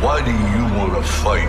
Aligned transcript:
Why 0.00 0.24
do 0.24 0.30
you 0.30 0.78
want 0.78 0.94
to 0.94 1.02
fight? 1.02 1.46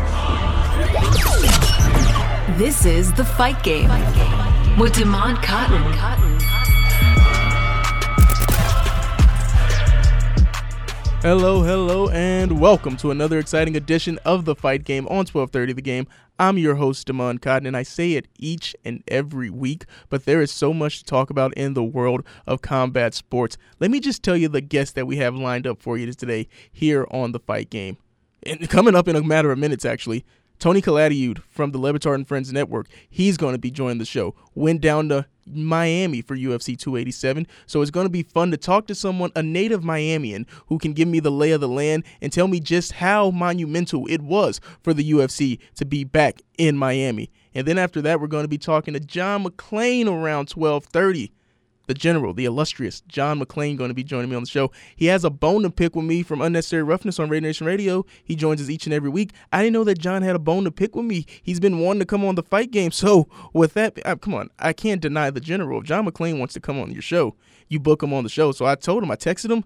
This 2.57 2.85
is 2.85 3.13
The 3.13 3.23
Fight 3.23 3.63
Game 3.63 3.87
with 4.77 4.93
Damon 4.93 5.37
Cotton. 5.37 5.81
Hello, 11.21 11.63
hello, 11.63 12.09
and 12.09 12.59
welcome 12.59 12.97
to 12.97 13.11
another 13.11 13.39
exciting 13.39 13.77
edition 13.77 14.19
of 14.25 14.43
The 14.43 14.55
Fight 14.55 14.83
Game 14.83 15.07
on 15.07 15.19
1230 15.19 15.71
The 15.71 15.81
Game. 15.81 16.07
I'm 16.37 16.57
your 16.57 16.75
host, 16.75 17.07
Damon 17.07 17.37
Cotton, 17.37 17.67
and 17.67 17.77
I 17.77 17.83
say 17.83 18.15
it 18.15 18.27
each 18.37 18.75
and 18.83 19.01
every 19.07 19.49
week, 19.49 19.85
but 20.09 20.25
there 20.25 20.41
is 20.41 20.51
so 20.51 20.73
much 20.73 20.99
to 20.99 21.05
talk 21.05 21.29
about 21.29 21.53
in 21.53 21.73
the 21.73 21.85
world 21.85 22.25
of 22.45 22.61
combat 22.61 23.13
sports. 23.13 23.57
Let 23.79 23.91
me 23.91 24.01
just 24.01 24.23
tell 24.23 24.35
you 24.35 24.49
the 24.49 24.59
guests 24.59 24.91
that 24.95 25.07
we 25.07 25.15
have 25.15 25.35
lined 25.35 25.65
up 25.65 25.81
for 25.81 25.97
you 25.97 26.11
today 26.11 26.49
here 26.69 27.07
on 27.11 27.31
The 27.31 27.39
Fight 27.39 27.69
Game 27.69 27.95
and 28.43 28.69
coming 28.69 28.95
up 28.95 29.07
in 29.07 29.15
a 29.15 29.21
matter 29.21 29.51
of 29.51 29.59
minutes, 29.59 29.85
actually, 29.85 30.25
Tony 30.61 30.79
Calatayud 30.79 31.39
from 31.49 31.71
the 31.71 31.79
Le 31.79 31.91
Batard 31.91 32.15
and 32.15 32.27
Friends 32.27 32.53
Network, 32.53 32.87
he's 33.09 33.35
going 33.35 33.55
to 33.55 33.59
be 33.59 33.71
joining 33.71 33.97
the 33.97 34.05
show. 34.05 34.35
Went 34.53 34.79
down 34.79 35.09
to 35.09 35.25
Miami 35.47 36.21
for 36.21 36.37
UFC 36.37 36.77
287, 36.77 37.47
so 37.65 37.81
it's 37.81 37.89
going 37.89 38.05
to 38.05 38.11
be 38.11 38.21
fun 38.21 38.51
to 38.51 38.57
talk 38.57 38.85
to 38.85 38.93
someone, 38.93 39.31
a 39.35 39.41
native 39.41 39.81
Miamian, 39.81 40.45
who 40.67 40.77
can 40.77 40.93
give 40.93 41.07
me 41.07 41.19
the 41.19 41.31
lay 41.31 41.51
of 41.51 41.61
the 41.61 41.67
land 41.67 42.03
and 42.21 42.31
tell 42.31 42.47
me 42.47 42.59
just 42.59 42.91
how 42.91 43.31
monumental 43.31 44.05
it 44.05 44.21
was 44.21 44.61
for 44.83 44.93
the 44.93 45.11
UFC 45.11 45.57
to 45.75 45.83
be 45.85 46.03
back 46.03 46.41
in 46.59 46.77
Miami. 46.77 47.31
And 47.55 47.67
then 47.67 47.79
after 47.79 47.99
that, 48.03 48.21
we're 48.21 48.27
going 48.27 48.43
to 48.43 48.47
be 48.47 48.59
talking 48.59 48.93
to 48.93 48.99
John 48.99 49.43
McClain 49.43 50.05
around 50.05 50.51
1230 50.51 51.31
the 51.91 51.99
general, 51.99 52.33
the 52.33 52.45
illustrious 52.45 53.01
John 53.01 53.37
McClain, 53.41 53.75
going 53.75 53.89
to 53.89 53.93
be 53.93 54.05
joining 54.05 54.29
me 54.29 54.35
on 54.37 54.43
the 54.43 54.49
show. 54.49 54.71
He 54.95 55.07
has 55.07 55.25
a 55.25 55.29
bone 55.29 55.63
to 55.63 55.69
pick 55.69 55.93
with 55.93 56.05
me 56.05 56.23
from 56.23 56.41
Unnecessary 56.41 56.83
Roughness 56.83 57.19
on 57.19 57.27
Raider 57.27 57.45
Nation 57.47 57.67
Radio. 57.67 58.05
He 58.23 58.33
joins 58.33 58.61
us 58.61 58.69
each 58.69 58.85
and 58.85 58.93
every 58.93 59.09
week. 59.09 59.33
I 59.51 59.61
didn't 59.61 59.73
know 59.73 59.83
that 59.83 59.99
John 59.99 60.21
had 60.21 60.37
a 60.37 60.39
bone 60.39 60.63
to 60.63 60.71
pick 60.71 60.95
with 60.95 61.03
me. 61.03 61.25
He's 61.43 61.59
been 61.59 61.79
wanting 61.79 61.99
to 61.99 62.05
come 62.05 62.23
on 62.23 62.35
the 62.35 62.43
fight 62.43 62.71
game. 62.71 62.91
So, 62.91 63.27
with 63.51 63.73
that, 63.73 63.99
uh, 64.05 64.15
come 64.15 64.33
on, 64.33 64.49
I 64.57 64.71
can't 64.71 65.01
deny 65.01 65.31
the 65.31 65.41
general. 65.41 65.81
If 65.81 65.85
John 65.85 66.05
McClain 66.05 66.39
wants 66.39 66.53
to 66.53 66.61
come 66.61 66.79
on 66.79 66.93
your 66.93 67.01
show, 67.01 67.35
you 67.67 67.77
book 67.77 68.01
him 68.01 68.13
on 68.13 68.23
the 68.23 68.29
show. 68.29 68.53
So 68.53 68.65
I 68.65 68.75
told 68.75 69.03
him, 69.03 69.11
I 69.11 69.17
texted 69.17 69.51
him, 69.51 69.65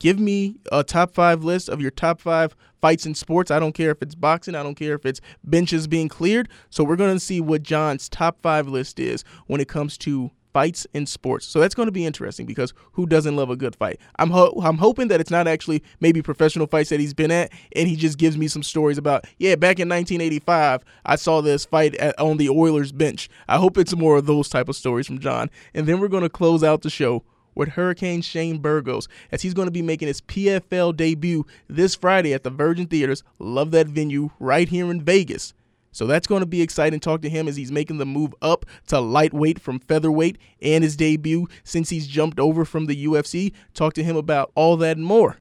give 0.00 0.18
me 0.18 0.56
a 0.72 0.82
top 0.82 1.14
five 1.14 1.44
list 1.44 1.68
of 1.68 1.80
your 1.80 1.92
top 1.92 2.20
five 2.20 2.56
fights 2.80 3.06
in 3.06 3.14
sports. 3.14 3.52
I 3.52 3.60
don't 3.60 3.72
care 3.72 3.92
if 3.92 4.02
it's 4.02 4.16
boxing. 4.16 4.56
I 4.56 4.64
don't 4.64 4.74
care 4.74 4.94
if 4.94 5.06
it's 5.06 5.20
benches 5.44 5.86
being 5.86 6.08
cleared. 6.08 6.48
So 6.70 6.82
we're 6.82 6.96
going 6.96 7.14
to 7.14 7.20
see 7.20 7.40
what 7.40 7.62
John's 7.62 8.08
top 8.08 8.42
five 8.42 8.66
list 8.66 8.98
is 8.98 9.22
when 9.46 9.60
it 9.60 9.68
comes 9.68 9.96
to 9.98 10.32
fights 10.56 10.86
in 10.94 11.04
sports. 11.04 11.44
So 11.44 11.60
that's 11.60 11.74
going 11.74 11.84
to 11.84 11.92
be 11.92 12.06
interesting 12.06 12.46
because 12.46 12.72
who 12.92 13.04
doesn't 13.04 13.36
love 13.36 13.50
a 13.50 13.56
good 13.56 13.76
fight? 13.76 14.00
I'm 14.18 14.30
ho- 14.30 14.58
I'm 14.64 14.78
hoping 14.78 15.08
that 15.08 15.20
it's 15.20 15.30
not 15.30 15.46
actually 15.46 15.82
maybe 16.00 16.22
professional 16.22 16.66
fights 16.66 16.88
that 16.88 16.98
he's 16.98 17.12
been 17.12 17.30
at, 17.30 17.52
and 17.74 17.86
he 17.86 17.94
just 17.94 18.16
gives 18.16 18.38
me 18.38 18.48
some 18.48 18.62
stories 18.62 18.96
about 18.96 19.26
yeah, 19.36 19.56
back 19.56 19.78
in 19.78 19.86
1985, 19.86 20.82
I 21.04 21.16
saw 21.16 21.42
this 21.42 21.66
fight 21.66 21.94
at, 21.96 22.18
on 22.18 22.38
the 22.38 22.48
Oilers 22.48 22.90
bench. 22.90 23.28
I 23.48 23.58
hope 23.58 23.76
it's 23.76 23.94
more 23.94 24.16
of 24.16 24.24
those 24.24 24.48
type 24.48 24.70
of 24.70 24.76
stories 24.76 25.06
from 25.06 25.18
John, 25.18 25.50
and 25.74 25.86
then 25.86 26.00
we're 26.00 26.08
going 26.08 26.22
to 26.22 26.30
close 26.30 26.64
out 26.64 26.80
the 26.80 26.88
show 26.88 27.22
with 27.54 27.68
Hurricane 27.68 28.22
Shane 28.22 28.56
Burgos 28.56 29.08
as 29.30 29.42
he's 29.42 29.52
going 29.52 29.68
to 29.68 29.72
be 29.72 29.82
making 29.82 30.08
his 30.08 30.22
PFL 30.22 30.96
debut 30.96 31.44
this 31.68 31.94
Friday 31.94 32.32
at 32.32 32.44
the 32.44 32.50
Virgin 32.50 32.86
Theaters. 32.86 33.22
Love 33.38 33.72
that 33.72 33.88
venue 33.88 34.30
right 34.40 34.70
here 34.70 34.90
in 34.90 35.02
Vegas. 35.02 35.52
So 35.96 36.06
that's 36.06 36.26
going 36.26 36.40
to 36.40 36.46
be 36.46 36.60
exciting. 36.60 37.00
Talk 37.00 37.22
to 37.22 37.30
him 37.30 37.48
as 37.48 37.56
he's 37.56 37.72
making 37.72 37.96
the 37.96 38.04
move 38.04 38.34
up 38.42 38.66
to 38.88 39.00
lightweight 39.00 39.58
from 39.58 39.78
featherweight 39.78 40.36
and 40.60 40.84
his 40.84 40.94
debut 40.94 41.48
since 41.64 41.88
he's 41.88 42.06
jumped 42.06 42.38
over 42.38 42.66
from 42.66 42.84
the 42.84 43.06
UFC. 43.06 43.54
Talk 43.72 43.94
to 43.94 44.04
him 44.04 44.14
about 44.14 44.52
all 44.54 44.76
that 44.76 44.98
and 44.98 45.06
more. 45.06 45.38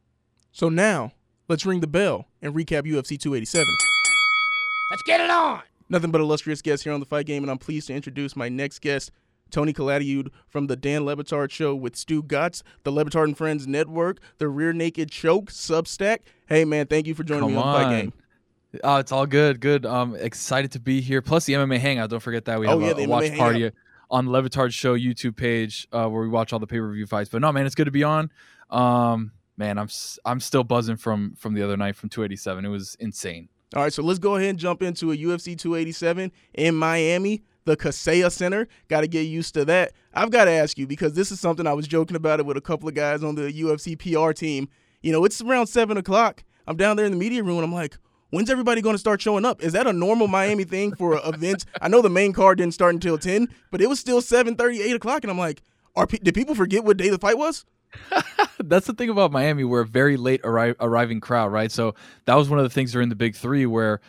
So 0.53 0.69
now, 0.69 1.11
let's 1.49 1.65
ring 1.65 1.81
the 1.81 1.87
bell 1.87 2.29
and 2.41 2.55
recap 2.55 2.83
UFC 2.83 3.19
287. 3.19 3.67
Let's 4.91 5.03
get 5.05 5.19
it 5.19 5.29
on. 5.29 5.61
Nothing 5.89 6.11
but 6.11 6.21
illustrious 6.21 6.61
guests 6.61 6.85
here 6.85 6.93
on 6.93 7.01
the 7.01 7.05
fight 7.05 7.25
game, 7.25 7.43
and 7.43 7.51
I'm 7.51 7.57
pleased 7.57 7.87
to 7.87 7.93
introduce 7.93 8.37
my 8.37 8.47
next 8.47 8.79
guest. 8.79 9.11
Tony 9.51 9.73
Calatayud 9.73 10.29
from 10.47 10.67
the 10.67 10.77
Dan 10.77 11.03
Le 11.03 11.17
Batard 11.17 11.51
Show 11.51 11.75
with 11.75 11.95
Stugotz, 11.95 12.63
the 12.83 12.93
Le 12.93 13.03
Batard 13.03 13.25
and 13.25 13.37
Friends 13.37 13.67
Network, 13.67 14.19
the 14.37 14.47
Rear 14.47 14.71
Naked 14.71 15.11
Choke, 15.11 15.51
Substack. 15.51 16.19
Hey 16.47 16.63
man, 16.63 16.87
thank 16.87 17.07
you 17.07 17.13
for 17.13 17.25
joining 17.25 17.43
Come 17.43 17.51
me 17.51 17.57
on, 17.57 17.67
on. 17.67 17.73
the 17.73 17.79
fight 17.83 18.01
game. 18.01 18.13
Oh, 18.83 18.97
it's 18.97 19.11
all 19.11 19.25
good. 19.25 19.59
Good. 19.59 19.85
Um, 19.85 20.15
excited 20.15 20.71
to 20.73 20.79
be 20.79 21.01
here. 21.01 21.21
Plus 21.21 21.45
the 21.45 21.53
MMA 21.53 21.79
hangout. 21.79 22.09
Don't 22.09 22.19
forget 22.19 22.45
that 22.45 22.59
we 22.59 22.67
have 22.67 22.77
oh, 22.77 22.85
yeah, 22.85 22.93
a, 22.93 23.05
a 23.05 23.07
watch 23.07 23.35
party 23.35 23.71
on 24.09 24.25
the 24.25 24.31
Le 24.31 24.71
Show 24.71 24.97
YouTube 24.97 25.35
page 25.35 25.87
uh, 25.91 26.07
where 26.07 26.21
we 26.21 26.29
watch 26.29 26.53
all 26.53 26.59
the 26.59 26.67
pay 26.67 26.79
per 26.79 26.91
view 26.91 27.05
fights. 27.05 27.29
But 27.29 27.41
no, 27.41 27.51
man, 27.51 27.65
it's 27.65 27.75
good 27.75 27.85
to 27.85 27.91
be 27.91 28.03
on. 28.03 28.31
Um, 28.69 29.31
man, 29.57 29.77
I'm 29.77 29.89
I'm 30.25 30.39
still 30.39 30.63
buzzing 30.63 30.97
from 30.97 31.35
from 31.35 31.53
the 31.53 31.63
other 31.63 31.77
night 31.77 31.95
from 31.95 32.09
287. 32.09 32.65
It 32.65 32.69
was 32.69 32.95
insane. 32.99 33.49
All 33.75 33.83
right, 33.83 33.91
so 33.91 34.03
let's 34.03 34.19
go 34.19 34.35
ahead 34.35 34.51
and 34.51 34.59
jump 34.59 34.81
into 34.81 35.11
a 35.11 35.17
UFC 35.17 35.57
287 35.57 36.31
in 36.53 36.75
Miami, 36.75 37.43
the 37.65 37.75
Kaseya 37.75 38.31
Center. 38.31 38.67
Got 38.87 39.01
to 39.01 39.07
get 39.07 39.23
used 39.23 39.53
to 39.55 39.65
that. 39.65 39.91
I've 40.13 40.29
got 40.29 40.45
to 40.45 40.51
ask 40.51 40.77
you 40.77 40.87
because 40.87 41.13
this 41.13 41.31
is 41.31 41.39
something 41.39 41.67
I 41.67 41.73
was 41.73 41.87
joking 41.87 42.15
about 42.15 42.39
it 42.39 42.45
with 42.45 42.57
a 42.57 42.61
couple 42.61 42.87
of 42.87 42.95
guys 42.95 43.23
on 43.23 43.35
the 43.35 43.51
UFC 43.51 43.97
PR 43.97 44.31
team. 44.33 44.69
You 45.01 45.11
know, 45.11 45.25
it's 45.25 45.41
around 45.41 45.67
seven 45.67 45.97
o'clock. 45.97 46.43
I'm 46.67 46.77
down 46.77 46.95
there 46.95 47.05
in 47.05 47.11
the 47.11 47.17
media 47.17 47.43
room 47.43 47.57
and 47.57 47.65
I'm 47.65 47.73
like, 47.73 47.97
When's 48.31 48.49
everybody 48.49 48.81
going 48.81 48.95
to 48.95 48.99
start 48.99 49.21
showing 49.21 49.45
up? 49.45 49.63
Is 49.63 49.73
that 49.73 49.87
a 49.87 49.93
normal 49.93 50.27
Miami 50.27 50.63
thing 50.63 50.95
for 50.95 51.19
events? 51.23 51.65
I 51.81 51.87
know 51.87 52.01
the 52.01 52.09
main 52.09 52.33
card 52.33 52.57
didn't 52.57 52.73
start 52.73 52.93
until 52.93 53.17
10, 53.17 53.47
but 53.71 53.81
it 53.81 53.87
was 53.87 53.99
still 53.99 54.21
7 54.21 54.55
30, 54.55 54.81
8 54.81 54.95
o'clock. 54.95 55.23
And 55.23 55.31
I'm 55.31 55.37
like, 55.37 55.61
are 55.95 56.05
did 56.05 56.33
people 56.33 56.55
forget 56.55 56.83
what 56.83 56.97
day 56.97 57.09
the 57.09 57.17
fight 57.17 57.37
was? 57.37 57.65
That's 58.59 58.87
the 58.87 58.93
thing 58.93 59.09
about 59.09 59.31
Miami. 59.31 59.63
We're 59.63 59.81
a 59.81 59.85
very 59.85 60.17
late 60.17 60.41
arri- 60.41 60.75
arriving 60.79 61.21
crowd, 61.21 61.51
right? 61.51 61.71
So 61.71 61.95
that 62.25 62.35
was 62.35 62.49
one 62.49 62.59
of 62.59 62.63
the 62.63 62.69
things 62.69 62.91
during 62.91 63.09
the 63.09 63.15
big 63.15 63.35
three 63.35 63.65
where 63.65 64.01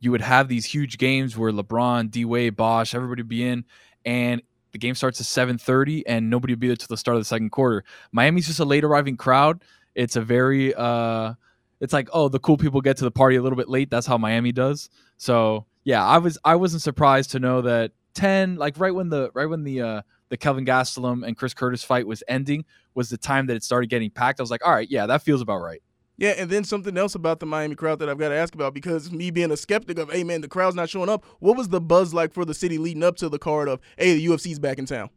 you 0.00 0.10
would 0.10 0.20
have 0.20 0.48
these 0.48 0.64
huge 0.64 0.98
games 0.98 1.36
where 1.36 1.52
LeBron, 1.52 2.10
D 2.10 2.24
Wade, 2.24 2.56
Bosh, 2.56 2.94
everybody 2.94 3.22
would 3.22 3.28
be 3.28 3.46
in, 3.46 3.64
and 4.04 4.42
the 4.72 4.78
game 4.78 4.94
starts 4.94 5.20
at 5.20 5.26
7:30 5.26 6.04
and 6.06 6.30
nobody 6.30 6.52
would 6.52 6.60
be 6.60 6.68
there 6.68 6.76
till 6.76 6.88
the 6.88 6.96
start 6.96 7.16
of 7.16 7.20
the 7.20 7.26
second 7.26 7.50
quarter. 7.50 7.84
Miami's 8.12 8.46
just 8.46 8.60
a 8.60 8.64
late 8.64 8.84
arriving 8.84 9.16
crowd. 9.16 9.62
It's 9.94 10.16
a 10.16 10.20
very 10.20 10.74
uh 10.74 11.34
it's 11.80 11.92
like 11.92 12.08
oh 12.12 12.28
the 12.28 12.38
cool 12.38 12.56
people 12.56 12.80
get 12.80 12.96
to 12.96 13.04
the 13.04 13.10
party 13.10 13.36
a 13.36 13.42
little 13.42 13.56
bit 13.56 13.68
late 13.68 13.90
that's 13.90 14.06
how 14.06 14.18
miami 14.18 14.52
does 14.52 14.88
so 15.16 15.66
yeah 15.84 16.04
i 16.04 16.18
was 16.18 16.38
i 16.44 16.54
wasn't 16.54 16.82
surprised 16.82 17.30
to 17.30 17.38
know 17.38 17.62
that 17.62 17.92
10 18.14 18.56
like 18.56 18.78
right 18.78 18.94
when 18.94 19.08
the 19.08 19.30
right 19.34 19.46
when 19.46 19.64
the 19.64 19.80
uh 19.80 20.02
the 20.28 20.36
kelvin 20.36 20.66
gastelum 20.66 21.26
and 21.26 21.36
chris 21.36 21.54
curtis 21.54 21.82
fight 21.84 22.06
was 22.06 22.22
ending 22.28 22.64
was 22.94 23.10
the 23.10 23.18
time 23.18 23.46
that 23.46 23.56
it 23.56 23.62
started 23.62 23.88
getting 23.88 24.10
packed 24.10 24.40
i 24.40 24.42
was 24.42 24.50
like 24.50 24.64
all 24.66 24.72
right 24.72 24.88
yeah 24.90 25.06
that 25.06 25.22
feels 25.22 25.40
about 25.40 25.58
right 25.58 25.82
yeah, 26.18 26.30
and 26.30 26.50
then 26.50 26.64
something 26.64 26.98
else 26.98 27.14
about 27.14 27.38
the 27.38 27.46
Miami 27.46 27.76
crowd 27.76 28.00
that 28.00 28.08
I've 28.08 28.18
got 28.18 28.30
to 28.30 28.34
ask 28.34 28.52
about 28.52 28.74
because 28.74 29.12
me 29.12 29.30
being 29.30 29.52
a 29.52 29.56
skeptic 29.56 30.00
of, 30.00 30.10
hey 30.10 30.24
man, 30.24 30.40
the 30.40 30.48
crowd's 30.48 30.74
not 30.74 30.90
showing 30.90 31.08
up. 31.08 31.24
What 31.38 31.56
was 31.56 31.68
the 31.68 31.80
buzz 31.80 32.12
like 32.12 32.32
for 32.32 32.44
the 32.44 32.54
city 32.54 32.76
leading 32.76 33.04
up 33.04 33.14
to 33.18 33.28
the 33.28 33.38
card 33.38 33.68
of, 33.68 33.80
hey, 33.96 34.16
the 34.16 34.26
UFC's 34.26 34.58
back 34.58 34.80
in 34.80 34.86
town? 34.86 35.10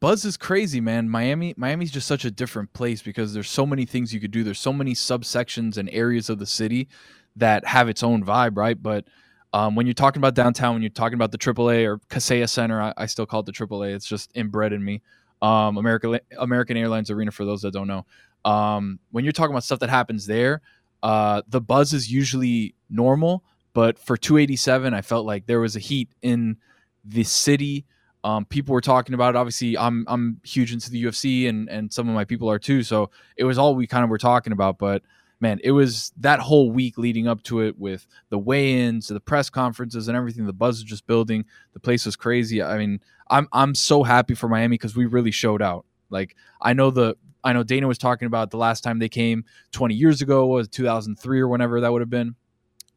Buzz 0.00 0.24
is 0.24 0.38
crazy, 0.38 0.80
man. 0.80 1.10
Miami, 1.10 1.52
Miami's 1.58 1.90
just 1.90 2.08
such 2.08 2.24
a 2.24 2.30
different 2.30 2.72
place 2.72 3.02
because 3.02 3.34
there's 3.34 3.50
so 3.50 3.66
many 3.66 3.84
things 3.84 4.14
you 4.14 4.20
could 4.20 4.30
do. 4.30 4.42
There's 4.42 4.58
so 4.58 4.72
many 4.72 4.94
subsections 4.94 5.76
and 5.76 5.90
areas 5.90 6.30
of 6.30 6.38
the 6.38 6.46
city 6.46 6.88
that 7.36 7.66
have 7.66 7.88
its 7.90 8.02
own 8.02 8.24
vibe, 8.24 8.56
right? 8.56 8.82
But 8.82 9.04
um, 9.52 9.74
when 9.74 9.86
you're 9.86 9.94
talking 9.94 10.20
about 10.20 10.34
downtown, 10.34 10.74
when 10.74 10.82
you're 10.82 10.88
talking 10.88 11.14
about 11.14 11.32
the 11.32 11.38
AAA 11.38 11.84
or 11.84 11.98
Kaseya 12.08 12.48
Center, 12.48 12.80
I, 12.80 12.94
I 12.96 13.06
still 13.06 13.26
call 13.26 13.40
it 13.40 13.46
the 13.46 13.52
AAA. 13.52 13.94
It's 13.94 14.06
just 14.06 14.30
inbred 14.34 14.72
in 14.72 14.82
me. 14.82 15.02
Um, 15.42 15.76
American 15.76 16.18
American 16.38 16.78
Airlines 16.78 17.10
Arena, 17.10 17.30
for 17.30 17.44
those 17.44 17.62
that 17.62 17.72
don't 17.72 17.86
know. 17.86 18.06
Um, 18.44 19.00
when 19.10 19.24
you're 19.24 19.32
talking 19.32 19.52
about 19.52 19.64
stuff 19.64 19.80
that 19.80 19.90
happens 19.90 20.26
there, 20.26 20.62
uh, 21.02 21.42
the 21.46 21.60
buzz 21.60 21.92
is 21.92 22.10
usually 22.10 22.74
normal. 22.88 23.44
But 23.74 23.98
for 23.98 24.16
287, 24.16 24.94
I 24.94 25.02
felt 25.02 25.26
like 25.26 25.46
there 25.46 25.60
was 25.60 25.76
a 25.76 25.80
heat 25.80 26.08
in 26.22 26.56
the 27.04 27.24
city 27.24 27.84
um, 28.24 28.44
people 28.44 28.72
were 28.72 28.80
talking 28.80 29.14
about 29.14 29.34
it. 29.34 29.38
Obviously, 29.38 29.76
I'm 29.78 30.04
I'm 30.08 30.40
huge 30.44 30.72
into 30.72 30.90
the 30.90 31.04
UFC, 31.04 31.48
and 31.48 31.68
and 31.68 31.92
some 31.92 32.08
of 32.08 32.14
my 32.14 32.24
people 32.24 32.50
are 32.50 32.58
too. 32.58 32.82
So 32.82 33.10
it 33.36 33.44
was 33.44 33.58
all 33.58 33.74
we 33.74 33.86
kind 33.86 34.04
of 34.04 34.10
were 34.10 34.18
talking 34.18 34.52
about. 34.52 34.78
But 34.78 35.02
man, 35.40 35.58
it 35.64 35.72
was 35.72 36.12
that 36.18 36.40
whole 36.40 36.70
week 36.70 36.98
leading 36.98 37.26
up 37.26 37.42
to 37.44 37.60
it 37.62 37.78
with 37.78 38.06
the 38.28 38.38
weigh-ins, 38.38 39.08
the 39.08 39.20
press 39.20 39.48
conferences, 39.48 40.08
and 40.08 40.16
everything. 40.16 40.46
The 40.46 40.52
buzz 40.52 40.76
was 40.76 40.84
just 40.84 41.06
building. 41.06 41.44
The 41.72 41.80
place 41.80 42.04
was 42.04 42.16
crazy. 42.16 42.62
I 42.62 42.76
mean, 42.76 43.00
I'm 43.30 43.48
I'm 43.52 43.74
so 43.74 44.02
happy 44.02 44.34
for 44.34 44.48
Miami 44.48 44.74
because 44.74 44.96
we 44.96 45.06
really 45.06 45.30
showed 45.30 45.62
out. 45.62 45.86
Like 46.10 46.36
I 46.60 46.74
know 46.74 46.90
the 46.90 47.16
I 47.42 47.52
know 47.54 47.62
Dana 47.62 47.88
was 47.88 47.98
talking 47.98 48.26
about 48.26 48.50
the 48.50 48.58
last 48.58 48.82
time 48.82 48.98
they 48.98 49.08
came 49.08 49.44
20 49.72 49.94
years 49.94 50.20
ago 50.20 50.46
was 50.46 50.68
2003 50.68 51.40
or 51.40 51.48
whenever 51.48 51.80
that 51.80 51.90
would 51.90 52.02
have 52.02 52.10
been. 52.10 52.34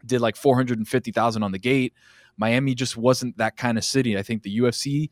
Did 0.05 0.19
like 0.19 0.35
450,000 0.35 1.43
on 1.43 1.53
the 1.53 1.59
gate. 1.59 1.93
Miami 2.37 2.75
just 2.75 2.97
wasn't 2.97 3.37
that 3.37 3.57
kind 3.57 3.77
of 3.77 3.83
city. 3.83 4.17
I 4.17 4.23
think 4.23 4.43
the 4.43 4.59
UFC, 4.59 5.09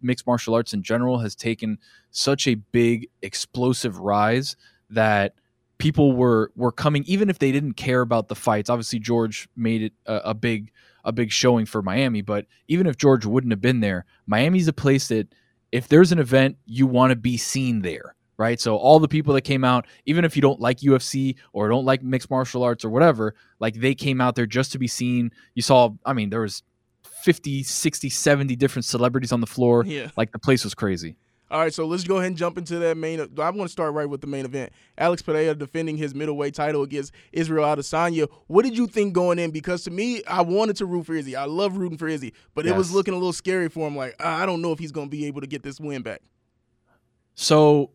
mixed 0.00 0.26
martial 0.26 0.54
arts 0.54 0.72
in 0.72 0.82
general, 0.82 1.18
has 1.18 1.34
taken 1.34 1.78
such 2.10 2.46
a 2.46 2.54
big 2.54 3.08
explosive 3.22 3.98
rise 3.98 4.56
that 4.90 5.34
people 5.78 6.12
were 6.12 6.52
were 6.54 6.72
coming 6.72 7.04
even 7.06 7.28
if 7.28 7.38
they 7.38 7.52
didn't 7.52 7.74
care 7.74 8.00
about 8.00 8.28
the 8.28 8.34
fights. 8.34 8.70
Obviously, 8.70 8.98
George 8.98 9.48
made 9.56 9.82
it 9.82 9.92
a, 10.06 10.16
a 10.26 10.34
big 10.34 10.72
a 11.04 11.12
big 11.12 11.30
showing 11.30 11.66
for 11.66 11.82
Miami, 11.82 12.22
but 12.22 12.46
even 12.68 12.86
if 12.86 12.96
George 12.96 13.26
wouldn't 13.26 13.52
have 13.52 13.60
been 13.60 13.80
there, 13.80 14.06
Miami's 14.26 14.68
a 14.68 14.72
place 14.72 15.08
that 15.08 15.28
if 15.70 15.88
there's 15.88 16.12
an 16.12 16.18
event, 16.18 16.56
you 16.64 16.86
want 16.86 17.10
to 17.10 17.16
be 17.16 17.36
seen 17.36 17.82
there 17.82 18.14
right? 18.36 18.60
So 18.60 18.76
all 18.76 18.98
the 18.98 19.08
people 19.08 19.34
that 19.34 19.42
came 19.42 19.64
out, 19.64 19.86
even 20.06 20.24
if 20.24 20.36
you 20.36 20.42
don't 20.42 20.60
like 20.60 20.78
UFC 20.78 21.36
or 21.52 21.68
don't 21.68 21.84
like 21.84 22.02
mixed 22.02 22.30
martial 22.30 22.62
arts 22.62 22.84
or 22.84 22.90
whatever, 22.90 23.34
like 23.60 23.74
they 23.74 23.94
came 23.94 24.20
out 24.20 24.34
there 24.34 24.46
just 24.46 24.72
to 24.72 24.78
be 24.78 24.88
seen. 24.88 25.30
You 25.54 25.62
saw, 25.62 25.90
I 26.04 26.12
mean, 26.12 26.30
there 26.30 26.40
was 26.40 26.62
50, 27.22 27.62
60, 27.62 28.10
70 28.10 28.56
different 28.56 28.84
celebrities 28.84 29.32
on 29.32 29.40
the 29.40 29.46
floor. 29.46 29.84
Yeah. 29.84 30.10
Like 30.16 30.32
the 30.32 30.38
place 30.38 30.64
was 30.64 30.74
crazy. 30.74 31.16
All 31.50 31.60
right, 31.60 31.72
so 31.72 31.86
let's 31.86 32.02
go 32.04 32.16
ahead 32.16 32.28
and 32.28 32.36
jump 32.36 32.58
into 32.58 32.78
that 32.80 32.96
main. 32.96 33.20
I'm 33.20 33.28
going 33.36 33.58
to 33.58 33.68
start 33.68 33.92
right 33.92 34.08
with 34.08 34.20
the 34.22 34.26
main 34.26 34.44
event. 34.44 34.72
Alex 34.98 35.22
Pereira 35.22 35.54
defending 35.54 35.96
his 35.96 36.14
middleweight 36.14 36.54
title 36.54 36.82
against 36.82 37.12
Israel 37.32 37.64
Adesanya. 37.64 38.28
What 38.46 38.64
did 38.64 38.76
you 38.76 38.86
think 38.86 39.12
going 39.12 39.38
in? 39.38 39.50
Because 39.50 39.84
to 39.84 39.90
me, 39.90 40.24
I 40.24 40.40
wanted 40.40 40.76
to 40.76 40.86
root 40.86 41.06
for 41.06 41.14
Izzy. 41.14 41.36
I 41.36 41.44
love 41.44 41.76
rooting 41.76 41.98
for 41.98 42.08
Izzy, 42.08 42.32
but 42.54 42.66
it 42.66 42.74
was 42.74 42.92
looking 42.92 43.12
a 43.12 43.16
little 43.18 43.32
scary 43.32 43.68
for 43.68 43.86
him. 43.86 43.94
Like 43.94 44.16
ah, 44.18 44.42
I 44.42 44.46
don't 44.46 44.62
know 44.62 44.72
if 44.72 44.78
he's 44.78 44.90
going 44.90 45.06
to 45.06 45.10
be 45.10 45.26
able 45.26 45.42
to 45.42 45.46
get 45.46 45.62
this 45.62 45.78
win 45.78 46.02
back. 46.02 46.22
So 47.34 47.90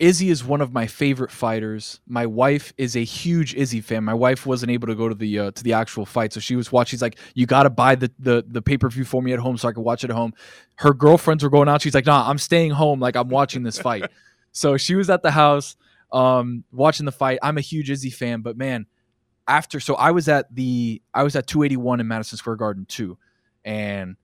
Izzy 0.00 0.30
is 0.30 0.42
one 0.42 0.62
of 0.62 0.72
my 0.72 0.86
favorite 0.86 1.30
fighters. 1.30 2.00
My 2.06 2.24
wife 2.24 2.72
is 2.78 2.96
a 2.96 3.04
huge 3.04 3.54
Izzy 3.54 3.82
fan. 3.82 4.02
My 4.02 4.14
wife 4.14 4.46
wasn't 4.46 4.72
able 4.72 4.86
to 4.88 4.94
go 4.94 5.10
to 5.10 5.14
the 5.14 5.38
uh, 5.38 5.50
to 5.50 5.62
the 5.62 5.74
actual 5.74 6.06
fight, 6.06 6.32
so 6.32 6.40
she 6.40 6.56
was 6.56 6.72
watching. 6.72 6.96
She's 6.96 7.02
like, 7.02 7.18
"You 7.34 7.44
got 7.44 7.64
to 7.64 7.70
buy 7.70 7.96
the 7.96 8.10
the 8.18 8.42
the 8.48 8.62
pay 8.62 8.78
per 8.78 8.88
view 8.88 9.04
for 9.04 9.22
me 9.22 9.34
at 9.34 9.38
home 9.38 9.58
so 9.58 9.68
I 9.68 9.72
can 9.72 9.84
watch 9.84 10.02
it 10.02 10.08
at 10.08 10.16
home." 10.16 10.32
Her 10.76 10.94
girlfriends 10.94 11.44
were 11.44 11.50
going 11.50 11.68
out. 11.68 11.82
She's 11.82 11.94
like, 11.94 12.06
"Nah, 12.06 12.28
I'm 12.28 12.38
staying 12.38 12.70
home. 12.70 12.98
Like 12.98 13.14
I'm 13.14 13.28
watching 13.28 13.62
this 13.62 13.78
fight." 13.78 14.10
so 14.52 14.78
she 14.78 14.94
was 14.94 15.10
at 15.10 15.22
the 15.22 15.30
house 15.30 15.76
um, 16.12 16.64
watching 16.72 17.04
the 17.04 17.12
fight. 17.12 17.38
I'm 17.42 17.58
a 17.58 17.60
huge 17.60 17.90
Izzy 17.90 18.10
fan, 18.10 18.40
but 18.40 18.56
man, 18.56 18.86
after 19.46 19.80
so 19.80 19.96
I 19.96 20.12
was 20.12 20.28
at 20.28 20.54
the 20.54 21.02
I 21.12 21.24
was 21.24 21.36
at 21.36 21.46
281 21.46 22.00
in 22.00 22.08
Madison 22.08 22.38
Square 22.38 22.56
Garden 22.56 22.86
too, 22.86 23.18
and 23.66 24.16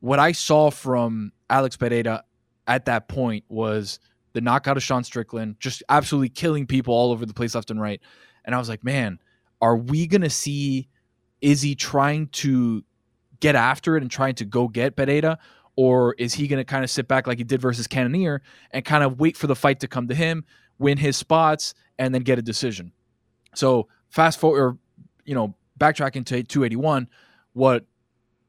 what 0.00 0.18
I 0.18 0.32
saw 0.32 0.70
from 0.70 1.32
Alex 1.48 1.78
Pereira 1.78 2.24
at 2.66 2.84
that 2.84 3.08
point 3.08 3.44
was 3.48 4.00
the 4.32 4.40
knockout 4.40 4.76
of 4.76 4.82
Sean 4.82 5.04
Strickland, 5.04 5.56
just 5.58 5.82
absolutely 5.88 6.28
killing 6.28 6.66
people 6.66 6.94
all 6.94 7.12
over 7.12 7.26
the 7.26 7.34
place 7.34 7.54
left 7.54 7.70
and 7.70 7.80
right. 7.80 8.00
And 8.44 8.54
I 8.54 8.58
was 8.58 8.68
like, 8.68 8.84
man, 8.84 9.18
are 9.60 9.76
we 9.76 10.06
gonna 10.06 10.30
see 10.30 10.88
Izzy 11.40 11.74
trying 11.74 12.28
to 12.28 12.84
get 13.40 13.54
after 13.54 13.96
it 13.96 14.02
and 14.02 14.10
trying 14.10 14.34
to 14.36 14.44
go 14.44 14.68
get 14.68 14.96
Pereira? 14.96 15.38
Or 15.76 16.14
is 16.14 16.34
he 16.34 16.48
going 16.48 16.58
to 16.58 16.64
kind 16.64 16.82
of 16.82 16.90
sit 16.90 17.06
back 17.06 17.28
like 17.28 17.38
he 17.38 17.44
did 17.44 17.60
versus 17.60 17.86
Cannonier 17.86 18.42
and 18.72 18.84
kind 18.84 19.04
of 19.04 19.20
wait 19.20 19.36
for 19.36 19.46
the 19.46 19.54
fight 19.54 19.78
to 19.78 19.86
come 19.86 20.08
to 20.08 20.14
him, 20.14 20.44
win 20.80 20.98
his 20.98 21.16
spots, 21.16 21.72
and 22.00 22.12
then 22.12 22.22
get 22.22 22.36
a 22.36 22.42
decision? 22.42 22.90
So 23.54 23.86
fast 24.08 24.40
forward, 24.40 24.60
or, 24.60 24.78
you 25.24 25.36
know, 25.36 25.54
backtracking 25.78 26.26
to 26.26 26.42
281, 26.42 27.08
what 27.52 27.84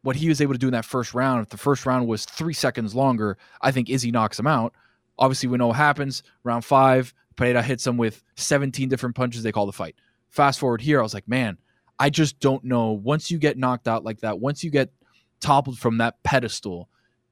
what 0.01 0.15
he 0.15 0.27
was 0.27 0.41
able 0.41 0.53
to 0.53 0.57
do 0.57 0.67
in 0.67 0.73
that 0.73 0.85
first 0.85 1.13
round, 1.13 1.43
if 1.43 1.49
the 1.49 1.57
first 1.57 1.85
round 1.85 2.07
was 2.07 2.25
three 2.25 2.53
seconds 2.53 2.95
longer, 2.95 3.37
I 3.61 3.71
think 3.71 3.89
Izzy 3.89 4.11
knocks 4.11 4.39
him 4.39 4.47
out. 4.47 4.73
Obviously, 5.19 5.49
we 5.49 5.57
know 5.57 5.67
what 5.67 5.75
happens. 5.75 6.23
Round 6.43 6.65
five, 6.65 7.13
Pereira 7.35 7.61
hits 7.61 7.85
him 7.85 7.97
with 7.97 8.23
17 8.37 8.89
different 8.89 9.15
punches. 9.15 9.43
They 9.43 9.51
call 9.51 9.65
the 9.65 9.71
fight. 9.71 9.95
Fast 10.29 10.59
forward 10.59 10.81
here, 10.81 10.99
I 10.99 11.03
was 11.03 11.13
like, 11.13 11.27
man, 11.27 11.57
I 11.99 12.09
just 12.09 12.39
don't 12.39 12.63
know. 12.63 12.91
Once 12.91 13.29
you 13.29 13.37
get 13.37 13.57
knocked 13.57 13.87
out 13.87 14.03
like 14.03 14.21
that, 14.21 14.39
once 14.39 14.63
you 14.63 14.71
get 14.71 14.91
toppled 15.41 15.77
from 15.77 15.97
that 15.97 16.23
pedestal, 16.23 16.89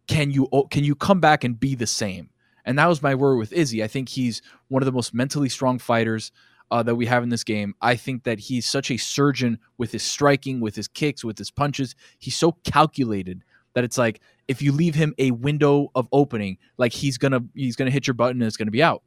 can 0.08 0.32
you 0.32 0.50
can 0.70 0.84
you 0.84 0.96
come 0.96 1.20
back 1.20 1.44
and 1.44 1.60
be 1.60 1.76
the 1.76 1.88
same? 1.88 2.30
And 2.66 2.78
that 2.78 2.88
was 2.88 3.02
my 3.02 3.16
word 3.16 3.38
with 3.38 3.54
Izzy. 3.54 3.82
I 3.82 3.88
think 3.88 4.10
he's 4.10 4.42
one 4.68 4.82
of 4.82 4.86
the 4.86 4.92
most 4.92 5.14
mentally 5.14 5.48
strong 5.48 5.80
fighters 5.80 6.32
uh, 6.70 6.84
that 6.84 6.96
we 6.96 7.06
have 7.06 7.24
in 7.24 7.30
this 7.30 7.46
game. 7.46 7.74
I 7.82 7.96
think 7.96 8.24
that 8.24 8.40
he's 8.40 8.66
such 8.66 8.92
a 8.92 8.98
surgeon 8.98 9.60
with 9.78 9.94
his 9.94 10.04
striking, 10.04 10.60
with 10.60 10.76
his 10.76 10.88
kicks, 10.88 11.24
with 11.24 11.38
his 11.38 11.50
punches. 11.50 11.96
He's 12.20 12.36
so 12.36 12.54
calculated 12.64 13.44
that 13.78 13.84
it's 13.84 13.98
like 13.98 14.20
if 14.48 14.60
you 14.60 14.72
leave 14.72 14.96
him 14.96 15.14
a 15.20 15.30
window 15.30 15.92
of 15.94 16.08
opening, 16.12 16.58
like 16.78 16.92
he's 16.94 17.20
gonna 17.20 17.42
he's 17.54 17.76
gonna 17.76 17.92
hit 17.92 18.08
your 18.08 18.16
button 18.16 18.42
and 18.42 18.48
it's 18.48 18.58
gonna 18.58 18.72
be 18.72 18.82
out. 18.82 19.04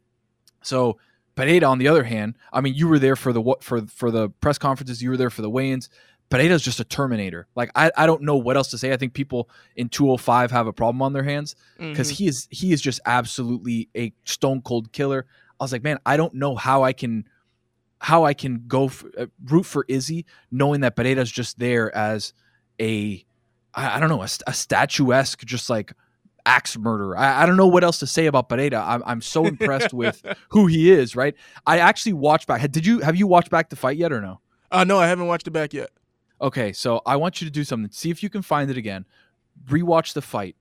So 0.63 0.99
Pereira, 1.35 1.67
on 1.67 1.79
the 1.79 1.89
other 1.89 2.05
hand, 2.05 2.37
I 2.53 2.61
mean, 2.61 2.75
you 2.75 2.87
were 2.87 2.99
there 3.01 3.17
for 3.17 3.33
the 3.33 3.41
what 3.41 3.65
for 3.65 3.83
for 3.87 4.11
the 4.13 4.29
press 4.29 4.59
conferences, 4.59 5.03
you 5.03 5.11
were 5.11 5.17
there 5.17 5.31
for 5.31 5.43
the 5.43 5.51
weigh-ins. 5.51 5.89
Pereira's 6.29 6.63
just 6.63 6.79
a 6.79 6.85
Terminator. 6.85 7.49
Like 7.57 7.73
I, 7.75 7.91
I 7.97 8.07
don't 8.07 8.23
know 8.23 8.37
what 8.37 8.57
else 8.57 8.69
to 8.71 8.79
say. 8.79 8.93
I 8.93 8.97
think 8.97 9.13
people 9.15 9.51
in 9.75 9.89
205 9.89 10.53
have 10.53 10.69
a 10.69 10.73
problem 10.73 11.03
on 11.03 11.13
their 11.13 11.25
hands 11.25 11.57
because 11.79 12.13
Mhm. 12.13 12.17
he 12.17 12.27
is 12.29 12.47
he 12.51 12.73
is 12.73 12.81
just 12.81 13.01
absolutely 13.07 13.89
a 13.97 14.13
stone 14.25 14.61
cold 14.63 14.93
killer. 14.93 15.27
I 15.59 15.65
was 15.65 15.73
like, 15.73 15.83
man, 15.83 15.99
I 16.07 16.17
don't 16.17 16.35
know 16.35 16.55
how 16.55 16.85
I 16.85 16.93
can 16.93 17.25
how 17.99 18.25
I 18.25 18.33
can 18.35 18.65
go 18.67 18.87
f 18.87 19.05
uh, 19.19 19.27
root 19.47 19.65
for 19.67 19.85
Izzy 19.89 20.25
knowing 20.51 20.81
that 20.83 20.95
Pereira's 20.97 21.31
just 21.33 21.59
there 21.59 21.95
as 21.97 22.33
a 22.81 23.25
I, 23.75 23.97
I 23.97 24.01
don't 24.01 24.09
know 24.09 24.23
a, 24.23 24.29
a 24.47 24.53
statuesque 24.53 25.45
just 25.45 25.71
like 25.71 25.93
axe 26.47 26.77
murderer. 26.77 27.17
I, 27.17 27.43
I 27.43 27.47
don't 27.47 27.57
know 27.57 27.67
what 27.67 27.85
else 27.85 27.99
to 28.01 28.07
say 28.07 28.27
about 28.27 28.49
Pereira. 28.49 28.83
I'm, 28.87 29.03
I'm 29.07 29.21
so 29.21 29.47
impressed 29.47 29.93
with 29.93 30.23
who 30.51 30.67
he 30.67 30.91
is. 30.91 31.17
Right? 31.17 31.35
I 31.67 31.79
actually 31.79 32.15
watched 32.15 32.47
back. 32.47 32.69
Did 32.71 32.87
you 32.87 33.01
have 33.01 33.17
you 33.17 33.27
watched 33.27 33.51
back 33.51 33.71
the 33.71 33.77
fight 33.77 33.97
yet 33.97 34.13
or 34.13 34.21
no? 34.21 34.41
Uh, 34.71 34.85
no, 34.85 34.99
I 34.99 35.09
haven't 35.09 35.27
watched 35.27 35.47
it 35.47 35.53
back 35.53 35.73
yet. 35.73 35.91
Okay, 36.41 36.73
so 36.73 37.03
I 37.05 37.17
want 37.17 37.41
you 37.41 37.47
to 37.47 37.51
do 37.51 37.65
something. 37.65 37.91
See 37.91 38.11
if 38.11 38.23
you 38.23 38.31
can 38.31 38.43
find 38.43 38.71
it 38.71 38.77
again. 38.77 39.05
Rewatch 39.69 40.15
the 40.15 40.23
fight. 40.23 40.57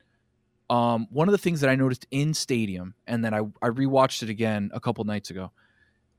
Um, 0.70 1.08
one 1.10 1.28
of 1.28 1.32
the 1.32 1.38
things 1.38 1.62
that 1.62 1.70
I 1.70 1.76
noticed 1.76 2.06
in 2.12 2.34
Stadium, 2.34 2.96
and 3.08 3.24
then 3.24 3.34
I, 3.34 3.40
I 3.62 3.70
rewatched 3.70 4.22
it 4.22 4.30
again 4.30 4.72
a 4.74 4.80
couple 4.80 5.04
nights 5.04 5.30
ago, 5.30 5.52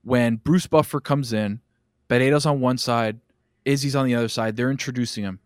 when 0.03 0.37
Bruce 0.37 0.67
Buffer 0.67 1.01
comes 1.01 1.33
in, 1.33 1.61
Pereira's 2.09 2.47
on 2.47 2.61
one 2.61 2.79
side, 2.79 3.21
Izzy's 3.65 3.95
on 3.95 4.07
the 4.07 4.15
other 4.15 4.29
side. 4.29 4.57
They're 4.57 4.71
introducing 4.71 5.25
him. 5.25 5.41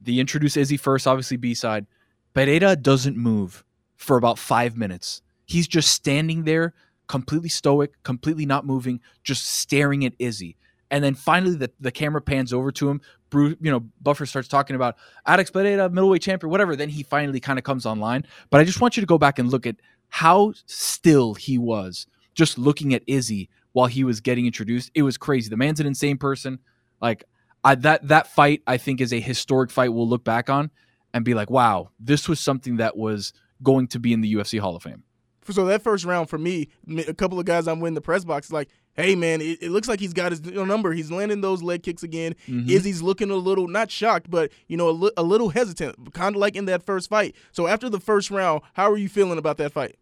They 0.00 0.18
introduce 0.18 0.56
Izzy 0.56 0.76
first, 0.76 1.06
obviously 1.06 1.36
B 1.36 1.54
side. 1.54 1.86
Pereira 2.34 2.76
doesn't 2.76 3.16
move 3.16 3.64
for 3.96 4.16
about 4.16 4.38
five 4.38 4.76
minutes. 4.76 5.22
He's 5.44 5.66
just 5.66 5.90
standing 5.90 6.44
there, 6.44 6.74
completely 7.06 7.48
stoic, 7.48 8.02
completely 8.02 8.46
not 8.46 8.66
moving, 8.66 9.00
just 9.24 9.44
staring 9.44 10.04
at 10.04 10.12
Izzy. 10.18 10.56
And 10.90 11.02
then 11.04 11.14
finally, 11.14 11.56
the, 11.56 11.70
the 11.80 11.90
camera 11.90 12.20
pans 12.20 12.52
over 12.52 12.70
to 12.72 12.88
him. 12.88 13.00
Bruce, 13.30 13.56
you 13.60 13.70
know, 13.70 13.80
Buffer 14.00 14.24
starts 14.24 14.48
talking 14.48 14.76
about 14.76 14.96
Alex 15.26 15.50
Pereira, 15.50 15.90
middleweight 15.90 16.22
champion, 16.22 16.50
whatever. 16.50 16.76
Then 16.76 16.88
he 16.88 17.02
finally 17.02 17.40
kind 17.40 17.58
of 17.58 17.64
comes 17.64 17.84
online. 17.84 18.24
But 18.50 18.60
I 18.60 18.64
just 18.64 18.80
want 18.80 18.96
you 18.96 19.02
to 19.02 19.06
go 19.06 19.18
back 19.18 19.38
and 19.38 19.50
look 19.50 19.66
at 19.66 19.76
how 20.08 20.54
still 20.64 21.34
he 21.34 21.58
was, 21.58 22.06
just 22.34 22.56
looking 22.56 22.94
at 22.94 23.02
Izzy 23.06 23.50
while 23.72 23.86
he 23.86 24.02
was 24.02 24.20
getting 24.20 24.46
introduced. 24.46 24.90
It 24.94 25.02
was 25.02 25.18
crazy. 25.18 25.50
The 25.50 25.56
man's 25.56 25.80
an 25.80 25.86
insane 25.86 26.16
person. 26.16 26.58
Like 27.02 27.24
I, 27.64 27.74
that 27.76 28.08
that 28.08 28.26
fight, 28.28 28.62
I 28.66 28.76
think, 28.76 29.00
is 29.00 29.12
a 29.12 29.20
historic 29.20 29.70
fight 29.70 29.92
we'll 29.92 30.08
look 30.08 30.24
back 30.24 30.48
on 30.48 30.70
and 31.12 31.24
be 31.24 31.34
like, 31.34 31.50
wow, 31.50 31.90
this 31.98 32.28
was 32.28 32.38
something 32.40 32.76
that 32.76 32.96
was 32.96 33.32
going 33.62 33.88
to 33.88 33.98
be 33.98 34.12
in 34.12 34.20
the 34.20 34.32
UFC 34.34 34.58
Hall 34.60 34.76
of 34.76 34.82
Fame. 34.82 35.02
So 35.50 35.64
that 35.64 35.82
first 35.82 36.04
round 36.04 36.28
for 36.28 36.36
me, 36.36 36.68
a 37.06 37.14
couple 37.14 37.40
of 37.40 37.46
guys 37.46 37.66
I'm 37.66 37.82
in 37.84 37.94
the 37.94 38.02
press 38.02 38.22
box 38.22 38.52
like, 38.52 38.68
hey 38.92 39.14
man, 39.14 39.40
it, 39.40 39.62
it 39.62 39.70
looks 39.70 39.88
like 39.88 39.98
he's 39.98 40.12
got 40.12 40.30
his 40.30 40.42
number. 40.44 40.92
He's 40.92 41.10
landing 41.10 41.40
those 41.40 41.62
leg 41.62 41.82
kicks 41.82 42.02
again. 42.02 42.34
Mhm. 42.46 42.68
Izzy's 42.68 43.00
looking 43.00 43.30
a 43.30 43.36
little 43.36 43.66
not 43.66 43.90
shocked, 43.90 44.28
but 44.30 44.52
you 44.66 44.76
know 44.76 44.90
a, 44.90 44.92
li- 44.92 45.10
a 45.16 45.22
little 45.22 45.48
hesitant, 45.48 46.12
kind 46.12 46.36
of 46.36 46.40
like 46.40 46.54
in 46.54 46.66
that 46.66 46.84
first 46.84 47.08
fight. 47.08 47.34
So 47.52 47.66
after 47.66 47.88
the 47.88 47.98
first 48.00 48.30
round, 48.30 48.60
how 48.74 48.90
are 48.90 48.98
you 48.98 49.08
feeling 49.08 49.38
about 49.38 49.56
that 49.56 49.72
fight? 49.72 49.96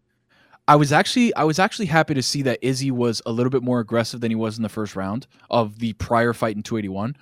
I 0.66 0.74
was 0.74 0.90
actually 0.90 1.32
I 1.36 1.44
was 1.44 1.60
actually 1.60 1.86
happy 1.86 2.14
to 2.14 2.22
see 2.22 2.42
that 2.42 2.58
Izzy 2.60 2.90
was 2.90 3.22
a 3.24 3.30
little 3.30 3.50
bit 3.50 3.62
more 3.62 3.78
aggressive 3.78 4.20
than 4.20 4.32
he 4.32 4.34
was 4.34 4.56
in 4.56 4.64
the 4.64 4.68
first 4.68 4.96
round 4.96 5.28
of 5.48 5.78
the 5.78 5.92
prior 5.92 6.32
fight 6.32 6.56
in 6.56 6.64
281. 6.64 7.14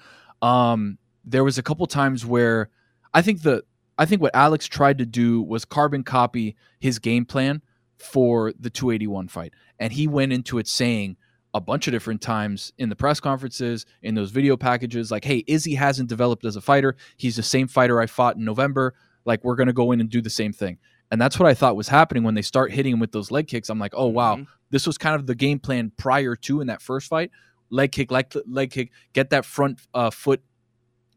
Um, 0.42 0.98
there 1.24 1.44
was 1.44 1.58
a 1.58 1.62
couple 1.62 1.86
times 1.86 2.24
where 2.26 2.68
I 3.12 3.22
think 3.22 3.42
the 3.42 3.64
I 3.96 4.06
think 4.06 4.20
what 4.20 4.34
Alex 4.34 4.66
tried 4.66 4.98
to 4.98 5.06
do 5.06 5.40
was 5.42 5.64
carbon 5.64 6.02
copy 6.02 6.56
his 6.80 6.98
game 6.98 7.24
plan 7.24 7.62
for 7.96 8.52
the 8.58 8.68
281 8.70 9.28
fight, 9.28 9.52
and 9.78 9.92
he 9.92 10.06
went 10.08 10.32
into 10.32 10.58
it 10.58 10.66
saying 10.66 11.16
a 11.54 11.60
bunch 11.60 11.86
of 11.86 11.92
different 11.92 12.20
times 12.20 12.72
in 12.78 12.88
the 12.88 12.96
press 12.96 13.20
conferences, 13.20 13.86
in 14.02 14.16
those 14.16 14.32
video 14.32 14.56
packages, 14.56 15.12
like, 15.12 15.24
"Hey, 15.24 15.44
Izzy 15.46 15.74
hasn't 15.76 16.08
developed 16.08 16.44
as 16.44 16.56
a 16.56 16.60
fighter. 16.60 16.96
He's 17.16 17.36
the 17.36 17.44
same 17.44 17.68
fighter 17.68 18.00
I 18.00 18.06
fought 18.06 18.36
in 18.36 18.44
November. 18.44 18.94
Like, 19.24 19.44
we're 19.44 19.54
gonna 19.54 19.72
go 19.72 19.92
in 19.92 20.00
and 20.00 20.10
do 20.10 20.20
the 20.20 20.28
same 20.30 20.52
thing." 20.52 20.78
And 21.12 21.20
that's 21.20 21.38
what 21.38 21.48
I 21.48 21.54
thought 21.54 21.76
was 21.76 21.88
happening 21.88 22.24
when 22.24 22.34
they 22.34 22.42
start 22.42 22.72
hitting 22.72 22.94
him 22.94 22.98
with 22.98 23.12
those 23.12 23.30
leg 23.30 23.46
kicks. 23.46 23.70
I'm 23.70 23.78
like, 23.78 23.92
oh 23.94 24.08
wow, 24.08 24.36
Mhm. 24.36 24.46
this 24.70 24.84
was 24.86 24.98
kind 24.98 25.14
of 25.14 25.26
the 25.28 25.36
game 25.36 25.60
plan 25.60 25.92
prior 25.96 26.34
to 26.34 26.60
in 26.60 26.66
that 26.66 26.82
first 26.82 27.06
fight. 27.08 27.30
Leg 27.70 27.92
kick, 27.92 28.10
leg 28.10 28.32
leg 28.46 28.70
kick, 28.70 28.90
get 29.12 29.30
that 29.30 29.44
front 29.44 29.80
uh, 29.94 30.10
foot 30.10 30.42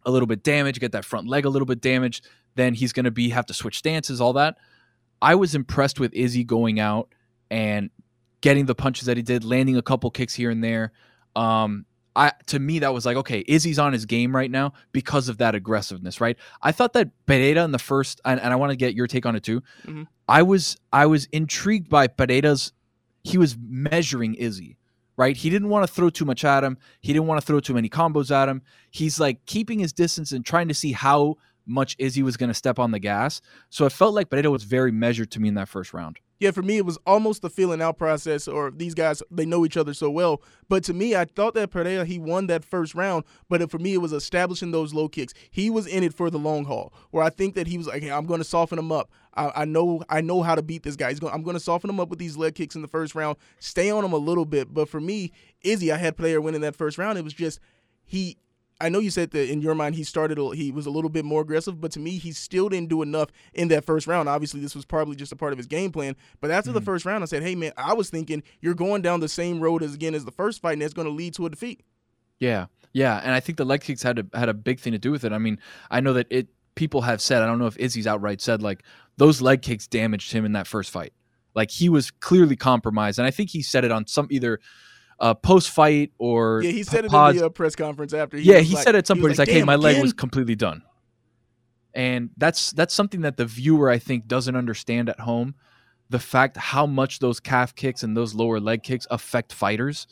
a 0.05 0.11
little 0.11 0.27
bit 0.27 0.43
damaged, 0.43 0.79
get 0.79 0.91
that 0.93 1.05
front 1.05 1.27
leg 1.27 1.45
a 1.45 1.49
little 1.49 1.65
bit 1.65 1.81
damaged. 1.81 2.25
Then 2.55 2.73
he's 2.73 2.93
going 2.93 3.03
to 3.05 3.11
be 3.11 3.29
have 3.29 3.45
to 3.47 3.53
switch 3.53 3.77
stances, 3.77 4.19
all 4.21 4.33
that. 4.33 4.57
I 5.21 5.35
was 5.35 5.53
impressed 5.55 5.99
with 5.99 6.13
Izzy 6.13 6.43
going 6.43 6.79
out 6.79 7.13
and 7.51 7.89
getting 8.41 8.65
the 8.65 8.75
punches 8.75 9.05
that 9.07 9.17
he 9.17 9.23
did, 9.23 9.43
landing 9.43 9.77
a 9.77 9.81
couple 9.81 10.09
kicks 10.11 10.33
here 10.33 10.49
and 10.49 10.63
there. 10.63 10.91
Um, 11.35 11.85
I 12.15 12.31
to 12.47 12.57
me 12.59 12.79
that 12.79 12.93
was 12.93 13.05
like 13.05 13.15
okay, 13.17 13.43
Izzy's 13.47 13.77
on 13.77 13.93
his 13.93 14.05
game 14.05 14.35
right 14.35 14.49
now 14.49 14.73
because 14.91 15.29
of 15.29 15.37
that 15.37 15.53
aggressiveness, 15.53 16.19
right? 16.19 16.35
I 16.63 16.71
thought 16.71 16.93
that 16.93 17.09
Pereira 17.27 17.63
in 17.63 17.71
the 17.71 17.77
first, 17.79 18.19
and, 18.25 18.39
and 18.39 18.51
I 18.51 18.55
want 18.55 18.71
to 18.71 18.75
get 18.75 18.95
your 18.95 19.05
take 19.05 19.25
on 19.27 19.35
it 19.35 19.43
too. 19.43 19.61
Mhm. 19.85 20.07
I 20.27 20.41
was 20.41 20.77
I 20.91 21.05
was 21.05 21.25
intrigued 21.25 21.89
by 21.89 22.07
Pereira's. 22.07 22.71
He 23.23 23.37
was 23.37 23.55
measuring 23.61 24.33
Izzy, 24.35 24.77
right? 25.17 25.35
He 25.35 25.49
didn't 25.49 25.69
want 25.69 25.85
to 25.85 25.93
throw 25.93 26.09
too 26.09 26.25
much 26.25 26.45
at 26.45 26.63
him. 26.63 26.77
He 27.01 27.11
didn't 27.11 27.27
want 27.27 27.41
to 27.41 27.45
throw 27.45 27.59
too 27.59 27.73
many 27.73 27.89
combos 27.89 28.31
at 28.31 28.47
him. 28.47 28.61
He's 28.91 29.19
like 29.19 29.45
keeping 29.45 29.79
his 29.79 29.91
distance 29.91 30.31
and 30.31 30.45
trying 30.45 30.67
to 30.69 30.73
see 30.73 30.93
how 30.93 31.35
much 31.65 31.95
Izzy 31.99 32.23
was 32.23 32.37
going 32.37 32.49
to 32.49 32.53
step 32.53 32.79
on 32.79 32.91
the 32.91 32.99
gas. 32.99 33.41
So 33.69 33.85
it 33.85 33.91
felt 33.91 34.13
like 34.13 34.29
Pereira 34.29 34.49
was 34.49 34.63
very 34.63 34.91
measured 34.91 35.31
to 35.31 35.41
me 35.41 35.49
in 35.49 35.55
that 35.55 35.67
first 35.67 35.93
round. 35.93 36.19
Yeah, 36.39 36.51
for 36.51 36.61
me, 36.61 36.77
it 36.77 36.85
was 36.85 36.99
almost 37.07 37.41
the 37.41 37.49
feeling 37.49 37.81
out 37.81 37.97
process, 37.97 38.47
or 38.47 38.69
these 38.69 38.93
guys, 38.93 39.23
they 39.31 39.45
know 39.45 39.65
each 39.65 39.75
other 39.75 39.95
so 39.95 40.07
well. 40.11 40.43
But 40.69 40.83
to 40.83 40.93
me, 40.93 41.15
I 41.15 41.25
thought 41.25 41.55
that 41.55 41.71
Pereira, 41.71 42.05
he 42.05 42.19
won 42.19 42.45
that 42.45 42.63
first 42.63 42.93
round, 42.93 43.23
but 43.49 43.71
for 43.71 43.79
me, 43.79 43.95
it 43.95 43.97
was 43.97 44.13
establishing 44.13 44.69
those 44.69 44.93
low 44.93 45.09
kicks. 45.09 45.33
He 45.49 45.71
was 45.71 45.87
in 45.87 46.03
it 46.03 46.13
for 46.13 46.29
the 46.29 46.37
long 46.37 46.65
haul, 46.65 46.93
where 47.09 47.23
I 47.23 47.31
think 47.31 47.55
that 47.55 47.65
he 47.65 47.79
was 47.79 47.87
like, 47.87 48.03
hey, 48.03 48.11
I'm 48.11 48.27
going 48.27 48.39
to 48.39 48.43
soften 48.43 48.77
him 48.77 48.91
up. 48.91 49.09
I, 49.37 49.61
I, 49.61 49.65
know 49.65 50.03
I 50.09 50.21
know 50.21 50.41
how 50.41 50.55
to 50.55 50.61
beat 50.61 50.83
this 50.83 50.95
guy. 50.95 51.13
Going, 51.13 51.33
I'm 51.33 51.43
going 51.43 51.55
to 51.55 51.59
soften 51.59 51.89
him 51.89 51.99
up 51.99 52.09
with 52.09 52.19
these 52.19 52.35
leg 52.35 52.55
kicks 52.55 52.75
in 52.75 52.81
the 52.81 52.87
first 52.87 53.15
round, 53.15 53.37
stay 53.59 53.89
on 53.89 54.03
him 54.03 54.13
a 54.13 54.17
little 54.17 54.45
bit. 54.45 54.73
But 54.73 54.89
for 54.89 54.99
me, 54.99 55.31
Izzy, 55.61 55.91
I 55.91 55.97
had 55.97 56.17
Pereira 56.17 56.41
winning 56.41 56.61
that 56.61 56.75
first 56.75 56.97
round. 56.97 57.17
It 57.17 57.23
was 57.23 57.33
just, 57.33 57.59
he 58.05 58.37
I 58.79 58.89
know 58.89 58.99
you 58.99 59.09
said 59.09 59.31
that 59.31 59.49
in 59.49 59.61
your 59.61 59.75
mind 59.75 59.95
he 59.95 60.03
started 60.03 60.37
he 60.53 60.71
was 60.71 60.85
a 60.85 60.91
little 60.91 61.09
bit 61.09 61.25
more 61.25 61.41
aggressive, 61.41 61.81
but 61.81 61.91
to 61.93 61.99
me 61.99 62.17
he 62.17 62.31
still 62.31 62.69
didn't 62.69 62.89
do 62.89 63.01
enough 63.01 63.29
in 63.53 63.69
that 63.69 63.85
first 63.85 64.05
round. 64.07 64.29
Obviously, 64.29 64.59
this 64.59 64.75
was 64.75 64.85
probably 64.85 65.15
just 65.15 65.31
a 65.31 65.35
part 65.35 65.51
of 65.51 65.57
his 65.57 65.67
game 65.67 65.91
plan. 65.91 66.15
But 66.39 66.51
after 66.51 66.69
mm-hmm. 66.69 66.79
the 66.79 66.85
first 66.85 67.05
round, 67.05 67.23
I 67.23 67.27
said, 67.27 67.43
"Hey 67.43 67.55
man, 67.55 67.71
I 67.75 67.93
was 67.93 68.09
thinking 68.09 68.43
you're 68.61 68.75
going 68.75 69.01
down 69.01 69.19
the 69.19 69.29
same 69.29 69.59
road 69.59 69.81
as 69.81 69.95
again 69.95 70.13
as 70.13 70.25
the 70.25 70.31
first 70.31 70.61
fight, 70.61 70.73
and 70.73 70.83
it's 70.83 70.93
going 70.93 71.07
to 71.07 71.13
lead 71.13 71.33
to 71.35 71.45
a 71.45 71.49
defeat." 71.49 71.83
Yeah, 72.39 72.67
yeah, 72.93 73.19
and 73.23 73.33
I 73.33 73.39
think 73.39 73.57
the 73.57 73.65
leg 73.65 73.81
kicks 73.81 74.03
had 74.03 74.19
a, 74.19 74.37
had 74.37 74.49
a 74.49 74.53
big 74.53 74.79
thing 74.79 74.93
to 74.93 74.99
do 74.99 75.11
with 75.11 75.23
it. 75.23 75.33
I 75.33 75.39
mean, 75.39 75.59
I 75.89 75.99
know 75.99 76.13
that 76.13 76.27
it 76.29 76.47
people 76.77 77.01
have 77.01 77.19
said 77.19 77.41
I 77.41 77.45
don't 77.45 77.59
know 77.59 77.65
if 77.65 77.75
Izzy's 77.77 78.07
outright 78.07 78.39
said 78.39 78.61
like 78.61 78.83
those 79.17 79.41
leg 79.41 79.61
kicks 79.61 79.87
damaged 79.87 80.31
him 80.31 80.45
in 80.45 80.53
that 80.53 80.67
first 80.67 80.91
fight. 80.91 81.11
Like 81.53 81.71
he 81.71 81.89
was 81.89 82.11
clearly 82.11 82.55
compromised, 82.55 83.19
and 83.19 83.27
I 83.27 83.31
think 83.31 83.49
he 83.49 83.61
said 83.61 83.83
it 83.83 83.91
on 83.91 84.07
some 84.07 84.27
either 84.29 84.61
uh, 85.19 85.33
post 85.33 85.71
fight 85.71 86.11
or 86.19 86.61
yeah, 86.63 86.71
he 86.71 86.83
said 86.83 87.03
it 87.03 87.11
in 87.11 87.35
the 87.35 87.45
uh, 87.47 87.49
press 87.49 87.75
conference 87.75 88.13
after. 88.13 88.37
He 88.37 88.43
yeah, 88.43 88.59
he 88.59 88.75
like, 88.75 88.83
said 88.83 88.95
at 88.95 89.07
some 89.07 89.19
point, 89.19 89.31
he's 89.31 89.39
like, 89.39 89.49
"Hey, 89.49 89.63
my 89.63 89.75
leg 89.75 90.01
was 90.01 90.13
completely 90.13 90.55
done," 90.55 90.83
and 91.93 92.29
that's 92.37 92.71
that's 92.71 92.93
something 92.93 93.21
that 93.21 93.37
the 93.37 93.45
viewer 93.45 93.89
I 93.89 93.97
think 93.97 94.27
doesn't 94.27 94.55
understand 94.55 95.09
at 95.09 95.19
home. 95.19 95.55
The 96.09 96.19
fact 96.19 96.55
how 96.55 96.85
much 96.85 97.19
those 97.19 97.39
calf 97.39 97.75
kicks 97.75 98.03
and 98.03 98.15
those 98.15 98.33
lower 98.33 98.59
leg 98.59 98.83
kicks 98.83 99.07
affect 99.09 99.51
fighters, 99.51 100.07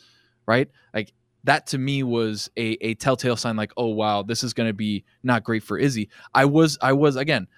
right? 0.46 0.68
Like 0.92 1.12
that 1.46 1.66
to 1.66 1.78
me 1.78 2.02
was 2.02 2.50
a, 2.56 2.76
a 2.80 2.94
telltale 2.94 3.36
sign 3.36 3.56
like 3.56 3.72
oh 3.76 3.88
wow 3.88 4.22
this 4.22 4.44
is 4.44 4.52
going 4.52 4.68
to 4.68 4.74
be 4.74 5.04
not 5.22 5.42
great 5.42 5.62
for 5.62 5.78
izzy 5.78 6.08
i 6.34 6.44
was 6.44 6.78
i 6.80 6.92
was 6.92 7.16
again 7.16 7.48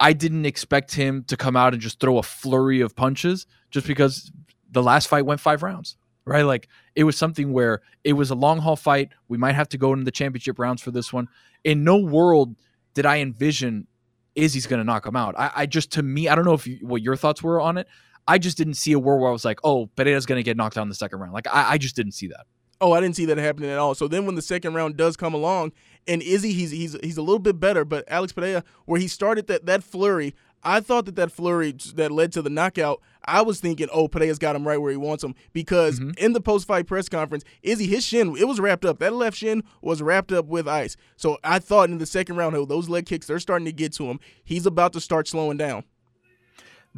i 0.00 0.12
didn't 0.12 0.44
expect 0.44 0.94
him 0.94 1.24
to 1.24 1.36
come 1.36 1.56
out 1.56 1.72
and 1.72 1.80
just 1.80 2.00
throw 2.00 2.18
a 2.18 2.22
flurry 2.22 2.80
of 2.80 2.94
punches 2.94 3.46
just 3.70 3.86
because 3.86 4.30
the 4.70 4.82
last 4.82 5.08
fight 5.08 5.24
went 5.24 5.40
five 5.40 5.62
rounds 5.62 5.96
right? 6.28 6.42
Like 6.42 6.68
it 6.94 7.04
was 7.04 7.16
something 7.16 7.52
where 7.52 7.80
it 8.04 8.12
was 8.12 8.30
a 8.30 8.34
long 8.34 8.58
haul 8.58 8.76
fight. 8.76 9.10
We 9.28 9.38
might 9.38 9.54
have 9.54 9.68
to 9.70 9.78
go 9.78 9.92
into 9.92 10.04
the 10.04 10.10
championship 10.10 10.58
rounds 10.58 10.82
for 10.82 10.90
this 10.90 11.12
one. 11.12 11.28
In 11.64 11.84
no 11.84 11.96
world 11.96 12.54
did 12.94 13.06
I 13.06 13.18
envision 13.18 13.86
Izzy's 14.34 14.66
going 14.66 14.78
to 14.78 14.84
knock 14.84 15.06
him 15.06 15.16
out. 15.16 15.34
I, 15.38 15.50
I, 15.56 15.66
just, 15.66 15.90
to 15.92 16.02
me, 16.02 16.28
I 16.28 16.34
don't 16.34 16.44
know 16.44 16.52
if 16.52 16.66
you, 16.66 16.78
what 16.82 17.02
your 17.02 17.16
thoughts 17.16 17.42
were 17.42 17.60
on 17.60 17.78
it. 17.78 17.88
I 18.26 18.38
just 18.38 18.58
didn't 18.58 18.74
see 18.74 18.92
a 18.92 18.98
world 18.98 19.22
where 19.22 19.30
I 19.30 19.32
was 19.32 19.44
like, 19.44 19.58
oh, 19.64 19.86
Pereira's 19.86 20.26
going 20.26 20.38
to 20.38 20.42
get 20.42 20.56
knocked 20.56 20.76
out 20.76 20.82
in 20.82 20.88
the 20.88 20.94
second 20.94 21.18
round. 21.18 21.32
Like 21.32 21.46
I, 21.48 21.72
I 21.72 21.78
just 21.78 21.96
didn't 21.96 22.12
see 22.12 22.28
that. 22.28 22.46
Oh, 22.80 22.92
I 22.92 23.00
didn't 23.00 23.16
see 23.16 23.24
that 23.26 23.38
happening 23.38 23.70
at 23.70 23.78
all. 23.78 23.94
So 23.94 24.06
then 24.06 24.24
when 24.24 24.36
the 24.36 24.42
second 24.42 24.74
round 24.74 24.96
does 24.96 25.16
come 25.16 25.34
along, 25.34 25.72
and 26.06 26.22
Izzy, 26.22 26.52
he's 26.52 26.70
he's 26.70 26.96
he's 27.02 27.16
a 27.16 27.22
little 27.22 27.40
bit 27.40 27.58
better, 27.58 27.84
but 27.84 28.04
Alex 28.08 28.32
Pereira, 28.32 28.62
where 28.84 29.00
he 29.00 29.08
started 29.08 29.46
that 29.48 29.66
that 29.66 29.82
flurry, 29.82 30.34
I 30.62 30.80
thought 30.80 31.04
that 31.06 31.16
that 31.16 31.32
flurry 31.32 31.74
that 31.94 32.10
led 32.10 32.32
to 32.32 32.42
the 32.42 32.50
knockout, 32.50 33.00
I 33.24 33.42
was 33.42 33.60
thinking, 33.60 33.88
oh, 33.92 34.08
Pereira's 34.08 34.38
got 34.38 34.56
him 34.56 34.66
right 34.66 34.78
where 34.78 34.90
he 34.90 34.96
wants 34.96 35.24
him 35.24 35.34
because 35.52 35.98
mm-hmm. 35.98 36.12
in 36.18 36.32
the 36.32 36.40
post-fight 36.40 36.86
press 36.86 37.08
conference, 37.08 37.44
Izzy 37.62 37.86
his 37.86 38.04
shin 38.04 38.36
it 38.36 38.46
was 38.46 38.60
wrapped 38.60 38.84
up. 38.84 39.00
That 39.00 39.12
left 39.12 39.36
shin 39.36 39.64
was 39.82 40.00
wrapped 40.00 40.32
up 40.32 40.46
with 40.46 40.68
ice. 40.68 40.96
So 41.16 41.38
I 41.42 41.58
thought 41.58 41.90
in 41.90 41.98
the 41.98 42.06
second 42.06 42.36
round, 42.36 42.54
oh, 42.56 42.64
those 42.64 42.88
leg 42.88 43.06
kicks 43.06 43.26
they're 43.26 43.40
starting 43.40 43.66
to 43.66 43.72
get 43.72 43.92
to 43.94 44.04
him. 44.04 44.20
He's 44.44 44.66
about 44.66 44.92
to 44.92 45.00
start 45.00 45.26
slowing 45.26 45.56
down. 45.56 45.84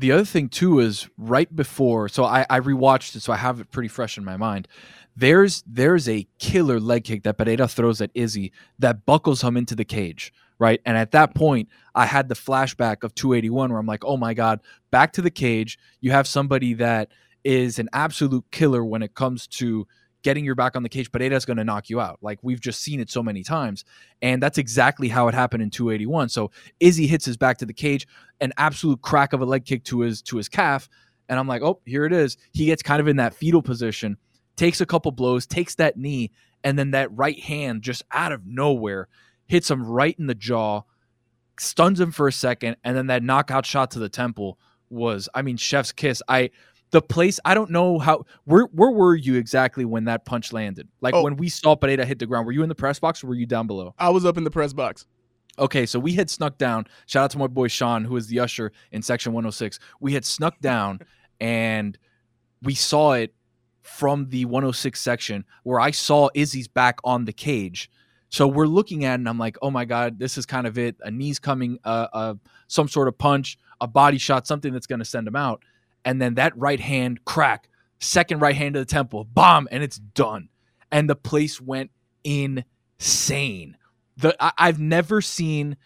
The 0.00 0.12
other 0.12 0.24
thing 0.24 0.48
too 0.48 0.80
is 0.80 1.08
right 1.18 1.54
before, 1.54 2.08
so 2.08 2.24
I, 2.24 2.46
I 2.48 2.60
rewatched 2.60 3.16
it, 3.16 3.20
so 3.20 3.32
I 3.32 3.36
have 3.36 3.60
it 3.60 3.70
pretty 3.70 3.88
fresh 3.88 4.16
in 4.16 4.24
my 4.24 4.36
mind. 4.36 4.66
There's 5.14 5.62
there's 5.66 6.08
a 6.08 6.26
killer 6.38 6.80
leg 6.80 7.04
kick 7.04 7.22
that 7.24 7.36
Pereira 7.36 7.68
throws 7.68 8.00
at 8.00 8.10
Izzy 8.14 8.52
that 8.78 9.04
buckles 9.04 9.42
him 9.42 9.56
into 9.56 9.74
the 9.74 9.84
cage 9.84 10.32
right? 10.60 10.80
And 10.84 10.96
at 10.96 11.10
that 11.12 11.34
point, 11.34 11.70
I 11.94 12.06
had 12.06 12.28
the 12.28 12.34
flashback 12.36 13.02
of 13.02 13.14
281 13.14 13.70
where 13.70 13.80
I'm 13.80 13.86
like, 13.86 14.04
oh 14.04 14.18
my 14.18 14.34
God, 14.34 14.60
back 14.92 15.14
to 15.14 15.22
the 15.22 15.30
cage. 15.30 15.78
You 16.02 16.12
have 16.12 16.28
somebody 16.28 16.74
that 16.74 17.08
is 17.42 17.78
an 17.78 17.88
absolute 17.94 18.44
killer 18.52 18.84
when 18.84 19.02
it 19.02 19.14
comes 19.14 19.46
to 19.46 19.88
getting 20.22 20.44
your 20.44 20.54
back 20.54 20.76
on 20.76 20.82
the 20.82 20.88
cage. 20.88 21.10
Pereira's 21.10 21.44
going 21.44 21.56
to 21.56 21.64
knock 21.64 21.88
you 21.88 22.00
out. 22.00 22.18
Like 22.20 22.38
we've 22.42 22.60
just 22.60 22.80
seen 22.80 23.00
it 23.00 23.10
so 23.10 23.22
many 23.22 23.42
times. 23.42 23.84
And 24.22 24.42
that's 24.42 24.58
exactly 24.58 25.08
how 25.08 25.28
it 25.28 25.34
happened 25.34 25.62
in 25.62 25.70
281. 25.70 26.28
So 26.28 26.50
Izzy 26.78 27.06
hits 27.06 27.24
his 27.24 27.36
back 27.36 27.58
to 27.58 27.66
the 27.66 27.72
cage, 27.72 28.06
an 28.40 28.52
absolute 28.56 29.00
crack 29.02 29.32
of 29.32 29.40
a 29.40 29.46
leg 29.46 29.64
kick 29.64 29.84
to 29.84 30.00
his 30.00 30.22
to 30.22 30.36
his 30.36 30.48
calf. 30.48 30.88
And 31.28 31.38
I'm 31.38 31.46
like, 31.46 31.62
oh, 31.62 31.80
here 31.84 32.04
it 32.04 32.12
is. 32.12 32.36
He 32.52 32.66
gets 32.66 32.82
kind 32.82 33.00
of 33.00 33.08
in 33.08 33.16
that 33.16 33.34
fetal 33.34 33.62
position, 33.62 34.16
takes 34.56 34.80
a 34.80 34.86
couple 34.86 35.12
blows, 35.12 35.46
takes 35.46 35.76
that 35.76 35.96
knee, 35.96 36.32
and 36.64 36.78
then 36.78 36.90
that 36.90 37.16
right 37.16 37.38
hand 37.38 37.82
just 37.82 38.02
out 38.12 38.32
of 38.32 38.46
nowhere 38.46 39.08
hits 39.46 39.70
him 39.70 39.84
right 39.84 40.16
in 40.18 40.26
the 40.26 40.34
jaw, 40.34 40.82
stuns 41.58 42.00
him 42.00 42.12
for 42.12 42.28
a 42.28 42.32
second, 42.32 42.76
and 42.84 42.96
then 42.96 43.08
that 43.08 43.22
knockout 43.22 43.66
shot 43.66 43.90
to 43.92 43.98
the 43.98 44.08
temple 44.08 44.58
was, 44.90 45.28
I 45.34 45.42
mean, 45.42 45.56
chef's 45.56 45.92
kiss. 45.92 46.22
I 46.28 46.50
the 46.90 47.02
place 47.02 47.38
I 47.44 47.54
don't 47.54 47.70
know 47.70 47.98
how 47.98 48.24
where 48.44 48.64
where 48.72 48.90
were 48.90 49.14
you 49.14 49.36
exactly 49.36 49.84
when 49.84 50.04
that 50.04 50.24
punch 50.24 50.52
landed? 50.52 50.88
Like 51.00 51.14
oh. 51.14 51.22
when 51.22 51.36
we 51.36 51.48
saw 51.48 51.76
Pereira 51.76 52.04
hit 52.04 52.18
the 52.18 52.26
ground, 52.26 52.46
were 52.46 52.52
you 52.52 52.62
in 52.62 52.68
the 52.68 52.74
press 52.74 52.98
box 52.98 53.22
or 53.22 53.28
were 53.28 53.34
you 53.34 53.46
down 53.46 53.66
below? 53.66 53.94
I 53.98 54.10
was 54.10 54.24
up 54.24 54.36
in 54.36 54.44
the 54.44 54.50
press 54.50 54.72
box. 54.72 55.06
Okay, 55.58 55.84
so 55.84 55.98
we 55.98 56.12
had 56.14 56.30
snuck 56.30 56.58
down. 56.58 56.86
Shout 57.06 57.24
out 57.24 57.30
to 57.32 57.38
my 57.38 57.46
boy 57.46 57.68
Sean, 57.68 58.04
who 58.04 58.16
is 58.16 58.28
the 58.28 58.40
usher 58.40 58.72
in 58.92 59.02
section 59.02 59.32
106. 59.32 59.78
We 60.00 60.14
had 60.14 60.24
snuck 60.24 60.58
down 60.60 61.00
and 61.40 61.98
we 62.62 62.74
saw 62.74 63.12
it 63.12 63.34
from 63.82 64.28
the 64.28 64.44
106 64.44 65.00
section 65.00 65.44
where 65.64 65.80
I 65.80 65.90
saw 65.90 66.28
Izzy's 66.34 66.68
back 66.68 66.98
on 67.04 67.24
the 67.24 67.32
cage 67.32 67.90
so 68.30 68.46
we're 68.46 68.66
looking 68.66 69.04
at 69.04 69.12
it 69.12 69.14
and 69.14 69.28
I'm 69.28 69.38
like, 69.38 69.58
oh 69.60 69.70
my 69.70 69.84
God, 69.84 70.18
this 70.18 70.38
is 70.38 70.46
kind 70.46 70.66
of 70.66 70.78
it. 70.78 70.96
A 71.02 71.10
knee's 71.10 71.40
coming, 71.40 71.78
uh, 71.84 72.06
uh, 72.12 72.34
some 72.68 72.86
sort 72.86 73.08
of 73.08 73.18
punch, 73.18 73.58
a 73.80 73.88
body 73.88 74.18
shot, 74.18 74.46
something 74.46 74.72
that's 74.72 74.86
going 74.86 75.00
to 75.00 75.04
send 75.04 75.26
him 75.26 75.34
out. 75.34 75.64
And 76.04 76.20
then 76.20 76.34
that 76.34 76.56
right 76.56 76.80
hand 76.80 77.24
crack, 77.24 77.68
second 77.98 78.40
right 78.40 78.54
hand 78.54 78.74
to 78.74 78.80
the 78.80 78.86
temple, 78.86 79.24
bomb, 79.24 79.68
and 79.70 79.82
it's 79.82 79.98
done. 79.98 80.48
And 80.90 81.08
the 81.08 81.16
place 81.16 81.60
went 81.60 81.90
insane. 82.24 83.76
The 84.16 84.36
I, 84.40 84.52
I've 84.58 84.80
never 84.80 85.20
seen 85.20 85.76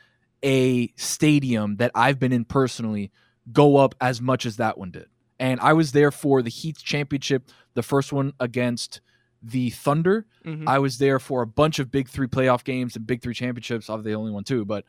a 0.42 0.92
stadium 0.96 1.76
that 1.76 1.90
I've 1.94 2.18
been 2.18 2.32
in 2.32 2.44
personally 2.44 3.10
go 3.52 3.76
up 3.76 3.94
as 4.00 4.20
much 4.20 4.46
as 4.46 4.56
that 4.56 4.78
one 4.78 4.90
did. 4.90 5.06
And 5.38 5.60
I 5.60 5.72
was 5.72 5.92
there 5.92 6.10
for 6.10 6.42
the 6.42 6.50
Heat 6.50 6.78
Championship, 6.78 7.50
the 7.74 7.82
first 7.82 8.12
one 8.12 8.32
against– 8.40 9.00
the 9.44 9.70
Thunder. 9.70 10.26
Mm-hmm. 10.44 10.68
I 10.68 10.78
was 10.78 10.98
there 10.98 11.18
for 11.18 11.42
a 11.42 11.46
bunch 11.46 11.78
of 11.78 11.90
Big 11.90 12.08
Three 12.08 12.26
playoff 12.26 12.64
games 12.64 12.96
and 12.96 13.06
Big 13.06 13.22
Three 13.22 13.34
championships. 13.34 13.90
Obviously, 13.90 14.12
the 14.12 14.18
only 14.18 14.32
one 14.32 14.44
too, 14.44 14.64
but 14.64 14.84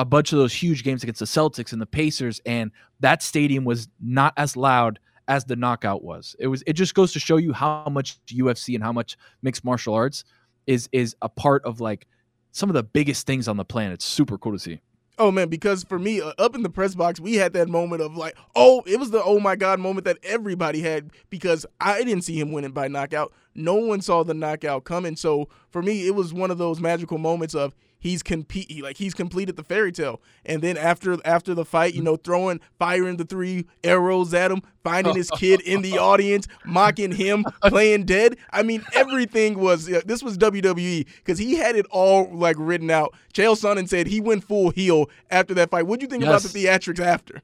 a 0.00 0.04
bunch 0.06 0.32
of 0.32 0.38
those 0.38 0.54
huge 0.54 0.82
games 0.82 1.02
against 1.02 1.18
the 1.18 1.26
Celtics 1.26 1.72
and 1.74 1.80
the 1.80 1.86
Pacers, 1.86 2.40
and 2.46 2.70
that 3.00 3.22
stadium 3.22 3.64
was 3.66 3.86
not 4.00 4.32
as 4.38 4.56
loud 4.56 4.98
as 5.28 5.44
the 5.44 5.56
knockout 5.56 6.02
was. 6.02 6.34
It 6.38 6.46
was. 6.46 6.64
It 6.66 6.72
just 6.72 6.94
goes 6.94 7.12
to 7.12 7.20
show 7.20 7.36
you 7.36 7.52
how 7.52 7.86
much 7.90 8.18
UFC 8.26 8.74
and 8.74 8.82
how 8.82 8.92
much 8.92 9.18
mixed 9.42 9.62
martial 9.62 9.92
arts 9.92 10.24
is 10.66 10.88
is 10.90 11.14
a 11.20 11.28
part 11.28 11.62
of 11.66 11.82
like 11.82 12.06
some 12.50 12.70
of 12.70 12.74
the 12.74 12.82
biggest 12.82 13.26
things 13.26 13.46
on 13.46 13.58
the 13.58 13.64
planet. 13.64 13.92
It's 13.92 14.06
super 14.06 14.38
cool 14.38 14.52
to 14.52 14.58
see. 14.58 14.80
Oh 15.18 15.30
man, 15.30 15.50
because 15.50 15.84
for 15.84 15.98
me, 15.98 16.22
uh, 16.22 16.32
up 16.38 16.54
in 16.54 16.62
the 16.62 16.70
press 16.70 16.94
box, 16.94 17.20
we 17.20 17.34
had 17.34 17.52
that 17.52 17.68
moment 17.68 18.00
of 18.00 18.16
like, 18.16 18.38
oh, 18.56 18.82
it 18.86 18.98
was 18.98 19.10
the 19.10 19.22
oh 19.22 19.38
my 19.38 19.54
god 19.54 19.80
moment 19.80 20.06
that 20.06 20.16
everybody 20.22 20.80
had 20.80 21.10
because 21.28 21.66
I 21.78 22.02
didn't 22.04 22.22
see 22.22 22.40
him 22.40 22.52
winning 22.52 22.72
by 22.72 22.88
knockout. 22.88 23.34
No 23.54 23.74
one 23.74 24.00
saw 24.00 24.22
the 24.22 24.32
knockout 24.32 24.84
coming. 24.84 25.14
So 25.14 25.50
for 25.68 25.82
me, 25.82 26.06
it 26.06 26.14
was 26.14 26.32
one 26.32 26.50
of 26.50 26.56
those 26.56 26.80
magical 26.80 27.18
moments 27.18 27.54
of 27.54 27.74
he's 28.00 28.22
compete 28.22 28.82
like 28.82 28.96
he's 28.96 29.14
completed 29.14 29.56
the 29.56 29.62
fairy 29.62 29.92
tale. 29.92 30.20
And 30.44 30.62
then 30.62 30.76
after 30.76 31.18
after 31.24 31.54
the 31.54 31.64
fight, 31.64 31.94
you 31.94 32.02
know, 32.02 32.16
throwing 32.16 32.60
firing 32.78 33.16
the 33.16 33.24
three 33.24 33.66
arrows 33.84 34.34
at 34.34 34.50
him, 34.50 34.62
finding 34.82 35.14
his 35.14 35.30
kid 35.30 35.60
in 35.60 35.82
the 35.82 35.98
audience, 35.98 36.48
mocking 36.64 37.12
him, 37.12 37.44
playing 37.62 38.04
dead. 38.04 38.36
I 38.50 38.64
mean, 38.64 38.84
everything 38.94 39.58
was 39.58 39.86
this 39.86 40.22
was 40.22 40.36
WWE 40.38 41.06
because 41.18 41.38
he 41.38 41.54
had 41.54 41.76
it 41.76 41.86
all 41.90 42.34
like 42.34 42.56
written 42.58 42.90
out. 42.90 43.14
Chael 43.32 43.56
Sonnen 43.56 43.88
said 43.88 44.08
he 44.08 44.20
went 44.20 44.42
full 44.42 44.70
heel 44.70 45.08
after 45.30 45.54
that 45.54 45.70
fight. 45.70 45.86
What 45.86 46.00
do 46.00 46.04
you 46.04 46.10
think 46.10 46.24
yes. 46.24 46.44
about 46.44 46.52
the 46.52 46.64
theatrics 46.64 46.98
after? 46.98 47.42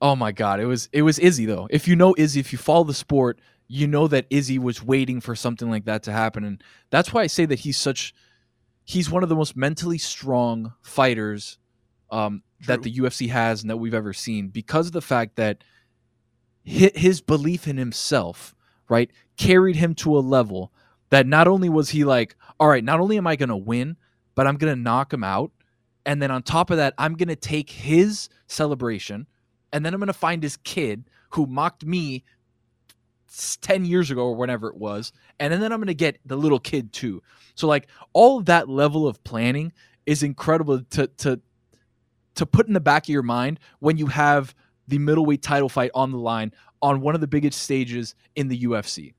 Oh 0.00 0.14
my 0.14 0.32
god, 0.32 0.60
it 0.60 0.66
was 0.66 0.88
it 0.92 1.02
was 1.02 1.18
Izzy 1.18 1.46
though. 1.46 1.68
If 1.70 1.88
you 1.88 1.96
know 1.96 2.14
Izzy, 2.18 2.40
if 2.40 2.52
you 2.52 2.58
follow 2.58 2.84
the 2.84 2.94
sport, 2.94 3.40
you 3.66 3.86
know 3.86 4.08
that 4.08 4.26
Izzy 4.30 4.58
was 4.58 4.82
waiting 4.82 5.20
for 5.20 5.34
something 5.34 5.70
like 5.70 5.84
that 5.86 6.02
to 6.04 6.12
happen, 6.12 6.44
and 6.44 6.62
that's 6.90 7.12
why 7.12 7.22
I 7.22 7.26
say 7.26 7.44
that 7.46 7.60
he's 7.60 7.76
such 7.76 8.14
he's 8.88 9.10
one 9.10 9.22
of 9.22 9.28
the 9.28 9.36
most 9.36 9.54
mentally 9.54 9.98
strong 9.98 10.72
fighters 10.80 11.58
um, 12.10 12.42
that 12.66 12.82
the 12.82 12.94
UFC 12.94 13.28
has 13.28 13.60
and 13.60 13.68
that 13.68 13.76
we've 13.76 13.92
ever 13.92 14.14
seen 14.14 14.48
because 14.48 14.86
of 14.86 14.92
the 14.92 15.02
fact 15.02 15.36
that 15.36 15.62
his 16.64 17.20
belief 17.20 17.68
in 17.68 17.76
himself, 17.76 18.54
right, 18.88 19.10
carried 19.36 19.76
him 19.76 19.94
to 19.96 20.16
a 20.16 20.20
level 20.20 20.72
that 21.10 21.26
not 21.26 21.46
only 21.46 21.68
was 21.68 21.90
he 21.90 22.04
like, 22.04 22.34
all 22.58 22.68
right, 22.68 22.82
not 22.82 22.98
only 22.98 23.18
am 23.18 23.26
I 23.26 23.36
going 23.36 23.50
to 23.50 23.56
win, 23.56 23.98
but 24.34 24.46
I'm 24.46 24.56
going 24.56 24.74
to 24.74 24.80
knock 24.80 25.12
him 25.12 25.22
out. 25.22 25.50
And 26.06 26.22
then 26.22 26.30
on 26.30 26.42
top 26.42 26.70
of 26.70 26.78
that, 26.78 26.94
I'm 26.96 27.14
going 27.14 27.28
to 27.28 27.36
take 27.36 27.68
his 27.68 28.30
celebration 28.46 29.26
and 29.72 29.84
then 29.84 29.94
I'm 29.94 30.00
gonna 30.00 30.12
find 30.12 30.42
this 30.42 30.56
kid 30.56 31.04
who 31.30 31.46
mocked 31.46 31.84
me 31.84 32.24
10 33.60 33.84
years 33.84 34.10
ago 34.10 34.26
or 34.26 34.34
whenever 34.34 34.68
it 34.68 34.76
was, 34.76 35.12
and 35.38 35.52
then 35.52 35.72
I'm 35.72 35.80
gonna 35.80 35.94
get 35.94 36.18
the 36.24 36.36
little 36.36 36.58
kid 36.58 36.92
too. 36.92 37.22
So 37.54 37.66
like 37.66 37.88
all 38.12 38.38
of 38.38 38.46
that 38.46 38.68
level 38.68 39.06
of 39.06 39.22
planning 39.24 39.72
is 40.06 40.22
incredible 40.22 40.82
to 40.82 41.06
to 41.18 41.40
to 42.36 42.46
put 42.46 42.68
in 42.68 42.72
the 42.72 42.80
back 42.80 43.04
of 43.04 43.08
your 43.08 43.22
mind 43.22 43.58
when 43.80 43.98
you 43.98 44.06
have 44.06 44.54
the 44.86 44.98
middleweight 44.98 45.42
title 45.42 45.68
fight 45.68 45.90
on 45.92 46.12
the 46.12 46.18
line 46.18 46.52
on 46.80 47.00
one 47.00 47.14
of 47.14 47.20
the 47.20 47.26
biggest 47.26 47.60
stages 47.60 48.14
in 48.36 48.48
the 48.48 48.62
UFC. 48.62 49.12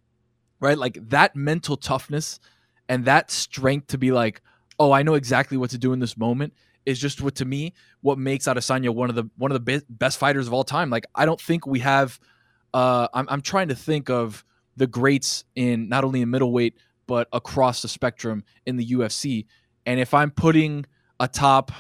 Right? 0.62 0.78
Like 0.78 0.98
that 1.10 1.36
mental 1.36 1.78
toughness 1.78 2.40
and 2.88 3.06
that 3.06 3.30
strength 3.30 3.88
to 3.88 3.98
be 3.98 4.12
like, 4.12 4.42
"Oh, 4.80 4.92
I 4.92 5.04
know 5.04 5.14
exactly 5.14 5.58
what 5.58 5.70
to 5.72 5.78
do 5.78 5.94
in 5.94 6.00
this 6.00 6.18
moment." 6.18 6.54
Is 6.86 7.00
just 7.00 7.22
what 7.22 7.36
to 7.36 7.46
me 7.46 7.74
what 8.02 8.18
makes 8.18 8.46
Adesanya 8.46 8.90
one 8.90 9.10
of 9.10 9.16
the 9.16 9.26
one 9.38 9.52
of 9.52 9.54
the 9.54 9.80
be- 9.80 9.86
best 9.90 10.18
fighters 10.18 10.48
of 10.48 10.54
all 10.54 10.64
time. 10.64 10.90
Like 10.90 11.06
I 11.14 11.26
don't 11.26 11.40
think 11.40 11.68
we 11.68 11.80
have. 11.80 12.20
Uh, 12.74 13.08
I'm 13.14 13.28
I'm 13.30 13.42
trying 13.42 13.70
to 13.70 13.76
think 13.76 14.10
of 14.10 14.44
the 14.78 14.88
greats 14.88 15.44
in 15.56 15.90
not 15.90 16.04
only 16.04 16.22
in 16.22 16.30
middleweight 16.30 16.76
but 17.08 17.28
across 17.34 17.82
the 17.82 17.88
spectrum 17.88 18.44
in 18.68 18.78
the 18.78 18.86
UFC. 18.86 19.46
And 19.86 20.00
if 20.00 20.14
I'm 20.14 20.30
putting 20.30 20.86
a 21.20 21.28
top, 21.28 21.72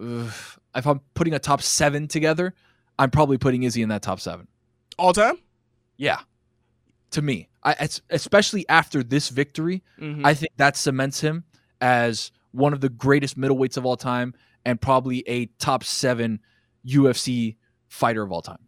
uh, 0.00 0.28
if 0.74 0.86
I'm 0.86 1.00
putting 1.14 1.32
a 1.32 1.38
top 1.38 1.62
seven 1.62 2.08
together, 2.08 2.52
I'm 2.98 3.10
probably 3.10 3.38
putting 3.38 3.62
Izzy 3.62 3.82
in 3.82 3.88
that 3.90 4.02
top 4.02 4.18
seven. 4.18 4.48
All 4.98 5.12
time? 5.12 5.36
Yeah, 5.96 6.18
to 7.12 7.22
me, 7.22 7.48
I 7.62 7.88
especially 8.10 8.68
after 8.68 9.04
this 9.04 9.28
victory, 9.28 9.84
Mhm. 10.00 10.24
I 10.26 10.34
think 10.34 10.52
that 10.56 10.76
cements 10.76 11.20
him 11.20 11.44
as 11.80 12.32
one 12.50 12.72
of 12.72 12.80
the 12.80 12.88
greatest 12.88 13.38
middleweights 13.38 13.76
of 13.76 13.86
all 13.86 13.96
time 13.96 14.34
and 14.64 14.80
probably 14.80 15.22
a 15.28 15.46
top 15.58 15.84
seven 15.84 16.40
UFC 16.84 17.56
fighter 17.88 18.22
of 18.22 18.32
all 18.32 18.42
time. 18.42 18.58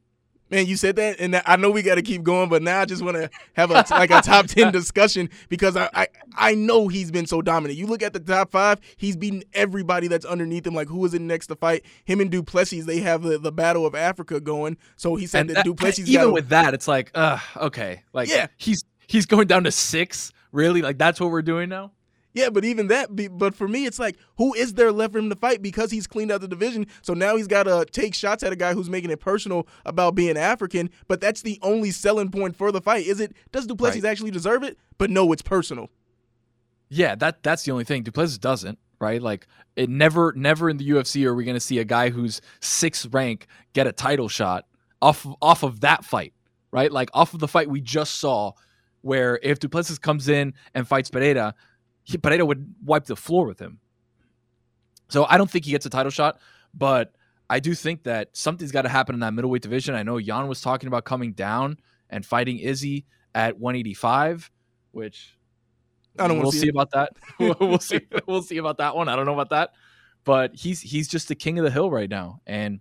Man, 0.54 0.66
you 0.66 0.76
said 0.76 0.94
that, 0.96 1.18
and 1.18 1.42
I 1.46 1.56
know 1.56 1.70
we 1.72 1.82
got 1.82 1.96
to 1.96 2.02
keep 2.02 2.22
going, 2.22 2.48
but 2.48 2.62
now 2.62 2.80
I 2.80 2.84
just 2.84 3.02
want 3.02 3.16
to 3.16 3.28
have 3.54 3.70
a 3.72 3.84
like 3.90 4.10
a 4.10 4.20
top 4.20 4.46
ten 4.46 4.72
discussion 4.72 5.28
because 5.48 5.76
I, 5.76 5.88
I 5.92 6.06
I 6.36 6.54
know 6.54 6.86
he's 6.86 7.10
been 7.10 7.26
so 7.26 7.42
dominant. 7.42 7.76
You 7.76 7.86
look 7.88 8.02
at 8.04 8.12
the 8.12 8.20
top 8.20 8.52
five, 8.52 8.78
he's 8.96 9.16
beaten 9.16 9.42
everybody 9.52 10.06
that's 10.06 10.24
underneath 10.24 10.64
him. 10.64 10.72
Like 10.74 10.86
who 10.88 11.04
is 11.04 11.12
in 11.12 11.26
next 11.26 11.48
to 11.48 11.56
fight? 11.56 11.84
Him 12.04 12.20
and 12.20 12.30
Duplessis, 12.30 12.84
they 12.86 13.00
have 13.00 13.22
the, 13.22 13.36
the 13.36 13.50
battle 13.50 13.84
of 13.84 13.96
Africa 13.96 14.40
going. 14.40 14.76
So 14.96 15.16
he 15.16 15.26
said 15.26 15.40
And 15.40 15.50
that, 15.50 15.54
that- 15.56 15.64
Duplessis 15.64 16.08
even 16.08 16.30
with 16.32 16.48
that, 16.50 16.72
it's 16.72 16.86
like, 16.86 17.10
uh, 17.16 17.38
okay, 17.56 18.02
like 18.12 18.28
Yeah. 18.28 18.46
he's 18.56 18.84
he's 19.08 19.26
going 19.26 19.48
down 19.48 19.64
to 19.64 19.72
six. 19.72 20.32
Really, 20.52 20.82
like 20.82 20.98
that's 20.98 21.20
what 21.20 21.32
we're 21.32 21.42
doing 21.42 21.68
now. 21.68 21.90
Yeah, 22.34 22.50
but 22.50 22.64
even 22.64 22.88
that, 22.88 23.14
be- 23.14 23.28
but 23.28 23.54
for 23.54 23.68
me, 23.68 23.86
it's 23.86 23.98
like, 24.00 24.16
who 24.38 24.54
is 24.54 24.74
there 24.74 24.90
left 24.90 25.12
for 25.12 25.20
him 25.20 25.30
to 25.30 25.36
fight 25.36 25.62
because 25.62 25.92
he's 25.92 26.06
cleaned 26.08 26.32
out 26.32 26.40
the 26.40 26.48
division? 26.48 26.86
So 27.00 27.14
now 27.14 27.36
he's 27.36 27.46
got 27.46 27.62
to 27.62 27.86
take 27.90 28.12
shots 28.12 28.42
at 28.42 28.52
a 28.52 28.56
guy 28.56 28.74
who's 28.74 28.90
making 28.90 29.10
it 29.10 29.20
personal 29.20 29.68
about 29.86 30.16
being 30.16 30.36
African. 30.36 30.90
But 31.06 31.20
that's 31.20 31.42
the 31.42 31.60
only 31.62 31.92
selling 31.92 32.30
point 32.30 32.56
for 32.56 32.72
the 32.72 32.80
fight. 32.80 33.06
Is 33.06 33.20
it? 33.20 33.34
Does 33.52 33.66
Duplessis 33.66 34.02
Right. 34.02 34.10
actually 34.10 34.32
deserve 34.32 34.64
it? 34.64 34.76
But 34.98 35.10
no, 35.10 35.30
it's 35.32 35.42
personal. 35.42 35.90
Yeah, 36.88 37.14
that 37.16 37.42
that's 37.42 37.64
the 37.64 37.72
only 37.72 37.84
thing. 37.84 38.02
Duplessis 38.02 38.38
doesn't, 38.38 38.78
right? 39.00 39.20
Like 39.22 39.46
it 39.76 39.88
never 39.88 40.32
never 40.36 40.68
in 40.68 40.76
the 40.76 40.88
UFC 40.90 41.24
are 41.24 41.34
we 41.34 41.44
going 41.44 41.56
to 41.56 41.60
see 41.60 41.78
a 41.78 41.84
guy 41.84 42.10
who's 42.10 42.40
sixth 42.60 43.06
rank 43.12 43.46
get 43.72 43.86
a 43.86 43.92
title 43.92 44.28
shot 44.28 44.66
off 45.00 45.26
off 45.40 45.62
of 45.62 45.80
that 45.80 46.04
fight, 46.04 46.34
right? 46.72 46.92
Like 46.92 47.10
off 47.14 47.34
of 47.34 47.40
the 47.40 47.48
fight 47.48 47.68
we 47.68 47.80
just 47.80 48.16
saw, 48.16 48.52
where 49.02 49.40
if 49.42 49.58
Duplessis 49.58 49.98
comes 49.98 50.28
in 50.28 50.54
and 50.74 50.86
fights 50.86 51.10
Pereira, 51.10 51.54
he, 52.04 52.18
Pereira 52.18 52.46
would 52.46 52.74
wipe 52.84 53.06
the 53.06 53.16
floor 53.16 53.46
with 53.46 53.58
him. 53.58 53.80
So 55.08 55.24
I 55.24 55.36
don't 55.36 55.50
think 55.50 55.64
he 55.64 55.70
gets 55.70 55.86
a 55.86 55.90
title 55.90 56.10
shot, 56.10 56.38
but 56.72 57.12
I 57.50 57.60
do 57.60 57.74
think 57.74 58.04
that 58.04 58.30
something's 58.32 58.72
got 58.72 58.82
to 58.82 58.88
happen 58.88 59.14
in 59.14 59.20
that 59.20 59.34
middleweight 59.34 59.62
division. 59.62 59.94
I 59.94 60.02
know 60.02 60.20
Jan 60.20 60.48
was 60.48 60.60
talking 60.60 60.86
about 60.86 61.04
coming 61.04 61.32
down 61.32 61.78
and 62.10 62.24
fighting 62.24 62.58
Izzy 62.58 63.06
at 63.34 63.58
185, 63.58 64.50
which 64.92 65.36
I 66.18 66.28
don't 66.28 66.40
we'll 66.40 66.52
see 66.52 66.60
see 66.60 66.68
about 66.68 66.90
that. 66.92 67.12
we'll 67.38 67.56
we'll 67.60 67.78
see. 67.78 68.00
We'll 68.26 68.42
see 68.42 68.58
about 68.58 68.78
that 68.78 68.94
one. 68.96 69.08
I 69.08 69.16
don't 69.16 69.26
know 69.26 69.34
about 69.34 69.50
that, 69.50 69.72
but 70.24 70.54
he's 70.54 70.80
he's 70.80 71.08
just 71.08 71.28
the 71.28 71.34
king 71.34 71.58
of 71.58 71.64
the 71.64 71.70
hill 71.70 71.90
right 71.90 72.08
now, 72.08 72.40
and 72.46 72.80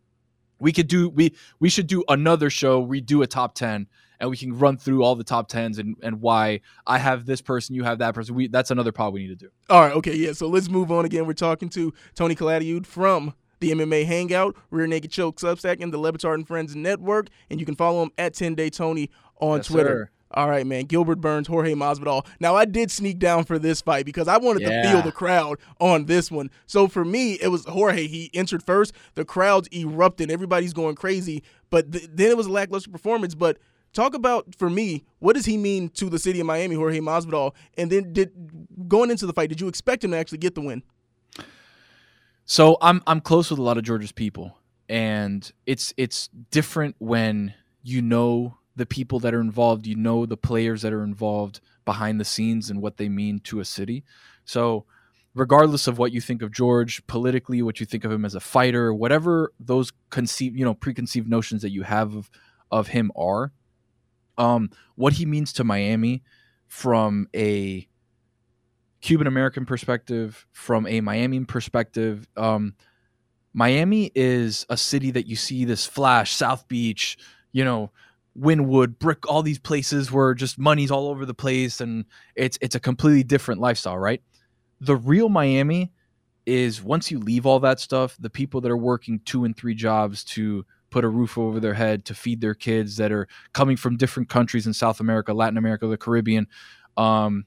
we 0.60 0.72
could 0.72 0.88
do 0.88 1.10
we 1.10 1.36
we 1.60 1.70
should 1.70 1.88
do 1.88 2.04
another 2.08 2.50
show. 2.50 2.80
We 2.80 3.02
do 3.02 3.22
a 3.22 3.28
top 3.28 3.56
ten, 3.56 3.88
and 4.24 4.32
we 4.32 4.38
can 4.38 4.58
run 4.58 4.78
through 4.78 5.04
all 5.04 5.16
the 5.16 5.24
top 5.24 5.48
tens 5.50 5.78
and 5.78 5.96
and 6.02 6.22
why 6.22 6.62
I 6.88 6.98
have 6.98 7.26
this 7.26 7.42
person, 7.42 7.76
you 7.76 7.84
have 7.84 8.00
that 8.00 8.16
person. 8.16 8.34
We 8.34 8.48
that's 8.48 8.72
another 8.72 8.92
pod 8.92 9.14
we 9.14 9.22
need 9.22 9.38
to 9.40 9.46
do. 9.46 9.50
All 9.70 9.82
right, 9.82 9.94
okay, 9.98 10.16
yeah. 10.16 10.34
So 10.34 10.48
let's 10.48 10.70
move 10.70 10.92
on 10.92 11.06
again. 11.06 11.28
We're 11.28 11.34
talking 11.34 11.70
to 11.70 11.94
Tony 12.16 12.36
Calatayud 12.36 12.86
from 12.86 13.34
the 13.60 13.72
MMA 13.72 14.06
Hangout, 14.06 14.56
Rear 14.72 14.88
Naked 14.88 15.12
Choke 15.12 15.38
Substack, 15.40 15.82
and 15.82 15.94
the 15.94 15.98
Le 15.98 16.12
Batard 16.12 16.34
and 16.36 16.48
Friends 16.48 16.76
Network. 16.76 17.28
And 17.50 17.60
you 17.60 17.66
can 17.66 17.76
follow 17.76 18.04
him 18.04 18.12
at 18.18 18.34
10 18.34 18.56
Day 18.56 18.70
Tony 18.70 19.10
on 19.40 19.58
Yes, 19.60 19.68
Twitter. 19.68 19.88
sir. 19.90 20.10
All 20.36 20.50
right, 20.50 20.66
man. 20.66 20.86
Gilbert 20.86 21.22
Burns, 21.22 21.48
Jorge 21.48 21.76
Masvidal. 21.76 22.26
Now, 22.40 22.56
I 22.56 22.66
did 22.66 22.90
sneak 22.90 23.20
down 23.20 23.44
for 23.44 23.60
this 23.60 23.82
fight 23.82 24.04
because 24.04 24.28
I 24.28 24.38
wanted 24.38 24.62
to 24.66 24.82
feel 24.82 25.04
the 25.04 25.12
crowd 25.12 25.60
on 25.80 26.06
this 26.08 26.32
one. 26.32 26.50
So 26.66 26.88
for 26.88 27.06
me, 27.06 27.34
it 27.34 27.50
was 27.50 27.66
Jorge. 27.66 28.08
He 28.08 28.32
entered 28.34 28.64
first. 28.64 28.94
The 29.14 29.26
crowds 29.26 29.70
erupted. 29.72 30.32
Everybody's 30.32 30.74
going 30.74 30.96
crazy. 30.96 31.44
But 31.70 31.92
th- 31.92 32.10
then 32.12 32.32
it 32.32 32.36
was 32.38 32.48
a 32.48 32.52
lackluster 32.52 32.90
performance. 32.90 33.36
But 33.36 33.60
talk 33.94 34.14
about 34.14 34.56
for 34.58 34.70
me, 34.70 35.06
what 35.20 35.36
does 35.36 35.46
he 35.46 35.58
mean 35.58 35.90
to 35.90 36.10
the 36.10 36.20
city 36.20 36.40
of 36.40 36.46
Miami, 36.46 36.76
Jorge 36.76 37.00
Masvidal? 37.00 37.54
And 37.78 37.92
then 37.92 38.14
did 38.14 38.32
going 38.88 39.12
into 39.12 39.26
the 39.26 39.34
fight, 39.34 39.50
did 39.50 39.62
you 39.62 39.68
expect 39.68 40.04
him 40.04 40.12
to 40.12 40.18
actually 40.18 40.40
get 40.40 40.56
the 40.56 40.62
win? 40.62 40.84
So 42.46 42.78
I'm 42.82 43.02
I'm 43.08 43.22
close 43.22 43.50
with 43.50 43.60
a 43.60 43.64
lot 43.64 43.78
of 43.78 43.84
Georgia's 43.84 44.12
people, 44.12 44.58
and 44.90 45.50
it's 45.66 45.94
it's 45.96 46.30
different 46.52 46.96
when 47.00 47.54
you 47.84 48.02
know 48.02 48.58
the 48.76 48.86
people 48.86 49.20
that 49.20 49.34
are 49.34 49.42
involved, 49.42 49.88
you 49.88 49.96
know 49.96 50.26
the 50.26 50.38
players 50.38 50.82
that 50.82 50.92
are 50.92 51.04
involved 51.04 51.62
behind 51.86 52.20
the 52.20 52.26
scenes 52.26 52.70
and 52.70 52.82
what 52.82 52.98
they 52.98 53.08
mean 53.08 53.40
to 53.40 53.60
a 53.60 53.66
city. 53.66 54.04
So 54.46 54.86
regardless 55.36 55.88
of 55.88 55.98
what 55.98 56.12
you 56.12 56.20
think 56.20 56.42
of 56.42 56.52
George 56.52 57.06
politically, 57.08 57.62
what 57.62 57.80
you 57.80 57.86
think 57.86 58.04
of 58.04 58.12
him 58.12 58.26
as 58.26 58.36
a 58.36 58.40
fighter, 58.40 58.94
whatever 58.94 59.54
those 59.60 59.92
conceived, 60.10 60.58
you 60.58 60.66
know, 60.66 60.74
preconceived 60.74 61.30
notions 61.30 61.62
that 61.62 61.72
you 61.72 61.84
have 61.84 62.14
of 62.16 62.30
of 62.72 62.88
him 62.88 63.12
are, 63.16 63.52
um, 64.38 64.70
what 64.96 65.14
he 65.14 65.26
means 65.26 65.54
to 65.54 65.64
Miami 65.64 66.24
from 66.68 67.28
a 67.36 67.88
Cuban 69.02 69.28
American 69.28 69.66
perspective, 69.66 70.48
from 70.52 70.88
a 70.88 71.02
Miami 71.02 71.44
perspective, 71.46 72.28
um, 72.38 72.74
Miami 73.54 74.12
is 74.16 74.66
a 74.70 74.78
city 74.78 75.12
that 75.12 75.28
you 75.28 75.36
see 75.36 75.66
this 75.66 75.86
flash, 75.86 76.34
South 76.34 76.68
Beach, 76.68 77.18
you 77.52 77.64
know, 77.64 77.92
Wynwood, 78.38 78.98
Brick, 78.98 79.30
all 79.30 79.44
these 79.44 79.60
places 79.60 80.12
where 80.12 80.34
just 80.34 80.58
money's 80.58 80.90
all 80.90 81.08
over 81.08 81.26
the 81.26 81.36
place, 81.36 81.82
and 81.82 82.06
it's 82.36 82.58
it's 82.62 82.76
a 82.76 82.80
completely 82.80 83.24
different 83.24 83.62
lifestyle, 83.62 83.98
right? 83.98 84.24
The 84.82 84.96
real 84.96 85.30
Miami 85.30 85.92
is 86.46 86.82
once 86.82 87.12
you 87.12 87.20
leave 87.20 87.46
all 87.46 87.60
that 87.60 87.80
stuff, 87.80 88.18
the 88.20 88.30
people 88.30 88.60
that 88.62 88.72
are 88.72 88.78
working 88.78 89.20
two 89.24 89.46
and 89.46 89.56
three 89.56 89.76
jobs 89.76 90.24
to 90.24 90.66
put 90.94 91.04
a 91.04 91.10
roof 91.10 91.38
over 91.38 91.60
their 91.60 91.74
head, 91.74 92.06
to 92.06 92.14
feed 92.14 92.40
their 92.40 92.54
kids, 92.54 92.98
that 92.98 93.12
are 93.12 93.28
coming 93.54 93.76
from 93.76 93.98
different 93.98 94.30
countries 94.30 94.68
in 94.68 94.74
South 94.74 95.00
America, 95.00 95.34
Latin 95.34 95.58
America, 95.58 95.88
the 95.88 95.98
Caribbean, 95.98 96.48
um, 96.98 97.46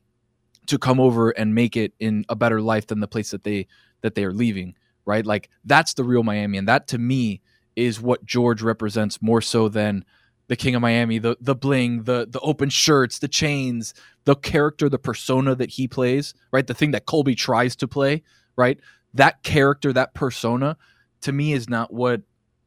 to 0.66 0.78
come 0.78 1.00
over 1.00 1.30
and 1.30 1.54
make 1.54 1.76
it 1.76 1.94
in 2.00 2.24
a 2.28 2.36
better 2.36 2.60
life 2.60 2.88
than 2.88 3.00
the 3.00 3.08
place 3.08 3.30
that 3.30 3.44
they 3.44 3.66
that 4.02 4.14
they 4.14 4.24
are 4.24 4.32
leaving 4.32 4.74
right? 5.06 5.24
Like 5.24 5.48
that's 5.64 5.94
the 5.94 6.04
real 6.04 6.22
miami 6.22 6.58
and 6.58 6.68
that 6.68 6.88
to 6.88 6.98
me 6.98 7.40
is 7.76 8.00
what 8.00 8.24
george 8.24 8.62
represents 8.62 9.20
more 9.22 9.40
so 9.40 9.68
than 9.68 10.04
the 10.48 10.56
king 10.56 10.74
of 10.74 10.82
miami 10.82 11.18
the 11.18 11.36
the 11.40 11.54
bling 11.54 12.04
the 12.04 12.26
the 12.30 12.40
open 12.40 12.70
shirts 12.70 13.18
the 13.18 13.28
chains 13.28 13.92
the 14.24 14.34
character 14.34 14.88
the 14.88 14.98
persona 14.98 15.54
that 15.54 15.70
he 15.70 15.86
plays 15.86 16.34
right? 16.52 16.66
The 16.66 16.74
thing 16.74 16.90
that 16.90 17.06
colby 17.06 17.34
tries 17.34 17.76
to 17.76 17.88
play 17.88 18.22
right? 18.56 18.80
That 19.14 19.42
character 19.42 19.92
that 19.92 20.14
persona 20.14 20.76
to 21.22 21.32
me 21.32 21.52
is 21.52 21.68
not 21.68 21.92
what 21.92 22.22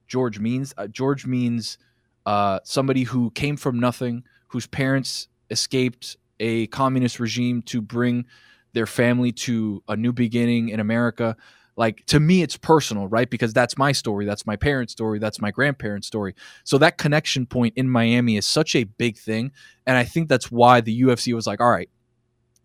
george 0.10 0.39
means 0.39 0.74
uh, 0.78 0.88
george 0.88 1.26
means 1.26 1.78
uh, 2.26 2.60
somebody 2.63 3.04
who 3.04 3.32
came 3.32 3.56
from 3.56 3.80
nothing 3.80 4.24
whose 4.50 4.67
parents 4.67 5.30
escaped 5.50 6.17
a 6.39 6.67
communist 6.67 7.19
regime 7.19 7.62
to 7.63 7.82
bring 7.82 8.26
their 8.74 8.86
family 8.86 9.32
to 9.32 9.84
a 9.88 9.95
new 9.95 10.13
beginning 10.13 10.69
in 10.69 10.80
America. 10.80 11.36
Like 11.76 12.06
to 12.08 12.19
me, 12.19 12.41
it's 12.41 12.58
personal, 12.58 13.08
right? 13.08 13.30
Because 13.30 13.54
that's 13.54 13.78
my 13.78 13.91
story, 13.91 14.26
that's 14.26 14.45
my 14.45 14.56
parents' 14.56 14.93
story, 14.93 15.17
that's 15.17 15.41
my 15.41 15.52
grandparents' 15.52 16.08
story. 16.08 16.36
So 16.63 16.78
that 16.80 16.98
connection 16.98 17.45
point 17.45 17.74
in 17.78 17.89
Miami 17.89 18.38
is 18.38 18.45
such 18.45 18.76
a 18.76 18.84
big 18.84 19.17
thing, 19.17 19.52
and 19.88 19.98
I 19.98 20.04
think 20.04 20.30
that's 20.30 20.52
why 20.52 20.82
the 20.82 21.02
UFC 21.02 21.34
was 21.34 21.48
like, 21.48 21.62
all 21.62 21.72
right. 21.72 21.89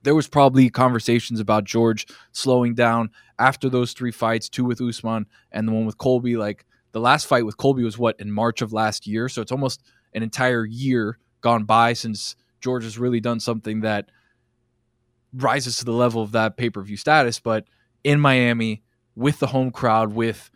There 0.02 0.14
was 0.14 0.28
probably 0.28 0.68
conversations 0.68 1.40
about 1.40 1.64
George 1.64 2.06
slowing 2.32 2.74
down 2.74 3.08
after 3.38 3.70
those 3.70 3.94
three 3.94 4.10
fights, 4.10 4.50
two 4.50 4.66
with 4.66 4.78
Usman 4.78 5.24
and 5.50 5.66
the 5.66 5.72
one 5.72 5.86
with 5.86 5.96
Colby. 5.96 6.36
Like 6.36 6.66
the 6.94 7.00
last 7.00 7.26
fight 7.26 7.44
with 7.44 7.56
Colby 7.56 7.82
was 7.82 7.98
what 7.98 8.20
in 8.20 8.30
March 8.30 8.62
of 8.62 8.72
last 8.72 9.04
year, 9.04 9.28
so 9.28 9.42
it's 9.42 9.50
almost 9.50 9.82
an 10.14 10.22
entire 10.22 10.64
year 10.64 11.18
gone 11.40 11.64
by 11.64 11.92
since 11.92 12.36
George 12.60 12.84
has 12.84 12.98
really 12.98 13.18
done 13.18 13.40
something 13.40 13.80
that 13.80 14.10
rises 15.34 15.76
to 15.78 15.84
the 15.84 15.92
level 15.92 16.22
of 16.22 16.30
that 16.32 16.56
pay 16.56 16.70
per 16.70 16.80
view 16.82 16.96
status. 16.96 17.40
But 17.40 17.66
in 18.04 18.20
Miami, 18.20 18.84
with 19.16 19.40
the 19.40 19.48
home 19.48 19.72
crowd, 19.72 20.14
with 20.14 20.52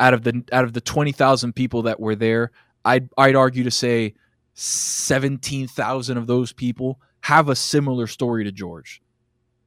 out 0.00 0.14
of 0.14 0.24
the 0.24 0.42
out 0.52 0.64
of 0.64 0.72
the 0.72 0.80
twenty 0.80 1.12
thousand 1.12 1.52
people 1.54 1.82
that 1.82 2.00
were 2.00 2.16
there, 2.16 2.50
I'd 2.84 3.08
I'd 3.16 3.36
argue 3.36 3.62
to 3.62 3.70
say 3.70 4.14
seventeen 4.54 5.68
thousand 5.68 6.18
of 6.18 6.26
those 6.26 6.52
people 6.52 7.00
have 7.20 7.48
a 7.48 7.54
similar 7.54 8.08
story 8.08 8.42
to 8.42 8.50
George, 8.50 9.00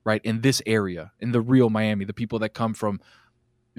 right? 0.03 0.21
In 0.25 0.41
this 0.41 0.61
area, 0.65 1.13
in 1.21 1.31
the 1.31 1.39
real 1.39 1.69
Miami, 1.69 2.03
the 2.03 2.13
people 2.13 2.39
that 2.39 2.49
come 2.49 2.73
from 2.73 2.99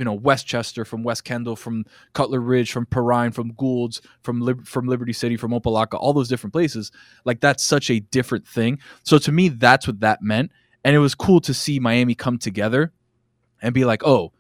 you 0.02 0.04
know 0.04 0.14
Westchester, 0.14 0.84
from 0.84 1.04
West 1.04 1.22
Kendall, 1.22 1.54
from 1.54 1.84
Cutler 2.12 2.40
Ridge, 2.40 2.72
from 2.72 2.86
Perrine, 2.86 3.30
from 3.30 3.52
Goulds, 3.52 4.02
from 4.22 4.40
Lib- 4.40 4.66
from 4.66 4.88
Liberty 4.88 5.12
City, 5.12 5.36
from 5.36 5.52
Opa-locka, 5.52 5.96
all 5.96 6.12
those 6.12 6.28
different 6.28 6.52
places. 6.52 6.90
Like 7.24 7.38
that's 7.38 7.62
such 7.62 7.88
a 7.88 8.00
different 8.00 8.44
thing. 8.44 8.80
So 9.04 9.16
to 9.18 9.30
me, 9.30 9.48
that's 9.48 9.86
what 9.86 10.00
that 10.00 10.20
meant, 10.20 10.50
and 10.82 10.96
it 10.96 10.98
was 10.98 11.14
cool 11.14 11.40
to 11.42 11.54
see 11.54 11.78
Miami 11.78 12.16
come 12.16 12.36
together 12.36 12.90
and 13.62 13.72
be 13.72 13.84
like, 13.84 14.04
oh, 14.04 14.32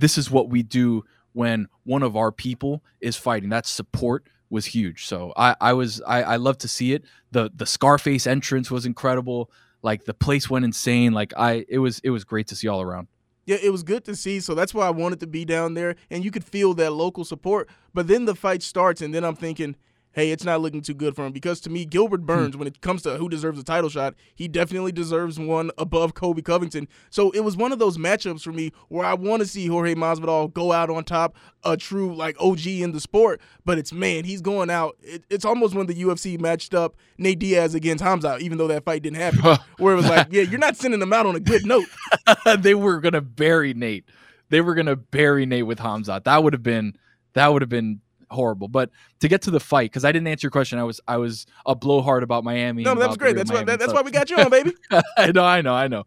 this 0.00 0.18
is 0.18 0.32
what 0.32 0.50
we 0.50 0.64
do 0.64 1.04
when 1.32 1.68
one 1.84 2.02
of 2.02 2.16
our 2.16 2.32
people 2.32 2.82
is 3.00 3.16
fighting. 3.16 3.50
That 3.50 3.66
support 3.66 4.26
was 4.50 4.66
huge. 4.66 5.06
So 5.06 5.32
I, 5.36 5.54
I 5.60 5.74
was 5.74 6.02
I, 6.02 6.24
I 6.24 6.36
love 6.38 6.58
to 6.58 6.68
see 6.68 6.92
it. 6.92 7.04
The 7.30 7.52
the 7.54 7.66
Scarface 7.66 8.26
entrance 8.26 8.68
was 8.68 8.84
incredible. 8.84 9.48
Like 9.80 10.06
the 10.06 10.14
place 10.14 10.50
went 10.50 10.64
insane. 10.64 11.12
Like 11.12 11.32
I 11.36 11.64
it 11.68 11.78
was 11.78 12.00
it 12.02 12.10
was 12.10 12.24
great 12.24 12.48
to 12.48 12.56
see 12.56 12.66
all 12.66 12.82
around. 12.82 13.06
Yeah, 13.46 13.56
it 13.62 13.70
was 13.70 13.82
good 13.82 14.04
to 14.06 14.16
see. 14.16 14.40
So 14.40 14.54
that's 14.54 14.72
why 14.74 14.86
I 14.86 14.90
wanted 14.90 15.20
to 15.20 15.26
be 15.26 15.44
down 15.44 15.74
there, 15.74 15.96
and 16.10 16.24
you 16.24 16.30
could 16.30 16.44
feel 16.44 16.74
that 16.74 16.92
local 16.92 17.24
support. 17.24 17.68
But 17.92 18.08
then 18.08 18.24
the 18.24 18.34
fight 18.34 18.62
starts, 18.62 19.02
and 19.02 19.14
then 19.14 19.24
I'm 19.24 19.36
thinking, 19.36 19.76
hey, 20.14 20.30
it's 20.30 20.44
not 20.44 20.60
looking 20.60 20.80
too 20.80 20.94
good 20.94 21.14
for 21.14 21.26
him 21.26 21.32
because 21.32 21.60
to 21.60 21.70
me, 21.70 21.84
Gilbert 21.84 22.20
Hmm. 22.20 22.26
Burns, 22.26 22.56
when 22.56 22.66
it 22.66 22.80
comes 22.80 23.02
to 23.02 23.16
who 23.16 23.28
deserves 23.28 23.60
a 23.60 23.64
title 23.64 23.90
shot, 23.90 24.14
he 24.34 24.48
definitely 24.48 24.92
deserves 24.92 25.38
one 25.38 25.70
above 25.76 26.14
Colby 26.14 26.42
Covington. 26.42 26.88
So 27.10 27.30
it 27.32 27.40
was 27.40 27.56
one 27.56 27.72
of 27.72 27.78
those 27.78 27.98
matchups 27.98 28.42
for 28.42 28.52
me 28.52 28.72
where 28.88 29.04
I 29.04 29.14
want 29.14 29.42
to 29.42 29.48
see 29.48 29.66
Jorge 29.66 29.94
Masvidal 29.94 30.52
go 30.52 30.72
out 30.72 30.88
on 30.90 31.04
top, 31.04 31.36
a 31.64 31.76
true 31.76 32.14
like 32.14 32.36
OG 32.40 32.66
in 32.66 32.92
the 32.92 33.00
sport. 33.00 33.40
But 33.64 33.78
it's 33.78 33.92
man, 33.92 34.24
he's 34.24 34.40
going 34.40 34.70
out. 34.70 34.96
It, 35.02 35.24
it's 35.28 35.44
almost 35.44 35.74
when 35.74 35.86
the 35.86 35.94
UFC 35.94 36.40
matched 36.40 36.74
up 36.74 36.96
Nate 37.18 37.38
Diaz 37.38 37.74
against 37.74 38.02
Hamza, 38.02 38.38
even 38.40 38.58
though 38.58 38.68
that 38.68 38.84
fight 38.84 39.02
didn't 39.02 39.18
happen, 39.18 39.58
where 39.78 39.92
it 39.92 39.96
was 39.96 40.08
like, 40.08 40.28
yeah, 40.30 40.42
you're 40.42 40.58
not 40.58 40.76
sending 40.76 41.00
them 41.00 41.12
out 41.12 41.26
on 41.26 41.36
a 41.36 41.40
good 41.40 41.66
note. 41.66 41.86
they 42.58 42.74
were 42.74 43.00
gonna 43.00 43.20
bury 43.20 43.74
Nate. 43.74 44.04
They 44.50 44.60
were 44.60 44.74
gonna 44.74 44.96
bury 44.96 45.46
Nate 45.46 45.66
with 45.66 45.80
Hamza. 45.80 46.22
That 46.24 46.44
would 46.44 46.52
have 46.52 46.62
been 46.62 46.96
that 47.32 47.52
would 47.52 47.62
have 47.62 47.68
been 47.68 48.00
horrible. 48.34 48.68
But 48.68 48.90
to 49.20 49.28
get 49.28 49.42
to 49.42 49.50
the 49.50 49.60
fight, 49.60 49.90
because 49.90 50.04
I 50.04 50.12
didn't 50.12 50.28
answer 50.28 50.46
your 50.46 50.50
question, 50.50 50.78
I 50.78 50.84
was 50.84 51.00
I 51.08 51.16
was 51.16 51.46
a 51.64 51.74
blowhard 51.74 52.22
about 52.22 52.44
Miami. 52.44 52.82
No, 52.82 52.94
that 52.94 53.08
was 53.08 53.16
great. 53.16 53.36
That's 53.36 53.50
why 53.50 53.64
that, 53.64 53.78
that's 53.78 53.92
why 53.92 54.02
we 54.02 54.10
got 54.10 54.30
you 54.30 54.36
on, 54.36 54.50
baby. 54.50 54.74
I 55.16 55.32
know, 55.32 55.44
I 55.44 55.62
know, 55.62 55.74
I 55.74 55.88
know. 55.88 56.04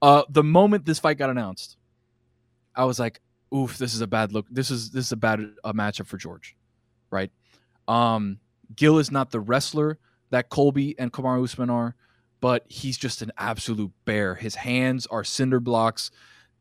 Uh, 0.00 0.22
the 0.28 0.44
moment 0.44 0.84
this 0.84 0.98
fight 0.98 1.18
got 1.18 1.30
announced, 1.30 1.76
I 2.74 2.84
was 2.84 2.98
like, 2.98 3.20
"Oof, 3.54 3.78
this 3.78 3.94
is 3.94 4.00
a 4.00 4.06
bad 4.06 4.32
look. 4.32 4.46
This 4.50 4.70
is 4.70 4.90
this 4.90 5.06
is 5.06 5.12
a 5.12 5.16
bad 5.16 5.40
uh, 5.64 5.72
matchup 5.72 6.06
for 6.06 6.16
George." 6.16 6.56
Right? 7.10 7.30
Um, 7.86 8.38
Gil 8.74 8.98
is 8.98 9.10
not 9.10 9.30
the 9.30 9.40
wrestler 9.40 9.98
that 10.30 10.50
Colby 10.50 10.94
and 10.98 11.12
Kamar 11.12 11.40
Usman 11.40 11.70
are, 11.70 11.94
but 12.40 12.64
he's 12.68 12.98
just 12.98 13.22
an 13.22 13.32
absolute 13.38 13.92
bear. 14.04 14.34
His 14.34 14.56
hands 14.56 15.06
are 15.06 15.24
cinder 15.24 15.60
blocks. 15.60 16.10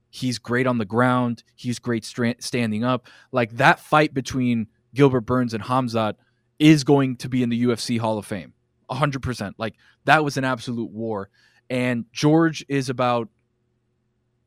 He's 0.10 0.40
great 0.40 0.68
on 0.68 0.78
the 0.78 0.86
ground. 0.86 1.44
He's 1.56 1.80
great 1.80 2.06
stra- 2.06 2.36
standing 2.40 2.84
up. 2.84 3.08
Like 3.32 3.58
that 3.58 3.80
fight 3.80 4.14
between 4.14 4.68
Gilbert 4.98 5.22
Burns 5.22 5.54
and 5.54 5.64
Hamzat 5.64 6.16
is 6.60 6.84
going 6.84 7.16
to 7.18 7.30
be 7.30 7.44
in 7.44 7.50
the 7.50 7.64
UFC 7.66 8.00
Hall 8.00 8.18
of 8.18 8.26
Fame. 8.26 8.54
100%. 8.90 9.54
Like 9.60 9.76
that 10.06 10.24
was 10.24 10.38
an 10.38 10.44
absolute 10.44 10.90
war. 10.90 11.30
And 11.70 12.06
George 12.12 12.66
is 12.68 12.90
about 12.90 13.30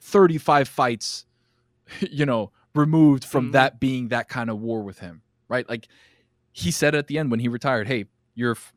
35 0.00 0.68
fights, 0.68 1.24
you 2.10 2.26
know, 2.26 2.50
removed 2.74 3.24
from 3.24 3.48
Mhm. 3.48 3.52
that 3.52 3.80
being 3.80 4.08
that 4.08 4.28
kind 4.28 4.50
of 4.50 4.58
war 4.60 4.82
with 4.82 4.98
him, 4.98 5.22
right? 5.48 5.68
Like 5.68 5.86
he 6.52 6.70
said 6.70 6.94
at 6.94 7.06
the 7.06 7.18
end 7.18 7.30
when 7.30 7.40
he 7.40 7.48
retired, 7.48 7.86
hey, 7.86 8.06
your 8.34 8.52
f- 8.52 8.72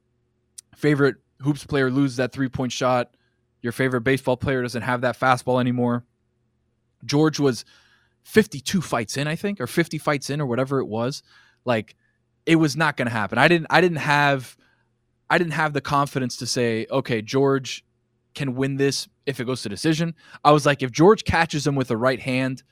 favorite 0.75 1.15
hoops 1.41 1.65
player 1.65 1.89
loses 1.89 2.17
that 2.17 2.31
three 2.31 2.49
point 2.49 2.71
shot. 2.71 3.15
Your 3.61 3.71
favorite 3.71 4.01
baseball 4.01 4.37
player 4.37 4.61
doesn't 4.61 4.81
have 4.83 5.01
that 5.01 5.19
fastball 5.19 5.59
anymore. 5.59 6.03
George 7.05 7.39
was 7.39 7.65
52 8.23 8.81
fights 8.81 9.17
in, 9.17 9.27
I 9.27 9.35
think, 9.35 9.59
or 9.59 9.67
50 9.67 9.97
fights 9.97 10.29
in, 10.29 10.39
or 10.41 10.45
whatever 10.45 10.79
it 10.79 10.85
was. 10.85 11.23
Like 11.65 11.95
it 12.45 12.57
was 12.57 12.75
not 12.75 12.97
going 12.97 13.07
to 13.07 13.13
happen. 13.13 13.37
I 13.37 13.47
didn't. 13.47 13.67
I 13.69 13.81
didn't 13.81 13.97
have. 13.97 14.57
I 15.29 15.37
didn't 15.37 15.53
have 15.53 15.73
the 15.73 15.81
confidence 15.81 16.37
to 16.37 16.45
say, 16.45 16.85
okay, 16.91 17.21
George 17.21 17.83
can 18.35 18.55
win 18.55 18.77
this 18.77 19.07
if 19.25 19.39
it 19.39 19.45
goes 19.45 19.61
to 19.63 19.69
decision. 19.69 20.15
I 20.43 20.51
was 20.51 20.65
like, 20.65 20.83
if 20.83 20.91
George 20.91 21.23
catches 21.23 21.65
him 21.65 21.75
with 21.75 21.89
a 21.91 21.97
right 21.97 22.19
hand 22.19 22.63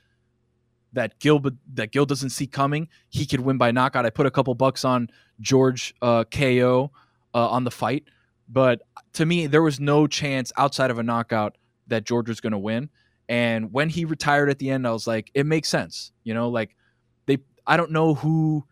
that 0.92 1.18
Gil 1.18 1.40
that 1.74 1.92
Gil 1.92 2.06
doesn't 2.06 2.30
see 2.30 2.46
coming, 2.46 2.88
he 3.08 3.26
could 3.26 3.40
win 3.40 3.58
by 3.58 3.70
knockout. 3.70 4.06
I 4.06 4.10
put 4.10 4.26
a 4.26 4.30
couple 4.30 4.54
bucks 4.54 4.84
on 4.84 5.08
George 5.40 5.94
uh, 6.02 6.24
KO 6.24 6.90
uh, 7.34 7.48
on 7.48 7.64
the 7.64 7.70
fight, 7.70 8.04
but 8.48 8.82
to 9.14 9.26
me, 9.26 9.46
there 9.46 9.62
was 9.62 9.80
no 9.80 10.06
chance 10.06 10.52
outside 10.56 10.90
of 10.90 10.98
a 10.98 11.02
knockout 11.02 11.56
that 11.86 12.04
George 12.04 12.28
was 12.28 12.40
going 12.40 12.52
to 12.52 12.58
win. 12.58 12.90
And 13.28 13.72
when 13.72 13.88
he 13.88 14.04
retired 14.04 14.50
at 14.50 14.58
the 14.58 14.70
end, 14.70 14.86
I 14.86 14.92
was 14.92 15.06
like, 15.06 15.30
it 15.34 15.46
makes 15.46 15.68
sense. 15.68 16.12
You 16.24 16.34
know, 16.34 16.48
like 16.48 16.76
they, 17.26 17.38
I 17.66 17.76
don't 17.76 17.92
know 17.92 18.14
who 18.14 18.66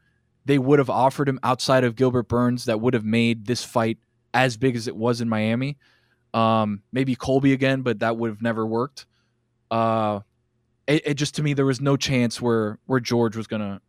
they 0.50 0.58
would 0.58 0.80
have 0.80 0.90
offered 0.90 1.28
him 1.28 1.38
outside 1.44 1.84
of 1.84 1.94
Gilbert 1.94 2.24
Burns 2.24 2.64
that 2.64 2.80
would 2.80 2.92
have 2.94 3.04
made 3.04 3.46
this 3.46 3.62
fight 3.62 3.98
as 4.34 4.56
big 4.56 4.74
as 4.74 4.88
it 4.88 4.96
was 4.96 5.20
in 5.20 5.28
Miami. 5.28 5.78
Um, 6.34 6.82
maybe 6.90 7.14
Colby 7.14 7.52
again, 7.52 7.82
but 7.82 8.00
that 8.00 8.16
would 8.16 8.30
have 8.30 8.42
never 8.42 8.66
worked. 8.66 9.06
Uh, 9.70 10.20
it, 10.88 11.02
it 11.06 11.14
just 11.14 11.36
to 11.36 11.44
me 11.44 11.54
there 11.54 11.66
was 11.66 11.80
no 11.80 11.96
chance 11.96 12.40
where 12.40 12.80
where 12.86 12.98
George 12.98 13.36
was 13.36 13.46
gonna 13.46 13.80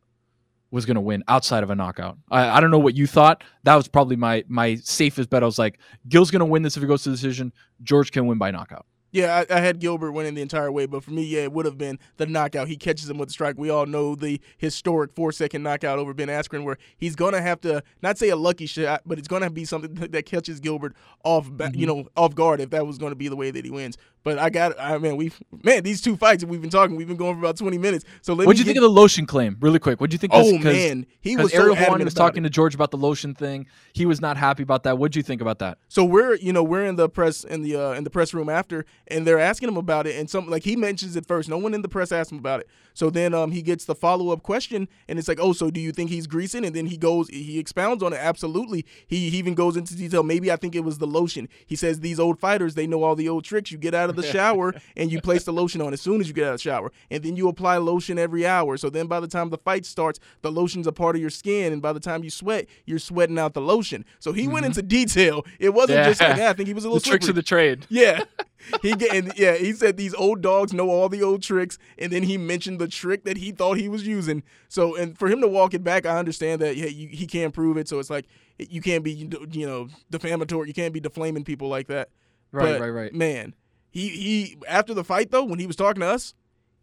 was 0.69 0.85
gonna 0.85 1.01
win 1.01 1.23
outside 1.27 1.63
of 1.63 1.71
a 1.71 1.75
knockout. 1.75 2.19
I, 2.29 2.49
I 2.49 2.61
don't 2.61 2.69
know 2.69 2.77
what 2.77 2.95
you 2.95 3.07
thought. 3.07 3.43
That 3.63 3.73
was 3.73 3.87
probably 3.87 4.15
my 4.15 4.43
my 4.47 4.75
safest 4.75 5.31
bet. 5.31 5.41
I 5.41 5.47
was 5.47 5.57
like, 5.57 5.79
Gil's 6.09 6.29
gonna 6.29 6.45
win 6.45 6.61
this 6.61 6.77
if 6.77 6.83
it 6.83 6.85
goes 6.85 7.01
to 7.05 7.09
decision. 7.09 7.53
George 7.81 8.11
can 8.11 8.27
win 8.27 8.37
by 8.37 8.51
knockout. 8.51 8.85
Yeah, 9.11 9.43
I, 9.49 9.57
I 9.57 9.59
had 9.59 9.79
Gilbert 9.79 10.11
winning 10.13 10.35
the 10.35 10.41
entire 10.41 10.71
way, 10.71 10.85
but 10.85 11.03
for 11.03 11.11
me, 11.11 11.23
yeah, 11.23 11.41
it 11.41 11.51
would 11.51 11.65
have 11.65 11.77
been 11.77 11.99
the 12.17 12.25
knockout. 12.25 12.67
He 12.67 12.77
catches 12.77 13.09
him 13.09 13.17
with 13.17 13.29
the 13.29 13.33
strike. 13.33 13.57
We 13.57 13.69
all 13.69 13.85
know 13.85 14.15
the 14.15 14.39
historic 14.57 15.13
four 15.13 15.31
second 15.31 15.63
knockout 15.63 15.99
over 15.99 16.13
Ben 16.13 16.29
Askren, 16.29 16.63
where 16.63 16.77
he's 16.97 17.15
gonna 17.15 17.41
have 17.41 17.59
to 17.61 17.83
not 18.01 18.17
say 18.17 18.29
a 18.29 18.35
lucky 18.35 18.65
shot, 18.65 19.01
but 19.05 19.19
it's 19.19 19.27
gonna 19.27 19.49
be 19.49 19.65
something 19.65 19.93
that 20.11 20.25
catches 20.25 20.59
Gilbert 20.59 20.95
off, 21.23 21.49
ba- 21.51 21.71
you 21.73 21.85
mm-hmm. 21.85 21.99
know, 21.99 22.07
off 22.15 22.35
guard 22.35 22.61
if 22.61 22.69
that 22.71 22.87
was 22.87 22.97
going 22.97 23.11
to 23.11 23.15
be 23.15 23.27
the 23.27 23.35
way 23.35 23.51
that 23.51 23.65
he 23.65 23.71
wins. 23.71 23.97
But 24.23 24.37
I 24.37 24.51
got, 24.51 24.79
I 24.79 24.99
mean, 24.99 25.17
we, 25.17 25.31
man, 25.63 25.81
these 25.81 25.99
two 25.99 26.15
fights 26.15 26.43
that 26.43 26.47
we've 26.47 26.61
been 26.61 26.69
talking, 26.69 26.95
we've 26.95 27.07
been 27.07 27.17
going 27.17 27.33
for 27.33 27.39
about 27.39 27.57
twenty 27.57 27.79
minutes. 27.79 28.05
So 28.21 28.35
What'd 28.35 28.59
you 28.59 28.65
me 28.65 28.67
think 28.67 28.77
of 28.77 28.83
the 28.83 28.89
lotion 28.89 29.25
claim, 29.25 29.57
really 29.59 29.79
quick? 29.79 29.99
What'd 29.99 30.13
you 30.13 30.19
think? 30.19 30.31
Oh 30.35 30.59
man, 30.59 31.07
he 31.21 31.35
was 31.35 31.51
so 31.51 31.61
Ariel 31.61 31.75
adamant 31.75 32.05
was 32.05 32.13
talking 32.13 32.43
it. 32.43 32.47
to 32.47 32.49
George 32.51 32.75
about 32.75 32.91
the 32.91 32.97
lotion 32.97 33.33
thing. 33.33 33.65
He 33.93 34.05
was 34.05 34.21
not 34.21 34.37
happy 34.37 34.61
about 34.61 34.83
that. 34.83 34.99
What'd 34.99 35.15
you 35.15 35.23
think 35.23 35.41
about 35.41 35.59
that? 35.59 35.79
So 35.87 36.05
we're 36.05 36.35
you 36.35 36.53
know 36.53 36.63
we're 36.63 36.85
in 36.85 36.97
the 36.97 37.09
press 37.09 37.43
in 37.43 37.63
the 37.63 37.75
uh, 37.75 37.93
in 37.93 38.03
the 38.03 38.11
press 38.11 38.33
room 38.33 38.47
after, 38.47 38.85
and 39.07 39.25
they're 39.25 39.39
asking 39.39 39.69
him 39.69 39.77
about 39.77 40.05
it, 40.05 40.19
and 40.19 40.29
some 40.29 40.47
like 40.47 40.63
he 40.63 40.75
mentions 40.75 41.15
it 41.15 41.25
first. 41.25 41.49
No 41.49 41.57
one 41.57 41.73
in 41.73 41.81
the 41.81 41.89
press 41.89 42.11
asked 42.11 42.31
him 42.31 42.37
about 42.37 42.59
it. 42.59 42.69
So 42.93 43.09
then 43.09 43.33
um 43.33 43.51
he 43.51 43.61
gets 43.61 43.85
the 43.85 43.95
follow 43.95 44.29
up 44.31 44.43
question, 44.43 44.87
and 45.07 45.17
it's 45.19 45.27
like, 45.27 45.39
oh, 45.39 45.53
so 45.53 45.71
do 45.71 45.79
you 45.79 45.91
think 45.91 46.09
he's 46.09 46.27
greasing? 46.27 46.65
And 46.65 46.75
then 46.75 46.85
he 46.87 46.97
goes, 46.97 47.27
he 47.29 47.59
expounds 47.59 48.03
on 48.03 48.13
it. 48.13 48.17
Absolutely. 48.17 48.85
He, 49.07 49.29
he 49.29 49.37
even 49.37 49.53
goes 49.53 49.77
into 49.77 49.95
detail. 49.95 50.23
Maybe 50.23 50.51
I 50.51 50.55
think 50.55 50.75
it 50.75 50.81
was 50.83 50.97
the 50.97 51.07
lotion. 51.07 51.47
He 51.65 51.75
says 51.75 51.99
these 51.99 52.19
old 52.19 52.39
fighters 52.39 52.75
they 52.75 52.87
know 52.87 53.03
all 53.03 53.15
the 53.15 53.29
old 53.29 53.43
tricks. 53.45 53.71
You 53.71 53.77
get 53.77 53.93
out 53.93 54.09
of 54.09 54.15
the 54.15 54.23
shower 54.23 54.73
and 54.97 55.11
you 55.11 55.21
place 55.21 55.43
the 55.43 55.53
lotion 55.53 55.81
on 55.81 55.93
as 55.93 56.01
soon 56.01 56.21
as 56.21 56.27
you 56.27 56.33
get 56.33 56.45
out 56.45 56.53
of 56.53 56.59
the 56.59 56.63
shower, 56.63 56.91
and 57.09 57.23
then 57.23 57.35
you 57.35 57.47
apply 57.47 57.77
lotion 57.77 58.17
every 58.19 58.45
hour. 58.45 58.77
So 58.77 58.89
then 58.89 59.07
by 59.07 59.19
the 59.19 59.27
time 59.27 59.49
the 59.49 59.57
fight 59.57 59.85
starts, 59.85 60.19
the 60.41 60.51
lotion's 60.51 60.87
a 60.87 60.91
part 60.91 61.15
of 61.15 61.21
your 61.21 61.29
skin, 61.29 61.73
and 61.73 61.81
by 61.81 61.93
the 61.93 61.99
time 61.99 62.23
you 62.23 62.29
sweat, 62.29 62.67
you're 62.85 62.99
sweating 62.99 63.37
out 63.39 63.53
the 63.53 63.61
lotion. 63.61 64.05
So 64.19 64.33
he 64.33 64.47
went 64.47 64.65
into 64.65 64.81
detail. 64.81 65.45
It 65.59 65.73
wasn't 65.73 66.05
just 66.07 66.19
like, 66.21 66.31
Mm-hmm. 66.31 66.39
Yeah. 66.39 66.47
"Ah, 66.47 66.49
I 66.51 66.53
think 66.53 66.67
he 66.67 66.73
was 66.73 66.85
a 66.85 66.87
The 66.87 66.93
little 66.93 67.09
tricks 67.11 67.27
of 67.27 67.35
the 67.35 67.41
trade. 67.43 67.85
Yeah. 67.89 68.23
He 68.81 68.93
get, 68.95 69.13
and 69.13 69.33
yeah, 69.35 69.55
he 69.55 69.73
said 69.73 69.97
these 69.97 70.13
old 70.13 70.41
dogs 70.41 70.73
know 70.73 70.89
all 70.89 71.09
the 71.09 71.23
old 71.23 71.41
tricks, 71.43 71.77
and 71.97 72.11
then 72.11 72.23
he 72.23 72.37
mentioned 72.37 72.79
the 72.79 72.87
trick 72.87 73.23
that 73.25 73.37
he 73.37 73.51
thought 73.51 73.77
he 73.77 73.89
was 73.89 74.05
using. 74.05 74.43
So, 74.69 74.95
and 74.95 75.17
for 75.17 75.27
him 75.27 75.41
to 75.41 75.47
walk 75.47 75.73
it 75.73 75.83
back, 75.83 76.05
I 76.05 76.17
understand 76.17 76.61
that 76.61 76.75
yeah, 76.77 76.85
you, 76.87 77.07
he 77.07 77.27
can't 77.27 77.53
prove 77.53 77.77
it. 77.77 77.87
So 77.87 77.99
it's 77.99 78.09
like 78.09 78.25
you 78.57 78.81
can't 78.81 79.03
be 79.03 79.11
you 79.11 79.65
know 79.67 79.87
defamatory, 80.09 80.67
you 80.67 80.73
can't 80.73 80.93
be 80.93 80.99
defaming 80.99 81.43
people 81.43 81.67
like 81.67 81.87
that. 81.87 82.09
Right, 82.51 82.73
But, 82.73 82.81
right, 82.81 82.89
right. 82.89 83.13
Man, 83.13 83.55
he 83.89 84.09
he 84.09 84.57
after 84.67 84.93
the 84.93 85.03
fight 85.03 85.31
though, 85.31 85.43
when 85.43 85.59
he 85.59 85.67
was 85.67 85.75
talking 85.75 86.01
to 86.01 86.07
us, 86.07 86.33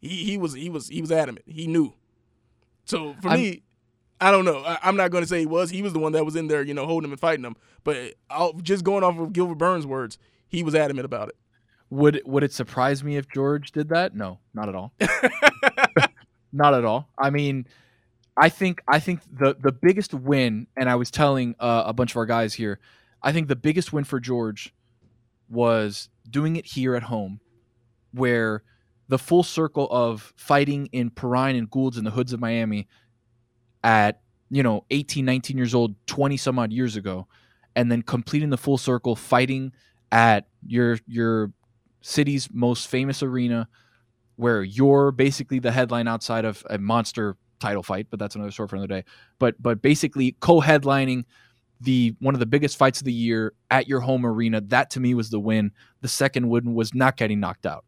he 0.00 0.24
he 0.24 0.38
was 0.38 0.54
he 0.54 0.70
was 0.70 0.88
he 0.88 1.00
was 1.00 1.12
adamant. 1.12 1.44
He 1.46 1.66
knew. 1.66 1.94
So 2.84 3.14
for 3.22 3.28
I'm- 3.28 3.40
me, 3.40 3.62
I 4.20 4.30
don't 4.30 4.44
know. 4.44 4.64
I, 4.64 4.78
I'm 4.82 4.96
not 4.96 5.10
going 5.10 5.22
to 5.22 5.28
say 5.28 5.40
he 5.40 5.46
was. 5.46 5.70
He 5.70 5.82
was 5.82 5.92
the 5.92 5.98
one 5.98 6.12
that 6.12 6.24
was 6.24 6.34
in 6.36 6.48
there, 6.48 6.62
you 6.62 6.74
know, 6.74 6.86
holding 6.86 7.06
him 7.06 7.12
and 7.12 7.20
fighting 7.20 7.44
him. 7.44 7.54
But 7.84 8.14
I'll, 8.28 8.52
just 8.54 8.82
going 8.82 9.04
off 9.04 9.18
of 9.18 9.32
Gilbert 9.32 9.56
Burns' 9.58 9.86
words, 9.86 10.18
he 10.48 10.62
was 10.62 10.74
adamant 10.74 11.04
about 11.04 11.28
it. 11.28 11.36
Would 11.90 12.22
would 12.26 12.44
it 12.44 12.52
surprise 12.52 13.02
me 13.02 13.16
if 13.16 13.28
George 13.28 13.72
did 13.72 13.88
that? 13.88 14.14
No, 14.14 14.38
not 14.52 14.68
at 14.68 14.74
all. 14.74 14.92
not 16.52 16.74
at 16.74 16.84
all. 16.84 17.08
I 17.18 17.30
mean, 17.30 17.66
I 18.36 18.50
think 18.50 18.82
I 18.86 19.00
think 19.00 19.20
the 19.32 19.56
the 19.58 19.72
biggest 19.72 20.12
win, 20.12 20.66
and 20.76 20.88
I 20.88 20.96
was 20.96 21.10
telling 21.10 21.54
uh, 21.58 21.84
a 21.86 21.92
bunch 21.92 22.12
of 22.12 22.16
our 22.18 22.26
guys 22.26 22.54
here, 22.54 22.78
I 23.22 23.32
think 23.32 23.48
the 23.48 23.56
biggest 23.56 23.92
win 23.92 24.04
for 24.04 24.20
George 24.20 24.74
was 25.48 26.08
doing 26.28 26.56
it 26.56 26.66
here 26.66 26.94
at 26.94 27.04
home, 27.04 27.40
where 28.12 28.62
the 29.08 29.18
full 29.18 29.42
circle 29.42 29.88
of 29.90 30.32
fighting 30.36 30.86
in 30.92 31.10
Perrine 31.10 31.56
and 31.56 31.70
Goulds 31.70 31.96
in 31.96 32.04
the 32.04 32.10
hoods 32.10 32.32
of 32.32 32.40
Miami 32.40 32.86
at, 33.82 34.20
you 34.50 34.62
know, 34.62 34.84
18, 34.90 35.24
19 35.24 35.56
years 35.56 35.74
old, 35.74 35.94
20 36.06 36.36
some 36.36 36.58
odd 36.58 36.72
years 36.72 36.94
ago, 36.94 37.26
and 37.74 37.90
then 37.90 38.02
completing 38.02 38.50
the 38.50 38.58
full 38.58 38.78
circle 38.78 39.16
fighting 39.16 39.72
at 40.12 40.46
your 40.66 40.98
your 41.06 41.52
city's 42.00 42.48
most 42.52 42.88
famous 42.88 43.22
arena 43.22 43.68
where 44.36 44.62
you're 44.62 45.10
basically 45.10 45.58
the 45.58 45.72
headline 45.72 46.06
outside 46.06 46.44
of 46.44 46.64
a 46.70 46.78
monster 46.78 47.36
title 47.58 47.82
fight, 47.82 48.06
but 48.10 48.18
that's 48.20 48.36
another 48.36 48.52
story 48.52 48.68
for 48.68 48.76
another 48.76 48.86
day. 49.00 49.04
But 49.38 49.60
but 49.60 49.82
basically 49.82 50.36
co-headlining 50.40 51.24
the 51.80 52.14
one 52.20 52.34
of 52.34 52.40
the 52.40 52.46
biggest 52.46 52.76
fights 52.76 53.00
of 53.00 53.04
the 53.04 53.12
year 53.12 53.52
at 53.70 53.88
your 53.88 54.00
home 54.00 54.24
arena. 54.26 54.60
That 54.60 54.90
to 54.90 55.00
me 55.00 55.14
was 55.14 55.30
the 55.30 55.40
win. 55.40 55.72
The 56.00 56.08
second 56.08 56.48
win 56.48 56.74
was 56.74 56.94
not 56.94 57.16
getting 57.16 57.40
knocked 57.40 57.66
out. 57.66 57.84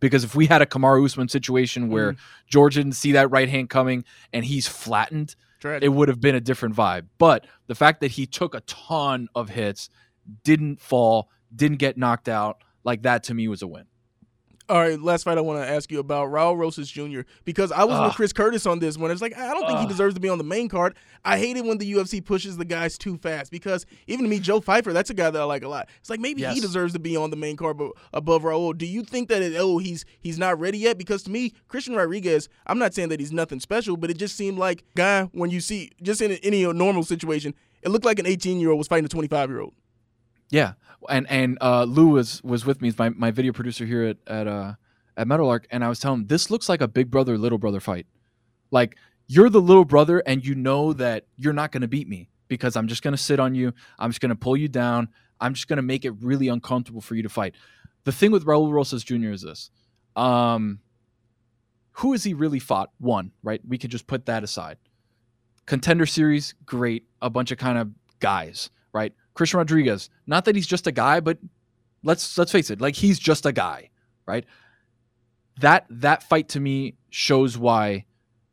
Because 0.00 0.22
if 0.24 0.34
we 0.34 0.46
had 0.46 0.62
a 0.62 0.66
Kamaru 0.66 1.04
Usman 1.04 1.28
situation 1.28 1.88
where 1.88 2.12
Mm. 2.12 2.18
George 2.46 2.74
didn't 2.76 2.92
see 2.92 3.12
that 3.12 3.30
right 3.30 3.48
hand 3.48 3.68
coming 3.68 4.04
and 4.32 4.44
he's 4.44 4.68
flattened, 4.68 5.34
Tragic. 5.58 5.84
it 5.84 5.88
would 5.88 6.08
have 6.08 6.20
been 6.20 6.34
a 6.36 6.40
different 6.40 6.76
vibe. 6.76 7.06
But 7.18 7.46
the 7.66 7.74
fact 7.74 8.00
that 8.02 8.12
he 8.12 8.24
took 8.26 8.54
a 8.54 8.60
ton 8.60 9.28
of 9.34 9.48
hits, 9.50 9.90
didn't 10.44 10.80
fall, 10.80 11.30
didn't 11.54 11.78
get 11.78 11.96
knocked 11.96 12.28
out, 12.28 12.62
like 12.84 13.02
that 13.02 13.24
to 13.24 13.34
me 13.34 13.48
was 13.48 13.62
a 13.62 13.66
win. 13.66 13.86
All 14.70 14.78
right, 14.78 15.00
last 15.00 15.22
fight 15.22 15.38
I 15.38 15.40
want 15.40 15.64
to 15.64 15.66
ask 15.66 15.90
you 15.90 15.98
about 15.98 16.28
Raul 16.28 16.54
Rosas 16.54 16.90
Jr. 16.90 17.20
because 17.46 17.72
I 17.72 17.84
was 17.84 17.98
with 18.02 18.14
Chris 18.16 18.34
Curtis 18.34 18.66
on 18.66 18.80
this 18.80 18.98
one. 18.98 19.10
It's 19.10 19.22
like 19.22 19.34
I 19.34 19.54
don't 19.54 19.66
think 19.66 19.78
he 19.80 19.86
deserves 19.86 20.12
to 20.16 20.20
be 20.20 20.28
on 20.28 20.36
the 20.36 20.44
main 20.44 20.68
card. 20.68 20.94
I 21.24 21.38
hate 21.38 21.56
it 21.56 21.64
when 21.64 21.78
the 21.78 21.90
UFC 21.90 22.22
pushes 22.22 22.58
the 22.58 22.66
guys 22.66 22.98
too 22.98 23.16
fast 23.16 23.50
because 23.50 23.86
even 24.08 24.26
to 24.26 24.28
me, 24.28 24.38
Joe 24.38 24.60
Pyfer, 24.60 24.92
that's 24.92 25.08
a 25.08 25.14
guy 25.14 25.30
that 25.30 25.40
I 25.40 25.44
like 25.44 25.62
a 25.62 25.68
lot. 25.68 25.88
It's 26.00 26.10
like 26.10 26.20
maybe 26.20 26.44
he 26.44 26.60
deserves 26.60 26.92
to 26.92 26.98
be 26.98 27.16
on 27.16 27.30
the 27.30 27.36
main 27.36 27.56
card, 27.56 27.78
but 27.78 27.92
above 28.12 28.42
Raul. 28.42 28.76
Do 28.76 28.84
you 28.84 29.04
think 29.04 29.30
that 29.30 29.40
it, 29.40 29.56
oh 29.56 29.78
he's 29.78 30.04
he's 30.20 30.38
not 30.38 30.60
ready 30.60 30.76
yet? 30.76 30.98
Because 30.98 31.22
to 31.22 31.30
me, 31.30 31.54
Christian 31.68 31.96
Rodriguez, 31.96 32.50
I'm 32.66 32.78
not 32.78 32.92
saying 32.92 33.08
that 33.08 33.20
he's 33.20 33.32
nothing 33.32 33.60
special, 33.60 33.96
but 33.96 34.10
it 34.10 34.18
just 34.18 34.36
seemed 34.36 34.58
like 34.58 34.84
guy 34.94 35.22
when 35.32 35.48
you 35.48 35.62
see 35.62 35.92
just 36.02 36.20
in 36.20 36.32
any 36.42 36.70
normal 36.70 37.04
situation, 37.04 37.54
it 37.80 37.88
looked 37.88 38.04
like 38.04 38.18
an 38.18 38.26
18 38.26 38.60
year 38.60 38.68
old 38.68 38.76
was 38.76 38.88
fighting 38.88 39.06
a 39.06 39.08
25 39.08 39.48
year 39.48 39.60
old. 39.60 39.72
Yeah, 40.50 40.72
and 41.08 41.28
and 41.30 41.58
uh, 41.60 41.84
Lou 41.84 42.08
was 42.08 42.42
was 42.42 42.64
with 42.64 42.80
me, 42.80 42.88
he's 42.88 42.98
my 42.98 43.10
my 43.10 43.30
video 43.30 43.52
producer 43.52 43.84
here 43.84 44.04
at 44.04 44.16
at 44.26 44.46
uh, 44.46 44.74
at 45.16 45.28
Meadowlark, 45.28 45.66
and 45.70 45.84
I 45.84 45.88
was 45.88 45.98
telling 45.98 46.20
him 46.20 46.26
this 46.26 46.50
looks 46.50 46.68
like 46.68 46.80
a 46.80 46.88
big 46.88 47.10
brother 47.10 47.36
little 47.36 47.58
brother 47.58 47.80
fight. 47.80 48.06
Like 48.70 48.96
you're 49.26 49.50
the 49.50 49.60
little 49.60 49.84
brother, 49.84 50.20
and 50.20 50.44
you 50.44 50.54
know 50.54 50.92
that 50.94 51.26
you're 51.36 51.52
not 51.52 51.72
going 51.72 51.82
to 51.82 51.88
beat 51.88 52.08
me 52.08 52.30
because 52.48 52.76
I'm 52.76 52.88
just 52.88 53.02
going 53.02 53.12
to 53.12 53.22
sit 53.22 53.38
on 53.38 53.54
you. 53.54 53.72
I'm 53.98 54.10
just 54.10 54.20
going 54.20 54.30
to 54.30 54.36
pull 54.36 54.56
you 54.56 54.68
down. 54.68 55.08
I'm 55.40 55.54
just 55.54 55.68
going 55.68 55.76
to 55.76 55.82
make 55.82 56.04
it 56.04 56.12
really 56.20 56.48
uncomfortable 56.48 57.00
for 57.00 57.14
you 57.14 57.22
to 57.22 57.28
fight. 57.28 57.54
The 58.04 58.12
thing 58.12 58.32
with 58.32 58.46
Raul 58.46 58.72
Rosas 58.72 59.04
Jr. 59.04 59.30
is 59.30 59.42
this: 59.42 59.70
um, 60.16 60.80
who 61.92 62.12
has 62.12 62.24
he 62.24 62.34
really 62.34 62.58
fought? 62.58 62.90
One, 62.98 63.32
right? 63.42 63.60
We 63.66 63.76
could 63.76 63.90
just 63.90 64.06
put 64.06 64.26
that 64.26 64.44
aside. 64.44 64.78
Contender 65.66 66.06
series, 66.06 66.54
great. 66.64 67.04
A 67.20 67.28
bunch 67.28 67.50
of 67.50 67.58
kind 67.58 67.76
of 67.76 67.90
guys, 68.20 68.70
right? 68.92 69.12
Christian 69.38 69.58
Rodriguez, 69.58 70.10
not 70.26 70.44
that 70.46 70.56
he's 70.56 70.66
just 70.66 70.88
a 70.88 70.92
guy, 70.92 71.20
but 71.20 71.38
let's 72.02 72.36
let's 72.36 72.50
face 72.50 72.70
it, 72.70 72.80
like 72.80 72.96
he's 72.96 73.20
just 73.20 73.46
a 73.46 73.52
guy, 73.52 73.88
right? 74.26 74.44
That 75.60 75.86
that 75.88 76.24
fight 76.24 76.48
to 76.50 76.60
me 76.60 76.96
shows 77.10 77.56
why 77.56 78.04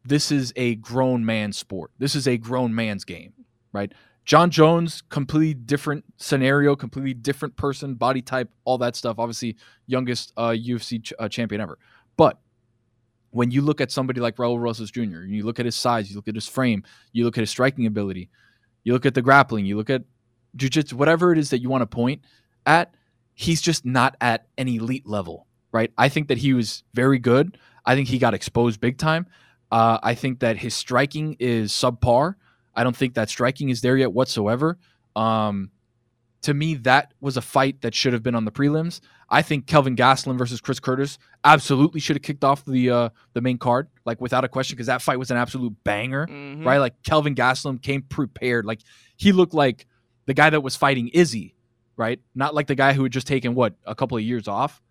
this 0.03 0.31
is 0.31 0.53
a 0.55 0.75
grown 0.75 1.25
man 1.25 1.51
sport. 1.53 1.89
This 1.97 2.13
is 2.13 2.27
a 2.27 2.37
grown 2.37 2.75
man's 2.75 3.03
game, 3.03 3.33
right? 3.73 3.91
Jon 4.25 4.51
Jones, 4.51 5.01
completely 5.09 5.55
different 5.55 6.05
scenario, 6.17 6.75
completely 6.75 7.15
different 7.15 7.55
person, 7.55 7.95
body 7.95 8.21
type, 8.21 8.51
all 8.63 8.77
that 8.77 8.95
stuff. 8.95 9.17
Obviously, 9.17 9.55
youngest 9.87 10.33
uh, 10.37 10.49
UFC 10.49 11.03
ch- 11.03 11.13
uh, 11.17 11.27
champion 11.27 11.61
ever. 11.61 11.79
But 12.15 12.39
when 13.31 13.49
you 13.49 13.63
look 13.63 13.81
at 13.81 13.91
somebody 13.91 14.21
like 14.21 14.35
Raul 14.37 14.59
Rosas 14.59 14.91
Jr., 14.91 15.23
you 15.23 15.43
look 15.45 15.59
at 15.59 15.65
his 15.65 15.75
size, 15.75 16.11
you 16.11 16.15
look 16.15 16.27
at 16.27 16.35
his 16.35 16.47
frame, 16.47 16.83
you 17.11 17.25
look 17.25 17.39
at 17.39 17.41
his 17.41 17.49
striking 17.49 17.87
ability, 17.87 18.29
you 18.83 18.93
look 18.93 19.07
at 19.07 19.15
the 19.15 19.21
grappling, 19.23 19.65
you 19.65 19.77
look 19.77 19.89
at 19.89 20.03
jiu-jitsu, 20.55 20.95
whatever 20.95 21.31
it 21.31 21.37
is 21.37 21.49
that 21.49 21.59
you 21.59 21.69
want 21.69 21.81
to 21.81 21.87
point 21.87 22.21
at, 22.65 22.93
he's 23.33 23.61
just 23.61 23.85
not 23.85 24.15
at 24.21 24.47
an 24.57 24.67
elite 24.67 25.05
level, 25.07 25.45
right? 25.71 25.91
I 25.97 26.09
think 26.09 26.27
that 26.29 26.37
he 26.37 26.53
was 26.53 26.83
very 26.93 27.19
good. 27.19 27.57
I 27.85 27.95
think 27.95 28.07
he 28.07 28.17
got 28.17 28.33
exposed 28.33 28.79
big 28.79 28.97
time. 28.97 29.27
Uh, 29.71 29.97
I 30.01 30.13
think 30.15 30.39
that 30.39 30.57
his 30.57 30.73
striking 30.73 31.35
is 31.39 31.71
subpar. 31.71 32.35
I 32.73 32.83
don't 32.83 32.95
think 32.95 33.13
that 33.15 33.29
striking 33.29 33.69
is 33.69 33.81
there 33.81 33.97
yet 33.97 34.13
whatsoever. 34.13 34.77
Um, 35.15 35.71
to 36.43 36.53
me, 36.53 36.75
that 36.75 37.13
was 37.21 37.37
a 37.37 37.41
fight 37.41 37.81
that 37.81 37.95
should 37.95 38.13
have 38.13 38.21
been 38.21 38.35
on 38.35 38.45
the 38.45 38.51
prelims. 38.51 39.01
I 39.29 39.41
think 39.41 39.65
Kelvin 39.65 39.95
Gastelum 39.95 40.37
versus 40.37 40.61
Chris 40.61 40.79
Curtis 40.79 41.17
absolutely 41.43 41.99
should 41.99 42.15
have 42.15 42.21
kicked 42.21 42.43
off 42.43 42.63
the 42.63 42.91
uh, 42.91 43.09
the 43.33 43.41
main 43.41 43.57
card, 43.57 43.87
like 44.05 44.21
without 44.21 44.43
a 44.43 44.47
question, 44.47 44.75
because 44.75 44.85
that 44.85 45.01
fight 45.01 45.17
was 45.17 45.31
an 45.31 45.37
absolute 45.37 45.73
banger 45.83 46.27
Mhm. 46.27 46.63
right? 46.63 46.77
Like 46.77 47.01
Kelvin 47.01 47.33
Gastelum 47.33 47.81
came 47.81 48.03
prepared. 48.03 48.65
Like 48.65 48.81
he 49.17 49.31
looked 49.31 49.55
like 49.55 49.87
the 50.25 50.33
guy 50.33 50.49
that 50.49 50.61
was 50.61 50.75
fighting 50.75 51.09
Izzy, 51.09 51.55
right? 51.97 52.19
Not 52.33 52.55
like 52.55 52.67
the 52.67 52.75
guy 52.75 52.93
who 52.93 53.03
had 53.03 53.11
just 53.11 53.27
taken 53.27 53.55
what 53.55 53.75
a 53.85 53.95
couple 53.95 54.17
of 54.17 54.23
years 54.23 54.47
off. 54.47 54.81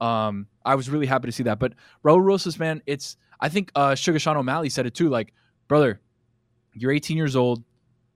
Um, 0.00 0.46
I 0.64 0.74
was 0.74 0.90
really 0.90 1.06
happy 1.06 1.28
to 1.28 1.32
see 1.32 1.44
that. 1.44 1.58
But 1.58 1.74
Raul 2.04 2.22
Rosas, 2.22 2.58
man, 2.58 2.82
it's 2.86 3.16
I 3.40 3.48
think 3.48 3.70
uh, 3.74 3.94
Sugar 3.94 4.18
Sean 4.18 4.36
O'Malley 4.36 4.68
said 4.68 4.86
it 4.86 4.94
too. 4.94 5.08
Like, 5.08 5.32
brother, 5.68 6.00
you're 6.74 6.92
18 6.92 7.16
years 7.16 7.36
old. 7.36 7.62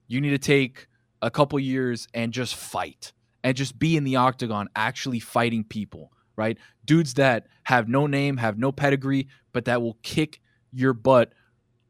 You 0.09 0.21
need 0.21 0.31
to 0.31 0.39
take 0.39 0.87
a 1.23 1.31
couple 1.31 1.59
years 1.59 2.07
and 2.15 2.33
just 2.33 2.55
fight 2.55 3.13
and 3.43 3.57
just 3.57 3.79
be 3.79 3.97
in 3.97 4.05
the 4.05 4.17
octagon, 4.17 4.69
actually 4.77 5.21
fighting 5.21 5.65
people, 5.65 6.13
right? 6.37 6.59
Dudes 6.85 7.15
that 7.15 7.47
have 7.65 7.89
no 7.89 8.07
name, 8.07 8.37
have 8.37 8.59
no 8.59 8.73
pedigree, 8.73 9.29
but 9.53 9.65
that 9.67 9.83
will 9.83 9.99
kick 10.03 10.41
your 10.73 10.93
butt 10.93 11.33